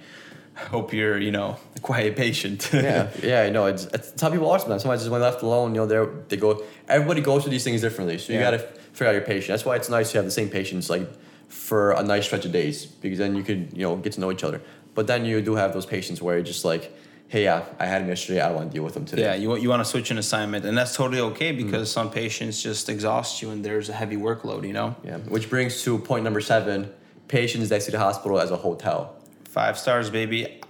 hope 0.55 0.93
you're 0.93 1.19
you 1.19 1.31
know 1.31 1.57
a 1.77 1.81
quiet 1.81 2.17
patient. 2.17 2.71
yeah, 2.73 3.11
yeah, 3.23 3.43
I 3.43 3.51
know. 3.51 3.67
It's, 3.67 3.85
it's 3.87 4.21
how 4.21 4.31
people 4.31 4.51
are 4.51 4.59
sometimes. 4.59 4.83
Sometimes 4.83 5.03
just 5.03 5.11
when 5.11 5.21
left 5.21 5.43
alone, 5.43 5.75
you 5.75 5.81
know, 5.81 5.87
they 5.87 6.21
they 6.29 6.37
go. 6.37 6.63
Everybody 6.89 7.21
goes 7.21 7.43
through 7.43 7.53
these 7.53 7.65
things 7.65 7.81
differently, 7.81 8.19
so 8.19 8.33
you 8.33 8.39
Yeah. 8.39 8.51
got 8.51 8.57
to 8.59 8.59
figure 8.93 9.07
out 9.07 9.13
your 9.15 9.23
patient. 9.23 9.49
That's 9.49 9.65
why 9.65 9.77
it's 9.77 9.89
nice 9.89 10.11
to 10.13 10.19
have 10.19 10.25
the 10.25 10.31
same 10.31 10.49
patients 10.49 10.91
like 10.91 11.09
for 11.49 11.93
a 11.93 12.03
nice 12.03 12.25
stretch 12.25 12.45
of 12.47 12.53
days 12.53 12.87
because 12.87 13.19
then 13.19 13.37
you 13.37 13.43
could 13.43 13.71
you 13.75 13.83
know 13.83 13.97
get 13.97 14.13
to 14.15 14.21
know 14.21 14.33
each 14.33 14.45
other. 14.45 14.61
But 14.95 15.07
then 15.07 15.25
you 15.25 15.41
do 15.41 15.55
have 15.55 15.73
those 15.73 15.87
patients 15.87 16.21
where 16.21 16.37
you're 16.37 16.45
just 16.45 16.65
like, 16.65 16.93
hey, 17.29 17.45
yeah, 17.45 17.65
I 17.79 17.87
had 17.87 18.03
him 18.03 18.09
yesterday. 18.09 18.41
I 18.41 18.49
don't 18.49 18.57
want 18.57 18.71
to 18.71 18.75
deal 18.75 18.85
with 18.85 18.95
them 18.95 19.07
today. 19.07 19.23
Yeah, 19.23 19.35
you 19.35 19.49
want 19.49 19.63
you 19.63 19.69
want 19.71 19.81
to 19.81 19.89
switch 19.89 20.11
an 20.11 20.19
assignment, 20.19 20.65
and 20.67 20.77
that's 20.77 20.95
totally 20.95 21.21
okay 21.33 21.53
Mm-hmm. 21.55 21.65
because 21.67 21.91
some 21.91 22.11
patients 22.11 22.63
just 22.63 22.89
exhaust 22.89 23.41
you, 23.43 23.51
and 23.51 23.65
there's 23.65 23.89
a 23.89 23.93
heavy 23.95 24.17
workload. 24.17 24.67
You 24.67 24.75
know, 24.75 24.95
Yeah, 25.05 25.19
which 25.19 25.49
brings 25.49 25.83
to 25.85 25.99
point 25.99 26.25
number 26.25 26.41
seven: 26.43 26.91
patients 27.29 27.69
that 27.71 27.83
see 27.83 27.93
the 27.93 27.99
hospital 27.99 28.39
as 28.41 28.51
a 28.51 28.57
hotel. 28.57 29.17
five 29.49 29.79
stars, 29.79 30.11
baby. 30.11 30.61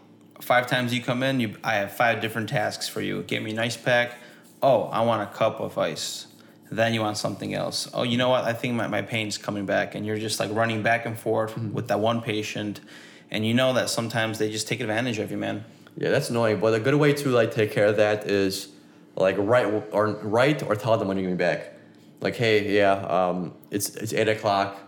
Five 0.40 0.66
times 0.66 0.92
you 0.94 1.00
come 1.02 1.22
in, 1.22 1.38
you 1.40 1.56
I 1.64 1.74
have 1.74 1.92
five 1.92 2.20
different 2.20 2.48
tasks 2.48 2.88
for 2.88 3.00
you. 3.00 3.22
Get 3.22 3.42
me 3.42 3.50
an 3.52 3.58
ice 3.58 3.76
pack. 3.76 4.14
Oh, 4.62 4.84
I 4.84 5.00
want 5.02 5.22
a 5.22 5.32
cup 5.32 5.60
of 5.60 5.78
ice. 5.78 6.26
Then 6.70 6.94
you 6.94 7.00
want 7.00 7.16
something 7.18 7.52
else. 7.54 7.88
Oh, 7.92 8.02
you 8.04 8.16
know 8.16 8.28
what? 8.30 8.44
I 8.44 8.52
think 8.54 8.74
my, 8.74 8.86
my 8.86 9.02
pain's 9.02 9.36
coming 9.36 9.66
back, 9.66 9.94
and 9.94 10.06
you're 10.06 10.18
just 10.18 10.40
like 10.40 10.50
running 10.52 10.82
back 10.82 11.06
and 11.06 11.18
forth 11.18 11.52
Mm-hmm. 11.54 11.72
with 11.74 11.88
that 11.88 12.00
one 12.00 12.22
patient, 12.22 12.80
and 13.32 13.44
you 13.44 13.54
know 13.54 13.72
that 13.72 13.90
sometimes 13.90 14.38
they 14.38 14.50
just 14.50 14.68
take 14.68 14.80
advantage 14.80 15.18
of 15.18 15.30
you, 15.32 15.38
man. 15.38 15.64
Yeah, 15.96 16.10
that's 16.10 16.30
annoying. 16.30 16.60
But 16.60 16.74
a 16.74 16.80
good 16.80 16.94
way 16.94 17.12
to 17.14 17.28
like 17.30 17.50
take 17.50 17.72
care 17.72 17.86
of 17.86 17.96
that 17.96 18.30
is 18.30 18.68
like 19.16 19.36
write 19.38 19.66
or 19.90 20.08
write 20.22 20.62
or 20.62 20.76
tell 20.76 20.96
them 20.98 21.08
when 21.08 21.16
you're 21.16 21.26
gonna 21.26 21.36
be 21.36 21.44
back. 21.44 21.72
Like, 22.20 22.36
hey, 22.36 22.76
yeah, 22.76 22.92
um, 22.92 23.54
it's 23.70 23.96
it's 23.96 24.12
eight 24.12 24.28
o'clock. 24.28 24.78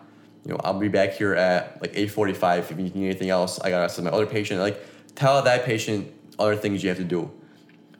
You 0.44 0.52
know, 0.52 0.60
I'll 0.62 0.78
be 0.78 0.88
back 0.88 1.14
here 1.14 1.34
at 1.34 1.80
like 1.80 1.92
eight 1.94 2.10
forty-five. 2.10 2.70
If 2.70 2.78
you 2.78 2.84
need 2.84 2.94
anything 2.96 3.30
else, 3.30 3.58
I 3.60 3.70
gotta 3.70 3.88
send 3.88 4.04
my 4.04 4.12
other 4.12 4.26
patient. 4.26 4.60
Like, 4.60 4.78
tell 5.14 5.42
that 5.42 5.64
patient 5.64 6.12
other 6.38 6.54
things 6.54 6.82
you 6.82 6.90
have 6.90 6.98
to 6.98 7.04
do. 7.04 7.30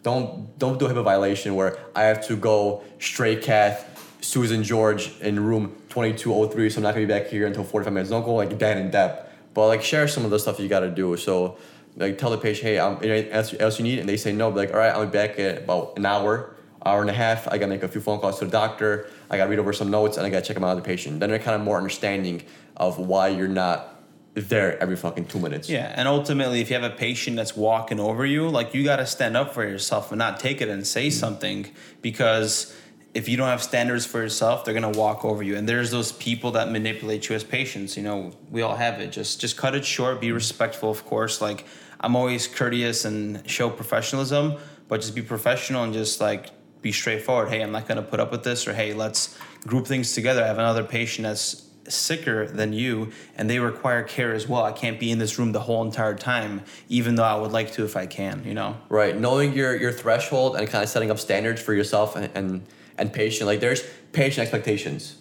Don't 0.03 0.57
don't 0.59 0.79
do 0.79 0.87
a 0.87 0.91
HIPAA 0.91 1.03
violation 1.03 1.55
where 1.55 1.79
I 1.97 2.03
have 2.03 2.27
to 2.27 2.37
go 2.37 2.85
straight 2.99 3.43
cath 3.43 4.17
Susan 4.21 4.63
George 4.63 5.19
in 5.21 5.41
room 5.41 5.75
twenty 5.89 6.13
two 6.13 6.35
oh 6.35 6.47
three. 6.47 6.69
So 6.69 6.79
I'm 6.79 6.83
not 6.83 6.95
gonna 6.95 7.07
be 7.07 7.13
back 7.13 7.29
here 7.29 7.47
until 7.47 7.65
forty 7.65 7.85
five 7.85 7.95
minutes. 7.95 8.11
Don't 8.11 8.25
go 8.25 8.35
like 8.35 8.59
that 8.59 8.77
in 8.77 8.91
depth, 8.91 9.31
but 9.55 9.69
like 9.69 9.83
share 9.83 10.07
some 10.09 10.25
of 10.25 10.31
the 10.31 10.39
stuff 10.39 10.61
you 10.61 10.69
gotta 10.69 10.91
do. 10.91 11.17
So 11.17 11.57
like 11.97 12.19
tell 12.19 12.31
the 12.31 12.39
patient, 12.39 12.65
hey, 12.65 12.79
I'm 12.79 13.03
else 13.33 13.55
else 13.59 13.79
you 13.79 13.85
need, 13.85 13.99
and 14.01 14.09
they 14.09 14.17
say 14.17 14.33
no. 14.33 14.51
Be 14.51 14.59
like, 14.59 14.73
all 14.73 14.79
right, 14.79 14.93
I'll 14.93 15.07
be 15.07 15.13
back 15.13 15.39
at 15.39 15.59
about 15.59 15.95
an 15.97 16.05
hour, 16.05 16.57
hour 16.85 17.01
and 17.01 17.11
a 17.11 17.15
half. 17.15 17.49
I 17.49 17.59
gotta 17.59 17.69
make 17.69 17.83
a 17.83 17.89
few 17.89 18.01
phone 18.01 18.21
calls 18.21 18.39
to 18.41 18.45
the 18.45 18.51
doctor. 18.51 19.09
I 19.31 19.37
gotta 19.37 19.51
read 19.51 19.59
over 19.59 19.73
some 19.73 19.91
notes, 19.91 20.17
and 20.17 20.27
I 20.27 20.31
gotta 20.31 20.45
check 20.45 20.55
them 20.55 20.65
out 20.65 20.71
on 20.71 20.77
the 20.77 20.83
patient. 20.83 21.21
Then 21.21 21.31
they're 21.31 21.39
kind 21.39 21.55
of 21.55 21.63
more 21.63 21.77
understanding 21.77 22.43
of 22.77 22.99
why 22.99 23.29
you're 23.29 23.49
not 23.49 23.95
there 24.35 24.81
every 24.83 24.97
fucking 24.97 25.27
two 25.27 25.39
minutes. 25.39 25.69
Yeah, 25.69 25.93
and 25.97 26.09
ultimately, 26.09 26.61
if 26.61 26.69
you 26.69 26.75
have 26.75 26.91
a 26.91 26.95
patient 26.95 27.37
that's 27.37 27.57
walking 27.57 28.01
over 28.01 28.27
you, 28.27 28.49
like 28.49 28.75
you 28.75 28.83
got 28.85 28.97
to 28.97 29.07
stand 29.07 29.37
up 29.37 29.55
for 29.55 29.67
yourself 29.67 30.11
and 30.11 30.19
not 30.19 30.41
take 30.41 30.61
it 30.61 30.69
and 30.69 30.87
say 30.87 31.09
something 31.11 31.71
because 32.03 32.77
if 33.15 33.29
you 33.29 33.37
don't 33.37 33.47
have 33.49 33.63
standards 33.63 34.05
for 34.05 34.21
yourself, 34.21 34.65
they're 34.65 34.75
gonna 34.75 34.91
walk 34.91 35.25
over 35.25 35.43
you. 35.43 35.57
And 35.57 35.69
there's 35.69 35.93
those 35.93 36.11
people 36.13 36.51
that 36.53 36.71
manipulate 36.71 37.29
you 37.29 37.37
as 37.37 37.45
patients. 37.45 37.97
You 37.97 38.03
know, 38.03 38.33
we 38.51 38.63
all 38.63 38.75
have 38.75 39.01
it. 39.01 39.13
Just 39.13 39.41
just 39.41 39.57
cut 39.57 39.75
it 39.75 39.85
short. 39.85 40.21
Be 40.21 40.33
respectful, 40.33 40.91
of 40.91 41.07
course. 41.07 41.41
Like 41.41 41.65
I'm 42.01 42.17
always 42.17 42.49
courteous 42.49 43.05
and 43.05 43.49
show 43.49 43.71
professionalism, 43.71 44.57
but 44.89 45.01
just 45.01 45.15
be 45.15 45.23
professional 45.23 45.85
and 45.85 45.93
just 45.93 46.21
like 46.21 46.51
be 46.83 46.91
straightforward. 46.91 47.49
Hey, 47.49 47.63
I'm 47.63 47.73
not 47.73 47.87
gonna 47.87 48.03
put 48.03 48.19
up 48.19 48.33
with 48.33 48.43
this, 48.43 48.67
or 48.67 48.75
hey, 48.75 48.93
let's 48.93 49.39
group 49.65 49.87
things 49.87 50.13
together. 50.13 50.43
I 50.43 50.49
have 50.49 50.59
another 50.59 50.85
patient 50.85 51.25
that's 51.25 51.63
sicker 51.89 52.47
than 52.47 52.73
you 52.73 53.13
and 53.37 53.49
they 53.49 53.59
require 53.59 54.03
care 54.03 54.33
as 54.33 54.49
well. 54.49 54.65
I 54.65 54.73
can't 54.73 54.99
be 54.99 55.11
in 55.11 55.19
this 55.19 55.39
room 55.39 55.53
the 55.53 55.61
whole 55.61 55.83
entire 55.85 56.15
time, 56.15 56.63
even 56.89 57.15
though 57.15 57.25
I 57.25 57.37
would 57.37 57.53
like 57.53 57.73
to 57.73 57.85
if 57.85 57.97
I 57.97 58.07
can, 58.07 58.45
you 58.45 58.55
know? 58.55 58.77
Right, 58.89 59.19
knowing 59.19 59.53
your 59.53 59.77
your 59.77 59.93
threshold 59.93 60.57
and 60.57 60.69
kind 60.69 60.83
of 60.83 60.91
setting 60.91 61.11
up 61.11 61.19
standards 61.19 61.61
for 61.61 61.75
yourself 61.75 62.17
and 62.17 62.31
and, 62.35 62.67
and 62.99 63.13
patient. 63.13 63.47
Like 63.47 63.61
there's 63.61 63.83
patient 64.13 64.43
expectations. 64.43 65.17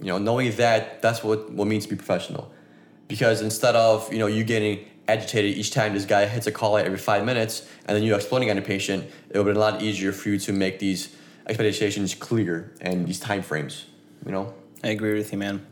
You 0.00 0.08
know, 0.08 0.18
knowing 0.18 0.54
that 0.56 1.00
that's 1.02 1.22
what 1.24 1.50
what 1.52 1.66
means 1.66 1.84
to 1.84 1.90
be 1.90 1.96
professional. 1.96 2.52
Because 3.08 3.40
instead 3.40 3.76
of 3.76 4.12
you 4.12 4.18
know 4.18 4.26
you 4.26 4.44
getting 4.44 4.84
agitated 5.08 5.56
each 5.56 5.70
time 5.70 5.94
this 5.94 6.04
guy 6.04 6.26
hits 6.26 6.46
a 6.46 6.52
call 6.52 6.76
out 6.76 6.84
every 6.84 6.98
five 6.98 7.24
minutes 7.24 7.68
and 7.86 7.96
then 7.96 8.02
you 8.02 8.14
exploding 8.14 8.50
on 8.50 8.58
a 8.58 8.62
patient, 8.62 9.08
it 9.30 9.38
would 9.38 9.44
be 9.44 9.52
a 9.52 9.58
lot 9.58 9.80
easier 9.80 10.10
for 10.10 10.30
you 10.30 10.38
to 10.38 10.52
make 10.52 10.80
these 10.80 11.14
expectations 11.46 12.14
clear 12.14 12.72
and 12.80 13.06
these 13.06 13.20
time 13.20 13.42
frames. 13.42 13.86
You 14.24 14.32
know. 14.32 14.54
I 14.82 14.88
agree 14.88 15.14
with 15.14 15.32
you, 15.32 15.38
man. 15.38 15.66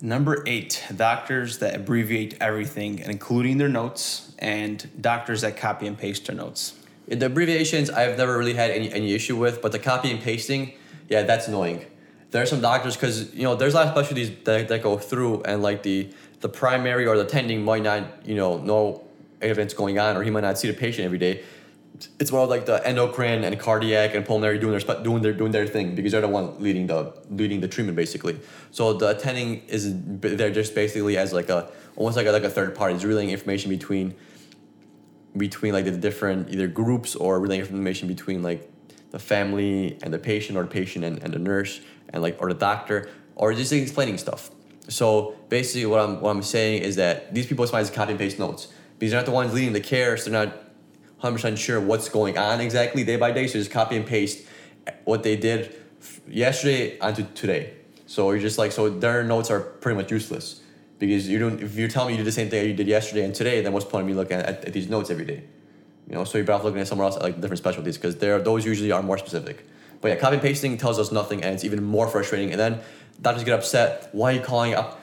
Number 0.00 0.44
eight, 0.46 0.84
doctors 0.94 1.58
that 1.58 1.74
abbreviate 1.74 2.36
everything, 2.40 3.00
including 3.00 3.58
their 3.58 3.68
notes, 3.68 4.32
and 4.38 4.88
doctors 5.00 5.40
that 5.40 5.56
copy 5.56 5.88
and 5.88 5.98
paste 5.98 6.26
their 6.26 6.36
notes. 6.36 6.74
The 7.08 7.26
abbreviations 7.26 7.90
I've 7.90 8.16
never 8.16 8.38
really 8.38 8.54
had 8.54 8.70
any, 8.70 8.92
any 8.92 9.12
issue 9.12 9.36
with, 9.36 9.60
but 9.60 9.72
the 9.72 9.78
copy 9.80 10.10
and 10.12 10.20
pasting, 10.20 10.74
yeah, 11.08 11.22
that's 11.22 11.48
annoying. 11.48 11.84
There 12.30 12.40
are 12.40 12.46
some 12.46 12.60
doctors 12.60 12.94
because 12.94 13.34
you 13.34 13.42
know 13.42 13.56
there's 13.56 13.74
a 13.74 13.78
lot 13.78 13.86
of 13.86 13.92
specialties 13.92 14.30
that, 14.44 14.68
that 14.68 14.82
go 14.82 14.98
through 14.98 15.42
and 15.42 15.62
like 15.62 15.82
the 15.82 16.10
the 16.40 16.48
primary 16.48 17.06
or 17.06 17.16
the 17.16 17.24
attending 17.24 17.64
might 17.64 17.82
not 17.82 18.26
you 18.26 18.34
know 18.36 18.58
know 18.58 19.02
everything's 19.40 19.72
going 19.72 19.98
on 19.98 20.16
or 20.16 20.22
he 20.22 20.30
might 20.30 20.42
not 20.42 20.58
see 20.58 20.68
the 20.68 20.76
patient 20.76 21.06
every 21.06 21.18
day. 21.18 21.42
It's 22.20 22.30
more 22.30 22.46
like 22.46 22.66
the 22.66 22.86
endocrine 22.86 23.42
and 23.42 23.58
cardiac 23.58 24.14
and 24.14 24.24
pulmonary 24.24 24.58
doing 24.58 24.78
their 24.78 25.02
doing 25.02 25.22
their 25.22 25.32
doing 25.32 25.50
their 25.50 25.66
thing 25.66 25.94
because 25.94 26.12
they're 26.12 26.20
the 26.20 26.28
one 26.28 26.60
leading 26.62 26.86
the 26.86 27.12
leading 27.30 27.60
the 27.60 27.68
treatment 27.68 27.96
basically. 27.96 28.38
So 28.70 28.92
the 28.92 29.08
attending 29.08 29.64
is 29.66 29.92
they're 29.94 30.50
just 30.50 30.74
basically 30.74 31.16
as 31.16 31.32
like 31.32 31.48
a 31.48 31.70
almost 31.96 32.16
like 32.16 32.26
a, 32.26 32.30
like 32.30 32.44
a 32.44 32.50
third 32.50 32.74
party. 32.76 32.94
It's 32.94 33.04
relaying 33.04 33.30
information 33.30 33.70
between 33.70 34.14
between 35.36 35.72
like 35.72 35.84
the 35.84 35.90
different 35.92 36.50
either 36.50 36.68
groups 36.68 37.16
or 37.16 37.40
relaying 37.40 37.62
information 37.62 38.06
between 38.06 38.42
like 38.42 38.70
the 39.10 39.18
family 39.18 39.98
and 40.02 40.12
the 40.12 40.18
patient 40.18 40.56
or 40.56 40.62
the 40.62 40.68
patient 40.68 41.04
and, 41.04 41.22
and 41.22 41.32
the 41.32 41.38
nurse 41.38 41.80
and 42.10 42.22
like 42.22 42.36
or 42.40 42.48
the 42.48 42.58
doctor 42.58 43.08
or 43.34 43.52
just 43.54 43.72
explaining 43.72 44.18
stuff. 44.18 44.50
So 44.88 45.36
basically 45.48 45.86
what 45.86 46.00
I'm 46.00 46.20
what 46.20 46.30
I'm 46.30 46.42
saying 46.42 46.82
is 46.82 46.96
that 46.96 47.34
these 47.34 47.46
people 47.46 47.66
sometimes 47.66 47.90
copy 47.90 48.12
and 48.12 48.18
paste 48.18 48.38
notes 48.38 48.68
because 48.98 49.12
they're 49.12 49.20
not 49.20 49.26
the 49.26 49.32
ones 49.32 49.54
leading 49.54 49.72
the 49.72 49.80
care, 49.80 50.16
so 50.16 50.30
they're 50.30 50.46
not 50.46 50.56
100% 51.22 51.56
sure 51.58 51.80
what's 51.80 52.08
going 52.08 52.38
on 52.38 52.60
exactly 52.60 53.04
day 53.04 53.16
by 53.16 53.32
day. 53.32 53.46
So 53.46 53.58
just 53.58 53.70
copy 53.70 53.96
and 53.96 54.06
paste 54.06 54.46
what 55.04 55.22
they 55.22 55.36
did 55.36 55.74
yesterday 56.28 56.98
onto 57.00 57.24
today. 57.34 57.74
So 58.06 58.30
you're 58.30 58.40
just 58.40 58.58
like 58.58 58.72
so 58.72 58.88
their 58.88 59.24
notes 59.24 59.50
are 59.50 59.60
pretty 59.60 59.96
much 59.96 60.10
useless 60.10 60.62
because 60.98 61.28
you 61.28 61.38
don't 61.38 61.60
if 61.62 61.76
you're 61.76 61.88
telling 61.88 62.08
me 62.08 62.12
you 62.14 62.18
did 62.18 62.26
the 62.26 62.32
same 62.32 62.48
thing 62.48 62.66
you 62.66 62.74
did 62.74 62.86
yesterday 62.86 63.24
and 63.24 63.34
today, 63.34 63.60
then 63.60 63.72
what's 63.72 63.84
the 63.84 63.90
point 63.90 64.02
of 64.02 64.08
me 64.08 64.14
looking 64.14 64.38
at, 64.38 64.64
at 64.64 64.72
these 64.72 64.88
notes 64.88 65.10
every 65.10 65.24
day? 65.24 65.42
You 66.08 66.14
know, 66.14 66.24
so 66.24 66.38
you're 66.38 66.46
better 66.46 66.58
off 66.58 66.64
looking 66.64 66.80
at 66.80 66.88
somewhere 66.88 67.06
else 67.06 67.16
at 67.16 67.22
like 67.22 67.40
different 67.40 67.58
specialties 67.58 67.98
because 67.98 68.16
there 68.16 68.38
those 68.40 68.64
usually 68.64 68.92
are 68.92 69.02
more 69.02 69.18
specific. 69.18 69.66
But 70.00 70.08
yeah, 70.08 70.16
copy 70.16 70.34
and 70.34 70.42
pasting 70.42 70.76
tells 70.78 70.98
us 70.98 71.12
nothing 71.12 71.42
and 71.42 71.54
it's 71.54 71.64
even 71.64 71.82
more 71.82 72.08
frustrating. 72.08 72.50
And 72.50 72.60
then 72.60 72.80
doctors 73.20 73.44
get 73.44 73.54
upset. 73.54 74.08
Why 74.12 74.32
are 74.32 74.36
you 74.36 74.40
calling 74.40 74.74
up? 74.74 75.00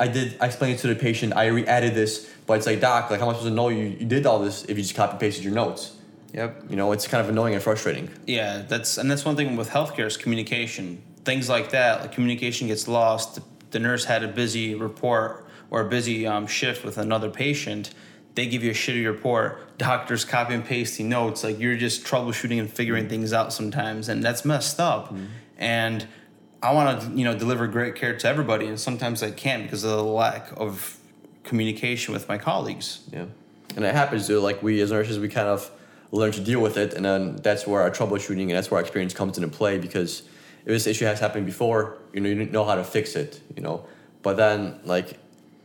I 0.00 0.08
did, 0.08 0.36
I 0.40 0.46
explained 0.46 0.74
it 0.74 0.80
to 0.80 0.88
the 0.88 0.94
patient. 0.94 1.34
I 1.34 1.46
re-added 1.46 1.94
this, 1.94 2.30
but 2.46 2.54
it's 2.54 2.66
like 2.66 2.80
doc, 2.80 3.10
like 3.10 3.20
how 3.20 3.26
am 3.26 3.30
I 3.30 3.32
supposed 3.34 3.50
to 3.50 3.54
know 3.54 3.68
you, 3.68 3.84
you 3.84 4.06
did 4.06 4.26
all 4.26 4.38
this 4.38 4.64
if 4.64 4.76
you 4.76 4.82
just 4.82 4.94
copy 4.94 5.12
and 5.12 5.20
pasted 5.20 5.44
your 5.44 5.52
notes? 5.52 5.96
Yep. 6.32 6.64
You 6.70 6.76
know, 6.76 6.92
it's 6.92 7.06
kind 7.06 7.22
of 7.22 7.30
annoying 7.30 7.54
and 7.54 7.62
frustrating. 7.62 8.10
Yeah, 8.26 8.62
that's 8.68 8.98
and 8.98 9.10
that's 9.10 9.24
one 9.24 9.36
thing 9.36 9.56
with 9.56 9.70
healthcare 9.70 10.06
is 10.06 10.16
communication. 10.16 11.02
Things 11.24 11.48
like 11.48 11.70
that, 11.70 12.02
like 12.02 12.12
communication 12.12 12.68
gets 12.68 12.86
lost. 12.88 13.40
The 13.70 13.78
nurse 13.78 14.04
had 14.04 14.22
a 14.22 14.28
busy 14.28 14.74
report 14.74 15.46
or 15.70 15.80
a 15.80 15.88
busy 15.88 16.26
um, 16.26 16.46
shift 16.46 16.84
with 16.84 16.98
another 16.98 17.30
patient. 17.30 17.90
They 18.34 18.46
give 18.46 18.62
you 18.62 18.70
a 18.70 18.74
shitty 18.74 19.06
report. 19.06 19.78
Doctors 19.78 20.24
copy 20.24 20.54
and 20.54 20.64
pasting 20.64 21.08
notes. 21.08 21.42
Like 21.42 21.58
you're 21.58 21.76
just 21.76 22.04
troubleshooting 22.04 22.60
and 22.60 22.70
figuring 22.70 23.08
things 23.08 23.32
out 23.32 23.52
sometimes, 23.52 24.08
and 24.08 24.22
that's 24.22 24.44
messed 24.44 24.78
up. 24.78 25.14
And 25.58 26.06
I 26.62 26.72
want 26.72 27.00
to, 27.00 27.10
you 27.10 27.24
know, 27.24 27.36
deliver 27.36 27.66
great 27.66 27.94
care 27.94 28.16
to 28.16 28.28
everybody, 28.28 28.66
and 28.66 28.78
sometimes 28.78 29.22
I 29.22 29.30
can't 29.30 29.62
because 29.64 29.84
of 29.84 29.90
the 29.90 30.02
lack 30.02 30.48
of 30.56 30.98
communication 31.44 32.12
with 32.14 32.28
my 32.28 32.38
colleagues. 32.38 33.00
Yeah, 33.12 33.26
and 33.76 33.84
it 33.84 33.94
happens. 33.94 34.26
Dude. 34.26 34.42
Like 34.42 34.62
we 34.62 34.80
as 34.80 34.90
nurses, 34.90 35.18
we 35.18 35.28
kind 35.28 35.48
of 35.48 35.70
learn 36.12 36.32
to 36.32 36.40
deal 36.40 36.60
with 36.60 36.76
it, 36.76 36.94
and 36.94 37.04
then 37.04 37.36
that's 37.36 37.66
where 37.66 37.82
our 37.82 37.90
troubleshooting 37.90 38.42
and 38.42 38.52
that's 38.52 38.70
where 38.70 38.78
our 38.78 38.84
experience 38.84 39.14
comes 39.14 39.36
into 39.38 39.48
play. 39.48 39.78
Because 39.78 40.22
if 40.60 40.66
this 40.66 40.86
issue 40.86 41.04
has 41.04 41.20
happened 41.20 41.46
before, 41.46 41.98
you 42.12 42.20
know, 42.20 42.28
you 42.28 42.46
know 42.46 42.64
how 42.64 42.74
to 42.74 42.84
fix 42.84 43.14
it. 43.16 43.40
You 43.54 43.62
know, 43.62 43.84
but 44.22 44.36
then 44.36 44.80
like 44.84 45.18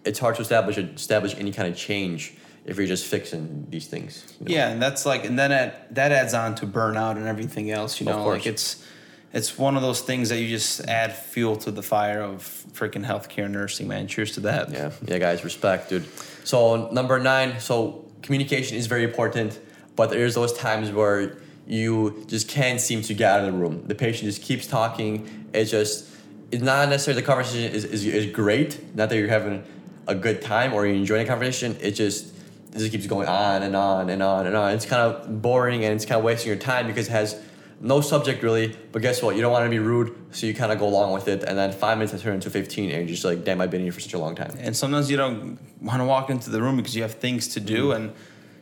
it's 0.03 0.19
hard 0.19 0.35
to 0.35 0.41
establish 0.41 0.77
establish 0.77 1.35
any 1.37 1.51
kind 1.51 1.71
of 1.71 1.77
change 1.77 2.33
if 2.65 2.77
you're 2.77 2.87
just 2.87 3.05
fixing 3.05 3.65
these 3.69 3.87
things. 3.87 4.35
you 4.39 4.45
know? 4.45 4.55
Yeah, 4.55 4.69
and 4.69 4.81
that's 4.81 5.05
like, 5.05 5.25
and 5.25 5.37
then 5.37 5.51
it, 5.51 5.95
that 5.95 6.11
adds 6.11 6.33
on 6.33 6.55
to 6.55 6.67
burnout 6.67 7.15
and 7.15 7.27
everything 7.27 7.71
else. 7.71 7.99
You 7.99 8.05
know, 8.05 8.27
like 8.27 8.45
it's 8.45 8.85
it's 9.33 9.57
one 9.57 9.75
of 9.75 9.81
those 9.81 10.01
things 10.01 10.29
that 10.29 10.39
you 10.39 10.49
just 10.49 10.81
add 10.81 11.15
fuel 11.15 11.55
to 11.57 11.71
the 11.71 11.81
fire 11.81 12.21
of 12.21 12.41
freaking 12.73 13.05
healthcare 13.05 13.49
nursing, 13.49 13.87
man. 13.87 14.07
Cheers 14.07 14.33
to 14.33 14.41
that. 14.41 14.71
Yeah, 14.71 14.91
yeah, 15.05 15.19
guys, 15.19 15.43
respect, 15.43 15.89
dude. 15.89 16.05
So 16.43 16.89
number 16.91 17.17
nine, 17.19 17.59
so 17.59 18.05
communication 18.21 18.77
is 18.77 18.87
very 18.87 19.03
important, 19.03 19.59
but 19.95 20.09
there's 20.09 20.35
those 20.35 20.53
times 20.53 20.91
where 20.91 21.37
you 21.65 22.25
just 22.27 22.49
can't 22.49 22.81
seem 22.81 23.01
to 23.03 23.13
get 23.13 23.31
out 23.31 23.39
of 23.41 23.45
the 23.45 23.57
room. 23.57 23.85
The 23.87 23.95
patient 23.95 24.25
just 24.25 24.41
keeps 24.41 24.67
talking. 24.67 25.47
It's 25.53 25.71
just 25.71 26.09
it's 26.51 26.61
not 26.61 26.89
necessarily 26.89 27.21
the 27.21 27.27
conversation 27.27 27.71
is, 27.71 27.85
is, 27.85 28.05
is 28.05 28.25
great. 28.33 28.95
Not 28.95 29.09
that 29.09 29.17
you're 29.17 29.29
having 29.29 29.63
a 30.07 30.15
good 30.15 30.41
time 30.41 30.73
or 30.73 30.85
you're 30.85 30.95
enjoying 30.95 31.23
the 31.23 31.29
conversation. 31.29 31.77
It 31.79 31.91
just 31.91 32.33
it 32.73 32.79
just 32.79 32.91
keeps 32.91 33.07
going 33.07 33.27
on 33.27 33.63
and 33.63 33.75
on 33.75 34.09
and 34.09 34.21
on 34.21 34.47
and 34.47 34.55
on. 34.55 34.73
It's 34.73 34.85
kind 34.85 35.01
of 35.01 35.41
boring 35.41 35.85
and 35.85 35.93
it's 35.93 36.05
kind 36.05 36.19
of 36.19 36.25
wasting 36.25 36.49
your 36.49 36.59
time 36.59 36.87
because 36.87 37.07
it 37.07 37.11
has 37.11 37.41
no 37.81 37.99
subject 37.99 38.43
really. 38.43 38.77
But 38.91 39.01
guess 39.01 39.21
what? 39.21 39.35
You 39.35 39.41
don't 39.41 39.51
want 39.51 39.65
to 39.65 39.69
be 39.69 39.79
rude, 39.79 40.15
so 40.31 40.45
you 40.45 40.53
kind 40.53 40.71
of 40.71 40.79
go 40.79 40.87
along 40.87 41.11
with 41.11 41.27
it. 41.27 41.43
And 41.43 41.57
then 41.57 41.71
five 41.73 41.97
minutes 41.97 42.13
has 42.13 42.21
turned 42.21 42.35
into 42.35 42.49
fifteen, 42.49 42.91
and 42.91 42.99
you're 42.99 43.15
just 43.15 43.25
like, 43.25 43.43
damn, 43.43 43.59
I've 43.59 43.71
been 43.71 43.81
here 43.81 43.91
for 43.91 43.99
such 43.99 44.13
a 44.13 44.19
long 44.19 44.35
time. 44.35 44.53
And 44.59 44.77
sometimes 44.77 45.11
you 45.11 45.17
don't 45.17 45.59
want 45.81 45.99
to 45.99 46.05
walk 46.05 46.29
into 46.29 46.49
the 46.49 46.61
room 46.61 46.77
because 46.77 46.95
you 46.95 47.01
have 47.01 47.15
things 47.15 47.49
to 47.49 47.59
do. 47.59 47.89
Mm-hmm. 47.89 48.03
And, 48.03 48.13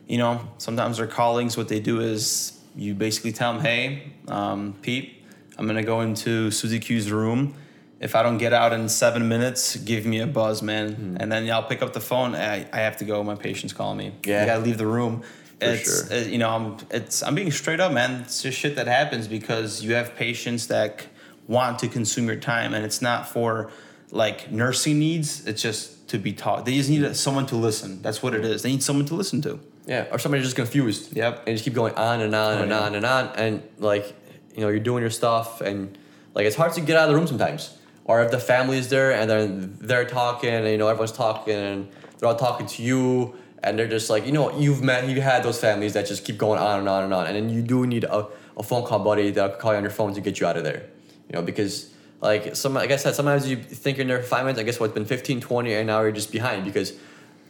you 0.08 0.18
know, 0.18 0.40
sometimes 0.58 0.98
our 0.98 1.06
colleagues, 1.06 1.56
what 1.56 1.68
they 1.68 1.80
do 1.80 2.00
is 2.00 2.58
you 2.74 2.94
basically 2.94 3.32
tell 3.32 3.52
them, 3.52 3.62
hey, 3.62 4.12
um, 4.26 4.74
Pete, 4.82 5.22
I'm 5.58 5.66
going 5.66 5.76
to 5.76 5.82
go 5.82 6.00
into 6.00 6.50
Susie 6.50 6.80
Q's 6.80 7.12
room. 7.12 7.54
If 8.00 8.16
I 8.16 8.22
don't 8.22 8.38
get 8.38 8.54
out 8.54 8.72
in 8.72 8.88
seven 8.88 9.28
minutes, 9.28 9.76
give 9.76 10.06
me 10.06 10.20
a 10.20 10.26
buzz, 10.26 10.62
man. 10.62 10.92
Mm-hmm. 10.92 11.16
And 11.20 11.30
then 11.30 11.50
I'll 11.50 11.62
pick 11.62 11.82
up 11.82 11.92
the 11.92 12.00
phone. 12.00 12.34
I, 12.34 12.66
I 12.72 12.78
have 12.78 12.96
to 12.96 13.04
go. 13.04 13.22
My 13.22 13.34
patient's 13.34 13.74
calling 13.74 13.98
me. 13.98 14.14
Yeah. 14.24 14.42
I 14.42 14.46
got 14.46 14.54
to 14.54 14.62
leave 14.62 14.78
the 14.78 14.86
room. 14.86 15.22
For 15.60 15.66
it's, 15.66 16.08
sure. 16.08 16.16
uh, 16.18 16.22
you 16.22 16.38
know, 16.38 16.50
I'm, 16.50 16.76
it's, 16.90 17.22
I'm 17.22 17.34
being 17.34 17.50
straight 17.50 17.80
up, 17.80 17.92
man. 17.92 18.22
It's 18.22 18.42
just 18.42 18.58
shit 18.58 18.76
that 18.76 18.86
happens 18.86 19.28
because 19.28 19.82
you 19.82 19.94
have 19.94 20.16
patients 20.16 20.66
that 20.68 21.06
want 21.46 21.78
to 21.80 21.88
consume 21.88 22.26
your 22.26 22.36
time 22.36 22.74
and 22.74 22.84
it's 22.84 23.02
not 23.02 23.28
for 23.28 23.70
like 24.10 24.50
nursing 24.50 24.98
needs. 24.98 25.46
It's 25.46 25.62
just 25.62 26.08
to 26.08 26.18
be 26.18 26.32
taught. 26.32 26.64
They 26.64 26.74
just 26.76 26.90
need 26.90 27.14
someone 27.16 27.46
to 27.46 27.56
listen. 27.56 28.02
That's 28.02 28.22
what 28.22 28.34
it 28.34 28.44
is. 28.44 28.62
They 28.62 28.70
need 28.70 28.82
someone 28.82 29.06
to 29.06 29.14
listen 29.14 29.40
to. 29.42 29.60
Yeah, 29.86 30.06
or 30.12 30.18
somebody 30.18 30.42
just 30.42 30.56
confused. 30.56 31.16
Yep. 31.16 31.44
And 31.46 31.56
just 31.56 31.64
keep 31.64 31.74
going 31.74 31.94
on 31.94 32.20
and 32.20 32.34
on 32.34 32.58
Oh, 32.58 32.62
and 32.62 32.70
yeah. 32.70 32.80
on 32.80 32.94
and 32.94 33.06
on. 33.06 33.28
And 33.36 33.62
like, 33.78 34.14
you 34.54 34.60
know, 34.62 34.68
you're 34.68 34.78
doing 34.80 35.00
your 35.02 35.10
stuff 35.10 35.60
and 35.60 35.96
like 36.34 36.46
it's 36.46 36.56
hard 36.56 36.72
to 36.74 36.80
get 36.80 36.96
out 36.96 37.04
of 37.04 37.10
the 37.10 37.16
room 37.16 37.26
sometimes. 37.26 37.76
Or 38.04 38.22
if 38.22 38.30
the 38.30 38.38
family 38.40 38.78
is 38.78 38.88
there 38.88 39.12
and 39.12 39.30
then 39.30 39.76
they're 39.80 40.04
talking 40.04 40.50
and 40.50 40.66
you 40.68 40.78
know 40.78 40.88
everyone's 40.88 41.12
talking 41.12 41.54
and 41.54 41.88
they're 42.18 42.28
all 42.28 42.36
talking 42.36 42.66
to 42.66 42.82
you 42.82 43.34
and 43.62 43.78
they're 43.78 43.88
just 43.88 44.08
like, 44.10 44.26
you 44.26 44.32
know, 44.32 44.58
you've 44.58 44.82
met 44.82 45.06
you've 45.08 45.22
had 45.22 45.42
those 45.42 45.60
families 45.60 45.92
that 45.92 46.06
just 46.06 46.24
keep 46.24 46.38
going 46.38 46.58
on 46.58 46.80
and 46.80 46.88
on 46.88 47.04
and 47.04 47.14
on. 47.14 47.26
And 47.26 47.36
then 47.36 47.50
you 47.50 47.62
do 47.62 47.86
need 47.86 48.04
a, 48.04 48.26
a 48.56 48.62
phone 48.62 48.84
call 48.84 49.00
buddy 49.00 49.30
that'll 49.30 49.56
call 49.56 49.72
you 49.72 49.78
on 49.78 49.82
your 49.82 49.90
phone 49.90 50.14
to 50.14 50.20
get 50.20 50.40
you 50.40 50.46
out 50.46 50.56
of 50.56 50.64
there. 50.64 50.86
You 51.28 51.36
know, 51.36 51.42
because 51.42 51.92
like 52.20 52.56
some 52.56 52.74
like 52.74 52.90
I 52.90 52.96
said, 52.96 53.14
sometimes 53.14 53.48
you 53.48 53.56
think 53.56 53.98
you're 53.98 54.02
in 54.02 54.08
there 54.08 54.22
five 54.22 54.44
minutes, 54.44 54.60
I 54.60 54.62
guess 54.62 54.80
what 54.80 54.86
it's 54.86 54.94
been 54.94 55.04
15, 55.04 55.40
20, 55.40 55.74
and 55.74 55.86
now 55.86 56.00
you're 56.00 56.12
just 56.12 56.32
behind 56.32 56.64
because 56.64 56.94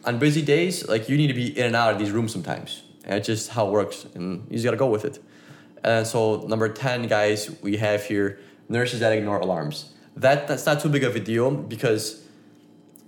on 0.05 0.19
busy 0.19 0.43
days, 0.43 0.89
like 0.89 1.09
you 1.09 1.17
need 1.17 1.29
to 1.29 1.35
be 1.35 1.57
in 1.59 1.67
and 1.67 1.77
out 1.77 1.93
of 1.93 1.99
these 1.99 2.11
rooms 2.11 2.33
sometimes. 2.33 2.83
And 3.05 3.19
it's 3.19 3.27
just 3.27 3.51
how 3.51 3.69
it 3.69 3.73
works. 3.73 4.07
And 4.15 4.47
you 4.49 4.55
just 4.55 4.65
gotta 4.65 4.77
go 4.77 4.87
with 4.87 5.05
it. 5.05 5.23
And 5.83 6.07
so 6.07 6.43
number 6.43 6.69
10, 6.69 7.07
guys, 7.07 7.51
we 7.63 7.79
have 7.79 8.05
here 8.05 8.39
nurses 8.69 9.01
that 9.01 9.13
ignore 9.13 9.39
alarms. 9.39 9.93
That 10.17 10.49
that's 10.49 10.67
not 10.67 10.81
too 10.81 10.89
big 10.89 11.05
of 11.05 11.17
a 11.17 11.21
deal 11.21 11.51
because 11.51 12.23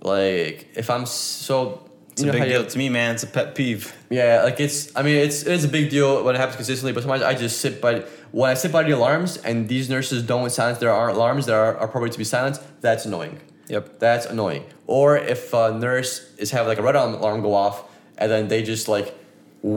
like 0.01 0.69
if 0.75 0.89
I'm 0.89 1.05
so 1.05 1.89
It's 2.13 2.23
you 2.23 2.29
a 2.29 2.33
big 2.33 2.43
deal 2.43 2.65
to 2.65 2.77
me, 2.77 2.89
man. 2.89 3.15
It's 3.15 3.23
a 3.23 3.27
pet 3.27 3.55
peeve. 3.55 3.93
yeah, 4.09 4.43
like 4.43 4.59
it's. 4.59 4.95
I 4.95 5.01
mean, 5.01 5.17
it's 5.17 5.43
it's 5.43 5.63
a 5.63 5.67
big 5.67 5.89
deal 5.89 6.23
when 6.23 6.35
it 6.35 6.37
happens 6.37 6.55
consistently. 6.57 6.93
But 6.93 7.01
sometimes 7.03 7.23
I 7.23 7.33
just 7.33 7.59
sit 7.59 7.81
by 7.81 8.05
when 8.31 8.51
I 8.51 8.53
sit 8.53 8.71
by 8.71 8.83
the 8.83 8.91
alarms, 8.91 9.37
and 9.37 9.67
these 9.67 9.89
nurses 9.89 10.23
don't 10.23 10.49
silence 10.51 10.77
their 10.77 10.91
ar- 10.91 11.09
alarms 11.09 11.47
that 11.47 11.55
are, 11.55 11.87
probably 11.87 12.11
to 12.11 12.17
be 12.17 12.23
silenced. 12.23 12.61
That's 12.81 13.05
annoying. 13.05 13.39
Yep. 13.67 13.99
That's 13.99 14.25
annoying. 14.27 14.65
Or 14.87 15.17
if 15.17 15.53
a 15.53 15.73
nurse 15.73 16.31
is 16.37 16.51
having 16.51 16.67
like 16.67 16.77
a 16.77 16.83
red 16.83 16.95
alarm 16.95 17.15
alarm 17.15 17.41
go 17.41 17.53
off, 17.55 17.83
and 18.17 18.31
then 18.31 18.47
they 18.47 18.61
just 18.61 18.87
like 18.87 19.15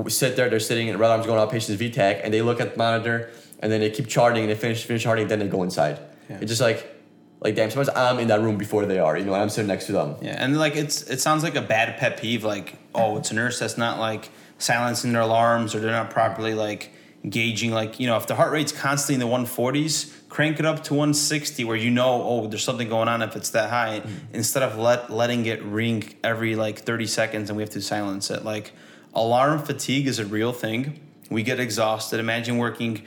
sit 0.08 0.36
there, 0.36 0.50
they're 0.50 0.60
sitting, 0.60 0.90
and 0.90 0.98
red 0.98 1.08
alarm's 1.08 1.26
going 1.26 1.38
off, 1.38 1.50
patient's 1.50 1.80
VTAC, 1.80 2.20
and 2.22 2.34
they 2.34 2.42
look 2.42 2.60
at 2.60 2.72
the 2.72 2.78
monitor, 2.78 3.30
and 3.60 3.72
then 3.72 3.80
they 3.80 3.88
keep 3.90 4.08
charting, 4.08 4.42
and 4.42 4.50
they 4.50 4.56
finish 4.56 4.84
finish 4.84 5.02
charting, 5.02 5.28
then 5.28 5.38
they 5.38 5.48
go 5.48 5.62
inside. 5.62 5.98
Yeah. 6.28 6.38
It's 6.40 6.50
just 6.50 6.60
like, 6.60 6.95
like 7.40 7.54
damn. 7.54 7.70
Sometimes 7.70 7.96
I'm 7.96 8.18
in 8.18 8.28
that 8.28 8.40
room 8.40 8.56
before 8.56 8.86
they 8.86 8.98
are, 8.98 9.16
you 9.16 9.24
know, 9.24 9.34
and 9.34 9.42
I'm 9.42 9.48
sitting 9.48 9.68
next 9.68 9.86
to 9.86 9.92
them. 9.92 10.16
Yeah, 10.22 10.36
and 10.42 10.58
like 10.58 10.76
it's 10.76 11.02
it 11.02 11.20
sounds 11.20 11.42
like 11.42 11.54
a 11.54 11.62
bad 11.62 11.98
pet 11.98 12.20
peeve. 12.20 12.44
Like, 12.44 12.78
oh, 12.94 13.16
it's 13.18 13.30
a 13.30 13.34
nurse 13.34 13.58
that's 13.58 13.76
not 13.78 13.98
like 13.98 14.30
silencing 14.58 15.12
their 15.12 15.22
alarms 15.22 15.74
or 15.74 15.80
they're 15.80 15.90
not 15.90 16.10
properly 16.10 16.54
like 16.54 16.92
gauging. 17.28 17.72
Like, 17.72 18.00
you 18.00 18.06
know, 18.06 18.16
if 18.16 18.26
the 18.26 18.34
heart 18.34 18.52
rate's 18.52 18.72
constantly 18.72 19.14
in 19.14 19.20
the 19.20 19.26
one 19.26 19.46
forties, 19.46 20.16
crank 20.28 20.58
it 20.58 20.64
up 20.64 20.84
to 20.84 20.94
one 20.94 21.12
sixty, 21.12 21.64
where 21.64 21.76
you 21.76 21.90
know, 21.90 22.22
oh, 22.22 22.46
there's 22.46 22.64
something 22.64 22.88
going 22.88 23.08
on 23.08 23.22
if 23.22 23.36
it's 23.36 23.50
that 23.50 23.70
high. 23.70 24.00
Mm-hmm. 24.00 24.34
Instead 24.34 24.62
of 24.62 24.78
let 24.78 25.10
letting 25.10 25.46
it 25.46 25.62
ring 25.62 26.14
every 26.24 26.56
like 26.56 26.80
thirty 26.80 27.06
seconds 27.06 27.50
and 27.50 27.56
we 27.56 27.62
have 27.62 27.70
to 27.70 27.82
silence 27.82 28.30
it. 28.30 28.44
Like, 28.44 28.72
alarm 29.14 29.58
fatigue 29.60 30.06
is 30.06 30.18
a 30.18 30.24
real 30.24 30.52
thing. 30.52 31.00
We 31.28 31.42
get 31.42 31.58
exhausted. 31.58 32.20
Imagine 32.20 32.58
working 32.58 33.02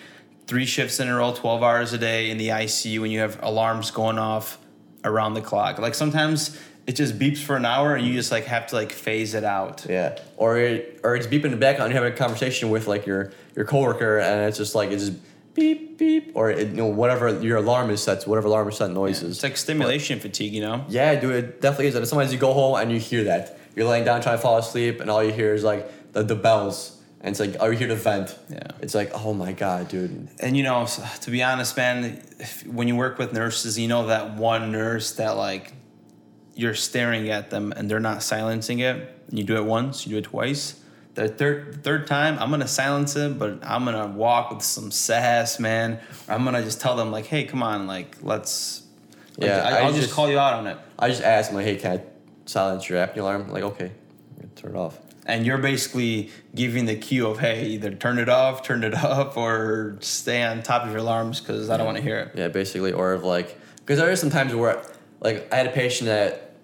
three 0.49 0.65
shifts 0.65 0.99
in 0.99 1.07
a 1.07 1.15
row, 1.15 1.31
12 1.31 1.61
hours 1.61 1.93
a 1.93 1.97
day 1.99 2.31
in 2.31 2.39
the 2.39 2.47
ICU 2.47 2.99
when 2.99 3.11
you 3.11 3.19
have 3.19 3.37
alarms 3.43 3.91
going 3.91 4.17
off 4.17 4.57
around 5.03 5.35
the 5.35 5.41
clock. 5.41 5.77
Like 5.77 5.93
sometimes 5.93 6.59
it 6.87 6.95
just 6.95 7.19
beeps 7.19 7.37
for 7.37 7.55
an 7.55 7.65
hour 7.65 7.93
and 7.93 8.05
you 8.05 8.13
just 8.13 8.31
like 8.31 8.45
have 8.45 8.65
to 8.67 8.75
like 8.75 8.91
phase 8.91 9.35
it 9.35 9.43
out. 9.43 9.85
Yeah, 9.87 10.19
or 10.37 10.57
it, 10.57 11.01
or 11.03 11.15
it's 11.15 11.27
beeping 11.27 11.45
in 11.45 11.51
the 11.51 11.57
background. 11.57 11.93
You're 11.93 12.01
having 12.01 12.15
a 12.15 12.17
conversation 12.17 12.71
with 12.71 12.87
like 12.87 13.05
your 13.05 13.31
your 13.55 13.65
coworker, 13.65 14.17
and 14.17 14.47
it's 14.47 14.57
just 14.57 14.73
like 14.73 14.89
it's 14.89 15.05
just 15.05 15.19
beep 15.53 15.99
beep, 15.99 16.31
or 16.33 16.49
it, 16.49 16.69
you 16.69 16.77
know 16.77 16.87
whatever 16.87 17.39
your 17.41 17.57
alarm 17.57 17.91
is 17.91 18.01
set, 18.01 18.21
to, 18.21 18.29
whatever 18.29 18.47
alarm 18.47 18.67
is 18.69 18.77
set 18.77 18.89
noises. 18.89 19.35
It's 19.35 19.43
like 19.43 19.55
stimulation 19.55 20.19
fatigue, 20.19 20.53
you 20.53 20.61
know? 20.61 20.83
yeah, 20.89 21.13
dude, 21.19 21.35
it 21.35 21.61
definitely 21.61 21.87
is. 21.87 21.95
And 21.95 22.07
sometimes 22.07 22.33
you 22.33 22.39
go 22.39 22.53
home 22.53 22.75
and 22.81 22.91
you 22.91 22.99
hear 22.99 23.25
that. 23.25 23.59
You're 23.75 23.87
laying 23.87 24.03
down 24.03 24.21
trying 24.21 24.37
to 24.37 24.41
fall 24.41 24.57
asleep, 24.57 24.99
and 24.99 25.11
all 25.11 25.23
you 25.23 25.31
hear 25.31 25.53
is 25.53 25.63
like 25.63 26.11
the, 26.13 26.23
the 26.23 26.35
bells, 26.35 26.98
and 27.21 27.31
it's 27.31 27.39
like, 27.39 27.57
are 27.59 27.71
you 27.71 27.77
here 27.77 27.87
to 27.89 27.95
vent. 27.95 28.37
Yeah. 28.49 28.59
It's 28.81 28.95
like, 28.95 29.11
oh 29.13 29.33
my 29.33 29.51
god, 29.51 29.89
dude. 29.89 30.29
And 30.39 30.55
you 30.55 30.63
know, 30.63 30.85
to 31.21 31.31
be 31.31 31.43
honest, 31.43 31.75
man, 31.75 32.21
if, 32.39 32.65
when 32.65 32.87
you 32.87 32.95
work 32.95 33.17
with 33.17 33.33
nurses, 33.33 33.77
you 33.77 33.87
know 33.87 34.07
that 34.07 34.35
one 34.35 34.71
nurse 34.71 35.13
that 35.13 35.35
like 35.35 35.73
you're 36.55 36.75
staring 36.75 37.29
at 37.29 37.49
them 37.49 37.73
and 37.75 37.89
they're 37.89 37.99
not 37.99 38.23
silencing 38.23 38.79
it. 38.79 38.95
And 39.29 39.37
you 39.37 39.43
do 39.43 39.57
it 39.57 39.65
once, 39.65 40.05
you 40.07 40.13
do 40.13 40.17
it 40.19 40.23
twice. 40.25 40.79
The 41.15 41.27
third 41.27 41.83
third 41.83 42.07
time, 42.07 42.37
I'm 42.39 42.49
gonna 42.51 42.67
silence 42.67 43.15
it, 43.17 43.37
but 43.37 43.59
I'm 43.63 43.83
gonna 43.83 44.07
walk 44.07 44.51
with 44.51 44.61
some 44.63 44.89
sass, 44.89 45.59
man. 45.59 45.99
Or 46.29 46.35
I'm 46.35 46.45
gonna 46.45 46.63
just 46.63 46.79
tell 46.79 46.95
them 46.95 47.11
like, 47.11 47.25
hey, 47.25 47.43
come 47.43 47.61
on, 47.61 47.85
like 47.87 48.15
let's. 48.21 48.83
Like, 49.37 49.49
Yeah, 49.49 49.57
I, 49.63 49.69
I 49.69 49.79
I'll 49.81 49.89
just, 49.91 50.03
just- 50.03 50.13
call 50.13 50.29
you 50.29 50.39
out 50.39 50.53
on 50.53 50.67
it. 50.67 50.77
I 50.97 51.09
just 51.09 51.21
asked 51.21 51.49
him 51.49 51.57
like, 51.57 51.65
hey, 51.65 51.75
can 51.75 51.99
I 51.99 52.03
silence 52.45 52.87
your 52.87 53.05
apnea 53.05 53.17
alarm? 53.17 53.51
Like, 53.51 53.63
okay, 53.63 53.91
turn 54.55 54.71
it 54.75 54.77
off. 54.77 54.97
And 55.29 55.45
you're 55.45 55.57
basically 55.57 56.31
giving 56.55 56.85
the 56.85 56.95
cue 56.95 57.27
of 57.27 57.39
hey 57.39 57.67
either 57.67 57.91
turn 57.91 58.17
it 58.17 58.29
off 58.29 58.63
turn 58.63 58.83
it 58.83 58.93
up 59.17 59.37
or 59.37 59.97
stay 59.99 60.43
on 60.43 60.63
top 60.63 60.83
of 60.83 60.89
your 60.89 60.99
alarms 60.99 61.39
because 61.39 61.69
i 61.69 61.77
don't 61.77 61.85
want 61.85 61.97
to 61.97 62.03
hear 62.03 62.17
it 62.19 62.29
Yeah, 62.39 62.47
basically, 62.47 62.93
or 62.93 63.11
of 63.11 63.23
like, 63.25 63.57
because 63.77 63.99
there 63.99 64.09
are 64.09 64.15
some 64.15 64.29
times 64.29 64.55
where, 64.55 64.81
like, 65.19 65.51
I 65.51 65.57
had 65.57 65.67
a 65.67 65.71
patient 65.71 66.07
that 66.07 66.55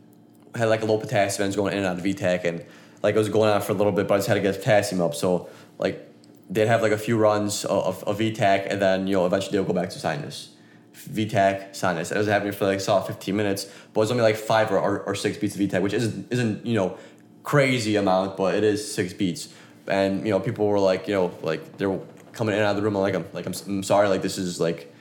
had 0.55 0.69
like 0.69 0.81
a 0.83 0.85
low 0.85 0.97
potassium 0.97 1.43
and 1.43 1.49
was 1.49 1.57
going 1.57 1.73
in 1.73 1.79
and 1.79 1.87
out 1.87 1.97
of 1.97 2.03
VTAC, 2.03 2.45
and 2.45 2.63
like 3.03 3.15
it 3.15 3.17
was 3.17 3.27
going 3.27 3.49
on 3.49 3.61
for 3.61 3.73
a 3.73 3.75
little 3.75 3.91
bit, 3.91 4.07
but 4.07 4.13
I 4.13 4.17
just 4.19 4.29
had 4.29 4.35
to 4.35 4.39
get 4.39 4.55
potassium 4.55 5.01
up. 5.01 5.15
So 5.15 5.49
like, 5.77 6.09
they'd 6.49 6.67
have 6.67 6.81
like 6.81 6.93
a 6.93 6.97
few 6.97 7.17
runs 7.17 7.65
of, 7.65 8.03
of, 8.05 8.19
VTAC, 8.19 8.67
and 8.69 8.81
then 8.81 9.07
you 9.07 9.15
know 9.15 9.25
eventually 9.25 9.57
they'll 9.57 9.65
go 9.65 9.73
back 9.73 9.89
to 9.89 9.99
sinus. 9.99 10.51
VTAC, 10.95 11.75
sinus. 11.75 12.11
It 12.11 12.17
was 12.17 12.27
happening 12.27 12.53
for 12.53 12.65
like 12.65 12.79
solid 12.79 13.05
15 13.05 13.35
minutes, 13.35 13.69
but 13.93 14.01
it's 14.01 14.11
only 14.11 14.23
like 14.23 14.37
five 14.37 14.71
or, 14.71 14.79
or, 14.79 15.01
or 15.01 15.13
six 15.13 15.37
beats 15.37 15.55
of 15.55 15.61
VTAC, 15.61 15.81
which 15.81 15.93
isn't 15.93 16.31
isn't 16.31 16.65
you 16.65 16.75
know 16.75 16.97
crazy 17.45 17.95
amount, 17.95 18.35
but 18.35 18.55
it 18.55 18.63
is 18.63 18.93
six 18.93 19.13
beats. 19.13 19.47
And 19.87 20.25
you 20.25 20.31
know 20.31 20.39
people 20.39 20.67
were 20.67 20.79
like 20.79 21.07
you 21.07 21.13
know 21.13 21.31
like 21.41 21.77
they're 21.77 21.97
coming 22.33 22.53
in 22.53 22.59
and 22.59 22.67
out 22.67 22.71
of 22.71 22.75
the 22.77 22.81
room. 22.81 22.95
I'm 22.95 23.01
like 23.01 23.13
I'm 23.13 23.25
like 23.31 23.45
I'm, 23.45 23.53
I'm 23.67 23.83
sorry, 23.83 24.09
like 24.09 24.21
this 24.21 24.37
is 24.37 24.59
like 24.59 24.91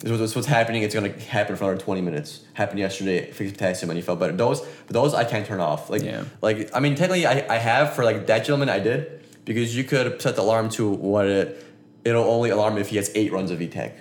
this 0.00 0.20
is 0.20 0.36
what's, 0.36 0.46
happening. 0.46 0.82
It's 0.82 0.94
gonna 0.94 1.08
happen 1.08 1.56
for 1.56 1.64
another 1.64 1.80
20 1.80 2.02
minutes. 2.02 2.44
Happened 2.52 2.80
yesterday. 2.80 3.30
Fixed 3.30 3.54
potassium 3.54 3.88
and 3.90 3.96
you 3.96 4.02
felt 4.02 4.18
better. 4.18 4.32
Those 4.32 4.60
but 4.60 4.92
those 4.92 5.14
I 5.14 5.24
can't 5.24 5.46
turn 5.46 5.60
off. 5.60 5.88
Like 5.88 6.02
Yeah. 6.02 6.24
like 6.42 6.70
I 6.74 6.80
mean 6.80 6.96
technically 6.96 7.24
I, 7.24 7.46
I 7.48 7.58
have 7.58 7.94
for 7.94 8.04
like 8.04 8.26
that 8.26 8.40
gentleman 8.40 8.68
I 8.68 8.80
did 8.80 9.24
because 9.44 9.76
you 9.76 9.84
could 9.84 10.20
set 10.20 10.36
the 10.36 10.42
alarm 10.42 10.68
to 10.70 10.90
what 10.90 11.26
it 11.26 11.64
it'll 12.04 12.24
only 12.24 12.50
alarm 12.50 12.78
if 12.78 12.88
he 12.88 12.96
has 12.96 13.10
eight 13.14 13.32
runs 13.32 13.50
of 13.50 13.60
VTAC. 13.60 13.92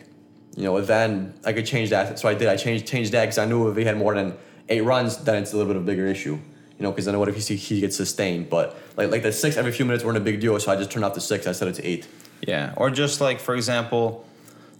You 0.57 0.63
know, 0.63 0.81
then 0.81 1.33
I 1.45 1.53
could 1.53 1.65
change 1.65 1.91
that. 1.91 2.17
So 2.17 2.27
I 2.29 2.33
did. 2.33 2.47
I 2.47 2.55
changed 2.55 2.87
changed 2.87 3.11
that 3.11 3.25
because 3.25 3.37
I 3.37 3.45
knew 3.45 3.69
if 3.69 3.77
he 3.77 3.83
had 3.83 3.97
more 3.97 4.15
than 4.15 4.35
eight 4.69 4.81
runs, 4.81 5.17
then 5.17 5.41
it's 5.43 5.53
a 5.53 5.57
little 5.57 5.71
bit 5.71 5.77
of 5.77 5.83
a 5.83 5.85
bigger 5.85 6.07
issue. 6.07 6.39
You 6.77 6.83
know, 6.83 6.91
because 6.91 7.05
then 7.05 7.17
what 7.17 7.29
if 7.29 7.47
he 7.47 7.55
he 7.55 7.81
gets 7.81 7.95
sustained? 7.95 8.49
But 8.49 8.77
like 8.97 9.09
like 9.09 9.23
the 9.23 9.31
six 9.31 9.55
every 9.57 9.71
few 9.71 9.85
minutes 9.85 10.03
weren't 10.03 10.17
a 10.17 10.21
big 10.21 10.39
deal, 10.39 10.59
so 10.59 10.71
I 10.71 10.75
just 10.75 10.91
turned 10.91 11.05
off 11.05 11.13
the 11.13 11.21
six. 11.21 11.47
I 11.47 11.53
set 11.53 11.67
it 11.67 11.75
to 11.75 11.85
eight. 11.85 12.07
Yeah, 12.41 12.73
or 12.75 12.89
just 12.89 13.21
like 13.21 13.39
for 13.39 13.55
example, 13.55 14.25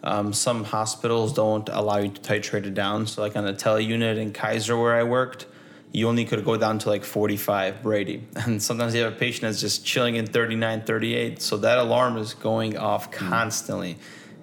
um, 0.04 0.34
some 0.34 0.64
hospitals 0.66 1.34
don't 1.34 1.68
allow 1.70 1.98
you 1.98 2.10
to 2.10 2.22
titrate 2.22 2.66
it 2.66 2.74
down. 2.74 3.08
So 3.08 3.22
like 3.22 3.36
on 3.36 3.46
the 3.46 3.54
tele 3.54 3.82
unit 3.82 4.18
in 4.18 4.34
Kaiser 4.34 4.78
where 4.78 4.93
I 4.93 5.04
worked, 5.04 5.48
you 5.91 6.08
only 6.08 6.26
could 6.26 6.43
go 6.43 6.58
down 6.58 6.78
to 6.80 6.89
like 6.89 7.04
45 7.04 7.82
Brady. 7.82 8.22
And 8.36 8.62
sometimes 8.62 8.93
you 8.93 9.02
have 9.04 9.14
a 9.14 9.16
patient 9.16 9.43
that's 9.43 9.62
just 9.62 9.86
chilling 9.86 10.16
in 10.16 10.28
39, 10.28 10.84
38. 10.84 11.41
So 11.41 11.58
that 11.58 11.78
alarm 11.78 12.18
is 12.18 12.34
going 12.34 12.78
off 12.78 13.10
constantly. 13.12 13.98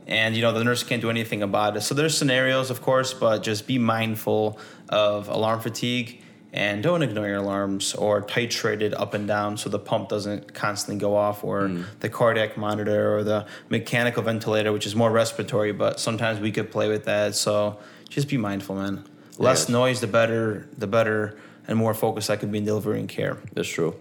And 0.07 0.35
you 0.35 0.43
know 0.43 0.53
the 0.53 0.65
nurse 0.65 0.83
can't 0.83 1.01
do 1.01 1.11
anything 1.11 1.43
about 1.43 1.77
it. 1.77 1.83
So 1.83 1.95
there's 1.95 2.17
scenarios, 2.17 2.71
of 2.71 2.83
course, 2.83 3.15
but 3.15 3.43
just 3.43 3.67
be 3.67 3.79
mindful 3.79 4.59
of 4.89 5.29
alarm 5.29 5.61
fatigue 5.61 6.22
and 6.55 6.83
don't 6.83 7.03
ignore 7.03 7.27
your 7.27 7.37
alarms 7.39 7.95
or 7.95 8.21
titrate 8.23 8.83
it 8.83 8.93
up 8.95 9.15
and 9.15 9.27
down 9.27 9.57
so 9.57 9.69
the 9.71 9.79
pump 9.79 10.09
doesn't 10.09 10.53
constantly 10.53 11.01
go 11.01 11.17
off 11.17 11.43
or 11.45 11.71
the 12.01 12.09
cardiac 12.09 12.57
monitor 12.57 13.17
or 13.17 13.25
the 13.25 13.47
mechanical 13.71 14.23
ventilator 14.23 14.71
which 14.73 14.87
is 14.87 14.95
more 14.95 15.11
respiratory 15.11 15.73
but 15.73 15.99
sometimes 15.99 16.41
we 16.41 16.53
could 16.53 16.71
play 16.71 16.89
with 16.89 17.05
that 17.05 17.35
so 17.35 17.79
just 18.11 18.29
be 18.29 18.37
mindful 18.37 18.77
man 18.77 19.03
less 19.39 19.61
Yes. 19.63 19.69
noise 19.71 20.01
the 20.01 20.07
better 20.07 20.69
the 20.77 20.87
better 20.87 21.39
and 21.67 21.79
more 21.79 21.95
focus 21.95 22.29
i 22.29 22.37
could 22.37 22.53
be 22.53 22.59
in 22.59 22.65
delivering 22.65 23.07
care 23.07 23.39
That's 23.55 23.69
true. 23.69 23.95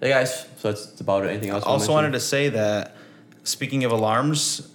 Hey 0.00 0.10
guys, 0.10 0.42
so 0.58 0.70
that's 0.72 1.00
about 1.00 1.24
it. 1.24 1.30
Anything 1.30 1.50
else? 1.50 1.64
i 1.64 1.68
also 1.68 1.92
wanted 1.92 2.12
to 2.12 2.20
say 2.20 2.48
that 2.50 2.96
speaking 3.44 3.84
of 3.84 3.92
alarms 3.92 4.68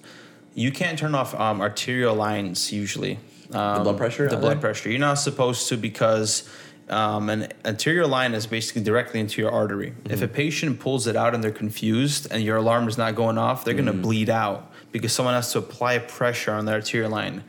you 0.55 0.71
can't 0.71 0.97
turn 0.97 1.13
off 1.15 1.37
um, 1.39 1.59
arterial 1.61 2.15
lines 2.15 2.71
usually 2.71 3.19
um, 3.53 3.77
the 3.79 3.83
blood 3.83 3.97
pressure 3.97 4.29
the 4.29 4.37
blood 4.37 4.53
there? 4.57 4.61
pressure 4.61 4.89
you're 4.89 4.99
not 4.99 5.15
supposed 5.15 5.67
to 5.67 5.75
because 5.77 6.49
um, 6.89 7.29
an 7.29 7.47
arterial 7.65 8.09
line 8.09 8.33
is 8.33 8.45
basically 8.47 8.81
directly 8.83 9.19
into 9.19 9.41
your 9.41 9.51
artery 9.51 9.91
Mm-hmm. 9.91 10.11
if 10.13 10.21
a 10.21 10.27
patient 10.27 10.79
pulls 10.79 11.07
it 11.07 11.15
out 11.15 11.33
and 11.33 11.43
they're 11.43 11.51
confused 11.51 12.27
and 12.31 12.43
your 12.43 12.57
alarm 12.57 12.87
is 12.87 12.97
not 12.97 13.15
going 13.15 13.37
off 13.37 13.63
they're 13.63 13.73
going 13.73 13.85
Mm-hmm. 13.87 13.97
to 13.97 14.03
bleed 14.07 14.29
out 14.29 14.71
because 14.91 15.13
someone 15.13 15.33
has 15.35 15.51
to 15.53 15.59
apply 15.59 15.99
pressure 15.99 16.51
on 16.53 16.65
the 16.65 16.73
arterial 16.73 17.09
line 17.11 17.43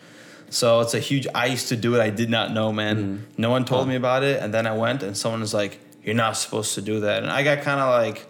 so 0.51 0.81
it's 0.81 0.95
a 0.95 1.01
huge 1.01 1.27
i 1.35 1.47
used 1.47 1.69
to 1.69 1.77
do 1.77 1.95
it 1.97 2.01
i 2.01 2.11
did 2.11 2.31
not 2.31 2.53
know 2.53 2.73
man 2.73 2.97
Mm-hmm. 2.97 3.25
no 3.43 3.51
one 3.51 3.65
told 3.65 3.89
me 3.89 3.97
about 3.97 4.23
it 4.23 4.41
and 4.43 4.53
then 4.55 4.67
i 4.67 4.77
went 4.77 5.03
and 5.03 5.17
someone 5.17 5.41
was 5.41 5.55
like 5.55 5.81
you're 6.05 6.15
not 6.15 6.37
supposed 6.37 6.75
to 6.75 6.83
do 6.83 7.01
that 7.01 7.23
and 7.23 7.33
i 7.33 7.43
got 7.43 7.63
kind 7.63 7.81
of 7.81 7.89
like 7.89 8.27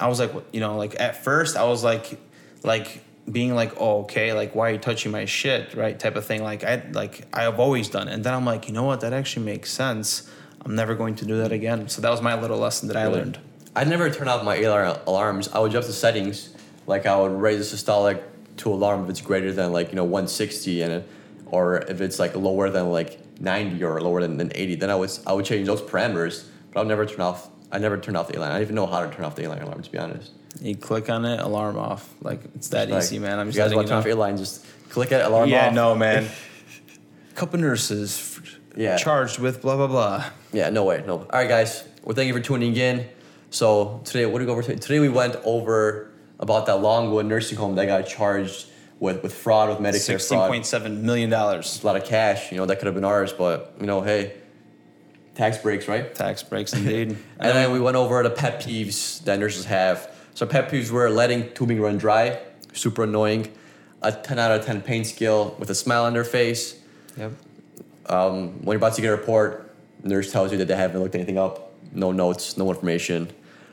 I 0.00 0.06
was 0.06 0.20
like, 0.20 0.32
you 0.52 0.60
know, 0.60 0.76
like 0.76 0.94
at 1.00 1.24
first 1.24 1.56
I 1.56 1.64
was 1.64 1.82
like, 1.82 2.20
like 2.62 3.02
being 3.30 3.54
like, 3.54 3.72
oh, 3.78 4.00
okay, 4.02 4.32
like 4.32 4.54
why 4.54 4.70
are 4.70 4.72
you 4.72 4.78
touching 4.78 5.12
my 5.12 5.24
shit, 5.24 5.74
right? 5.74 5.98
Type 5.98 6.16
of 6.16 6.24
thing. 6.24 6.42
Like 6.42 6.64
I 6.64 6.82
like 6.92 7.26
I've 7.32 7.60
always 7.60 7.88
done, 7.88 8.08
it. 8.08 8.14
and 8.14 8.24
then 8.24 8.34
I'm 8.34 8.44
like, 8.44 8.68
you 8.68 8.74
know 8.74 8.84
what? 8.84 9.00
That 9.00 9.12
actually 9.12 9.44
makes 9.46 9.70
sense. 9.70 10.30
I'm 10.64 10.74
never 10.74 10.94
going 10.94 11.14
to 11.16 11.24
do 11.24 11.38
that 11.38 11.52
again. 11.52 11.88
So 11.88 12.02
that 12.02 12.10
was 12.10 12.20
my 12.20 12.40
little 12.40 12.58
lesson 12.58 12.88
that 12.88 12.96
I 12.96 13.04
Really? 13.04 13.18
learned. 13.20 13.38
I 13.76 13.84
never 13.84 14.10
turn 14.10 14.28
off 14.28 14.44
my 14.44 14.58
alar- 14.58 15.00
alarms. 15.06 15.48
I 15.48 15.60
would 15.60 15.70
adjust 15.70 15.86
the 15.86 15.94
settings. 15.94 16.50
Like 16.86 17.06
I 17.06 17.16
would 17.20 17.32
raise 17.32 17.70
the 17.70 17.76
systolic 17.76 18.22
to 18.58 18.72
alarm 18.72 19.04
if 19.04 19.10
it's 19.10 19.20
greater 19.20 19.52
than 19.52 19.72
like 19.72 19.90
you 19.90 19.96
know 19.96 20.04
160, 20.04 20.82
and 20.82 20.92
it, 20.94 21.08
or 21.46 21.78
if 21.82 22.00
it's 22.00 22.18
like 22.18 22.34
lower 22.34 22.70
than 22.70 22.90
like 22.90 23.20
90 23.40 23.82
or 23.84 24.00
lower 24.00 24.20
than, 24.20 24.36
than 24.36 24.50
80, 24.54 24.74
then 24.76 24.90
I 24.90 24.94
would 24.96 25.10
I 25.26 25.32
would 25.32 25.44
change 25.44 25.66
those 25.66 25.80
parameters. 25.82 26.44
But 26.72 26.80
I 26.80 26.82
would 26.82 26.88
never 26.88 27.06
turn 27.06 27.20
off. 27.20 27.48
I 27.70 27.78
never 27.78 27.98
turn 27.98 28.16
off 28.16 28.28
the 28.28 28.38
alarm. 28.38 28.50
I 28.52 28.54
don't 28.54 28.62
even 28.62 28.74
know 28.74 28.86
how 28.86 29.06
to 29.06 29.14
turn 29.14 29.24
off 29.24 29.36
the 29.36 29.44
alarm 29.44 29.82
to 29.82 29.90
be 29.92 29.98
honest. 29.98 30.32
You 30.60 30.74
click 30.76 31.08
on 31.10 31.24
it, 31.24 31.40
alarm 31.40 31.76
off. 31.78 32.08
Like 32.22 32.40
it's 32.54 32.68
that 32.68 32.88
Like, 32.90 33.02
easy, 33.02 33.18
man. 33.18 33.38
I'm 33.38 33.46
just 33.48 33.56
you 33.56 33.62
guys 33.62 33.70
letting 33.74 33.76
want 33.76 33.86
you 33.88 33.88
to 33.96 34.02
turn 34.02 34.04
know. 34.04 34.22
off 34.22 34.28
alarm, 34.28 34.36
just 34.38 34.66
click 34.90 35.12
it. 35.12 35.24
Alarm 35.24 35.48
yeah, 35.48 35.68
off. 35.68 35.74
no, 35.74 35.94
man. 35.94 36.28
Couple 37.34 37.60
nurses 37.60 38.18
f- 38.42 38.58
Yeah. 38.76 38.96
charged 38.96 39.38
with 39.38 39.62
blah 39.62 39.76
blah 39.76 39.86
blah. 39.86 40.24
Yeah, 40.52 40.70
no 40.70 40.84
way, 40.84 41.04
no. 41.06 41.18
All 41.18 41.26
right, 41.32 41.48
guys. 41.48 41.84
Well, 42.02 42.14
thank 42.16 42.26
you 42.28 42.34
for 42.34 42.40
tuning 42.40 42.74
in. 42.76 43.06
So 43.50 44.00
today, 44.04 44.26
what 44.26 44.38
did 44.38 44.44
we 44.44 44.46
go 44.46 44.52
over? 44.52 44.62
Today? 44.62 44.78
today 44.78 44.98
we 45.00 45.08
went 45.08 45.36
over 45.44 46.10
about 46.40 46.66
that 46.66 46.76
Longwood 46.80 47.26
nursing 47.26 47.56
home 47.58 47.76
that 47.76 47.86
got 47.86 48.06
charged 48.06 48.66
with 48.98 49.22
with 49.22 49.34
fraud 49.34 49.68
with 49.68 49.78
Medicare 49.78 50.00
Sixteen 50.00 50.38
fraud. 50.38 50.50
point 50.50 50.66
seven 50.66 51.04
million 51.06 51.30
dollars 51.30 51.82
a 51.82 51.86
lot 51.86 51.96
of 51.96 52.04
cash. 52.04 52.50
You 52.50 52.58
know, 52.58 52.66
that 52.66 52.78
could 52.78 52.86
have 52.86 52.94
been 52.94 53.04
ours, 53.04 53.32
but 53.32 53.74
you 53.80 53.86
know, 53.86 54.00
hey, 54.00 54.34
tax 55.36 55.58
breaks, 55.58 55.86
right? 55.86 56.12
tax 56.14 56.42
breaks, 56.42 56.72
indeed. 56.72 57.16
And 57.38 57.56
then 57.56 57.70
we 57.72 57.78
went 57.78 57.96
over 57.96 58.20
the 58.24 58.30
pet 58.30 58.60
peeves 58.62 59.22
that 59.24 59.38
nurses 59.38 59.66
have. 59.66 60.10
So 60.38 60.46
pet 60.46 60.70
peeves 60.70 60.92
were 60.92 61.10
letting 61.10 61.52
tubing 61.54 61.80
run 61.80 61.98
dry, 61.98 62.38
super 62.72 63.02
annoying. 63.02 63.52
A 64.02 64.12
10 64.12 64.38
out 64.38 64.52
of 64.52 64.64
10 64.64 64.82
pain 64.82 65.04
scale 65.04 65.56
with 65.58 65.68
a 65.68 65.74
smile 65.74 66.04
on 66.04 66.12
their 66.12 66.22
face. 66.22 66.78
Yep. 67.16 67.32
Um, 68.06 68.50
when 68.62 68.74
you're 68.74 68.76
about 68.76 68.94
to 68.94 69.02
get 69.02 69.08
a 69.08 69.16
report, 69.16 69.74
nurse 70.04 70.30
tells 70.30 70.52
you 70.52 70.58
that 70.58 70.68
they 70.68 70.76
haven't 70.76 71.02
looked 71.02 71.16
anything 71.16 71.38
up, 71.38 71.74
no 71.92 72.12
notes, 72.12 72.56
no 72.56 72.68
information. 72.68 73.28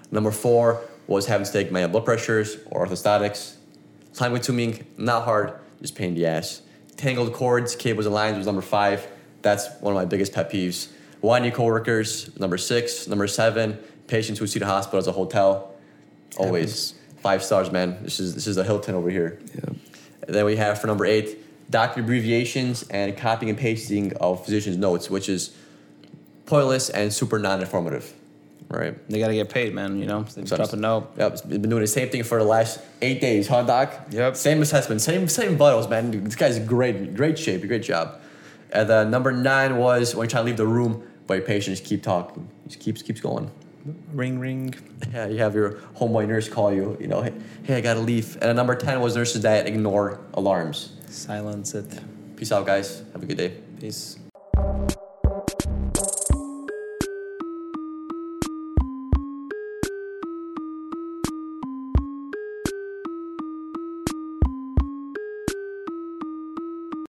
Number 0.09 0.32
four 0.32 0.82
was 1.05 1.28
having 1.28 1.45
to 1.45 1.53
take 1.53 1.72
manual 1.72 1.91
blood 1.91 2.05
pressures 2.05 2.57
or 2.72 2.88
orthostatics. 2.88 3.57
Time 4.16 4.34
consuming, 4.34 4.88
not 4.97 5.24
hard, 5.24 5.53
just 5.84 5.93
pain 5.93 6.07
in 6.07 6.16
the 6.16 6.26
ass. 6.26 6.63
Tangled 6.97 7.32
cords, 7.34 7.76
cables, 7.76 8.07
and 8.07 8.16
lines 8.16 8.38
was 8.38 8.47
number 8.47 8.63
five. 8.63 9.07
That's 9.43 9.70
one 9.82 9.93
of 9.93 10.01
my 10.01 10.05
biggest 10.05 10.34
pet 10.34 10.51
peeves. 10.51 10.88
Whiny 11.22 11.51
coworkers, 11.51 12.36
number 12.39 12.57
six. 12.57 13.07
Number 13.07 13.28
seven, 13.28 13.78
patients 14.07 14.39
who 14.39 14.47
see 14.47 14.57
the 14.57 14.66
hospital 14.66 14.97
as 14.97 15.05
a 15.05 15.11
hotel. 15.11 15.74
Always 16.38 16.93
five 17.21 17.43
stars, 17.43 17.71
man. 17.71 17.97
This 18.03 18.19
is 18.19 18.33
this 18.36 18.47
is 18.47 18.55
the 18.55 18.63
Hilton 18.63 18.95
over 18.95 19.09
here. 19.09 19.39
Yep. 19.53 19.75
And 20.27 20.36
then 20.36 20.45
we 20.45 20.55
have 20.57 20.79
for 20.81 20.88
number 20.88 21.05
eight, 21.05 21.69
doctor 21.69 22.01
abbreviations 22.01 22.83
and 22.89 23.15
copying 23.15 23.49
and 23.49 23.57
pasting 23.59 24.13
of 24.17 24.43
physicians' 24.43 24.77
notes, 24.77 25.09
which 25.09 25.29
is 25.29 25.55
pointless 26.45 26.89
and 26.89 27.11
super 27.13 27.39
non-informative. 27.39 28.13
Right. 28.67 28.97
They 29.09 29.19
got 29.19 29.27
to 29.27 29.36
get 29.36 29.49
paid, 29.49 29.73
man. 29.75 29.99
You 29.99 30.07
know, 30.07 30.23
they 30.23 30.43
So- 30.45 30.57
drop 30.57 30.73
a 30.73 30.75
note. 30.75 31.11
Yep, 31.17 31.31
it's 31.33 31.41
been 31.43 31.61
doing 31.69 31.81
the 31.81 31.88
same 31.88 32.09
thing 32.09 32.23
for 32.23 32.39
the 32.39 32.45
last 32.45 32.79
eight 33.01 33.21
days, 33.21 33.47
huh, 33.47 33.61
Doc? 33.63 33.93
Yep. 34.09 34.36
Same 34.36 34.61
assessment, 34.63 35.01
same 35.01 35.27
same 35.27 35.55
vitals, 35.55 35.88
man. 35.88 36.09
Dude, 36.11 36.25
This 36.25 36.36
guy's 36.36 36.57
great, 36.59 37.15
great 37.15 37.38
shape, 37.38 37.65
great 37.67 37.83
job. 37.83 38.19
And 38.71 38.89
then 38.89 39.11
number 39.11 39.31
nine 39.31 39.77
was 39.77 40.15
when 40.15 40.25
you 40.25 40.29
try 40.29 40.41
to 40.41 40.45
leave 40.45 40.57
the 40.57 40.65
room, 40.65 41.03
but 41.27 41.36
your 41.36 41.45
patient 41.45 41.77
just 41.77 41.88
keep 41.88 42.01
talking, 42.01 42.47
just 42.67 42.79
keeps 42.79 43.01
keeps 43.03 43.21
going. 43.21 43.51
Ring, 44.13 44.39
ring. 44.39 44.75
Yeah, 45.13 45.27
you 45.27 45.38
have 45.38 45.55
your 45.55 45.73
homeboy 45.97 46.27
nurse 46.27 46.49
call 46.49 46.73
you, 46.73 46.97
you 46.99 47.07
know, 47.07 47.21
hey, 47.21 47.33
hey, 47.63 47.75
I 47.75 47.81
gotta 47.81 47.99
leave. 47.99 48.38
And 48.41 48.55
number 48.55 48.75
ten 48.75 48.99
was 48.99 49.15
nurses 49.15 49.41
that 49.43 49.67
ignore 49.67 50.19
alarms. 50.33 50.93
Silence 51.09 51.73
it. 51.75 51.86
Peace 52.36 52.51
out, 52.51 52.65
guys. 52.65 53.03
Have 53.13 53.23
a 53.23 53.25
good 53.25 53.38
day. 53.38 53.53
Peace. 53.79 54.17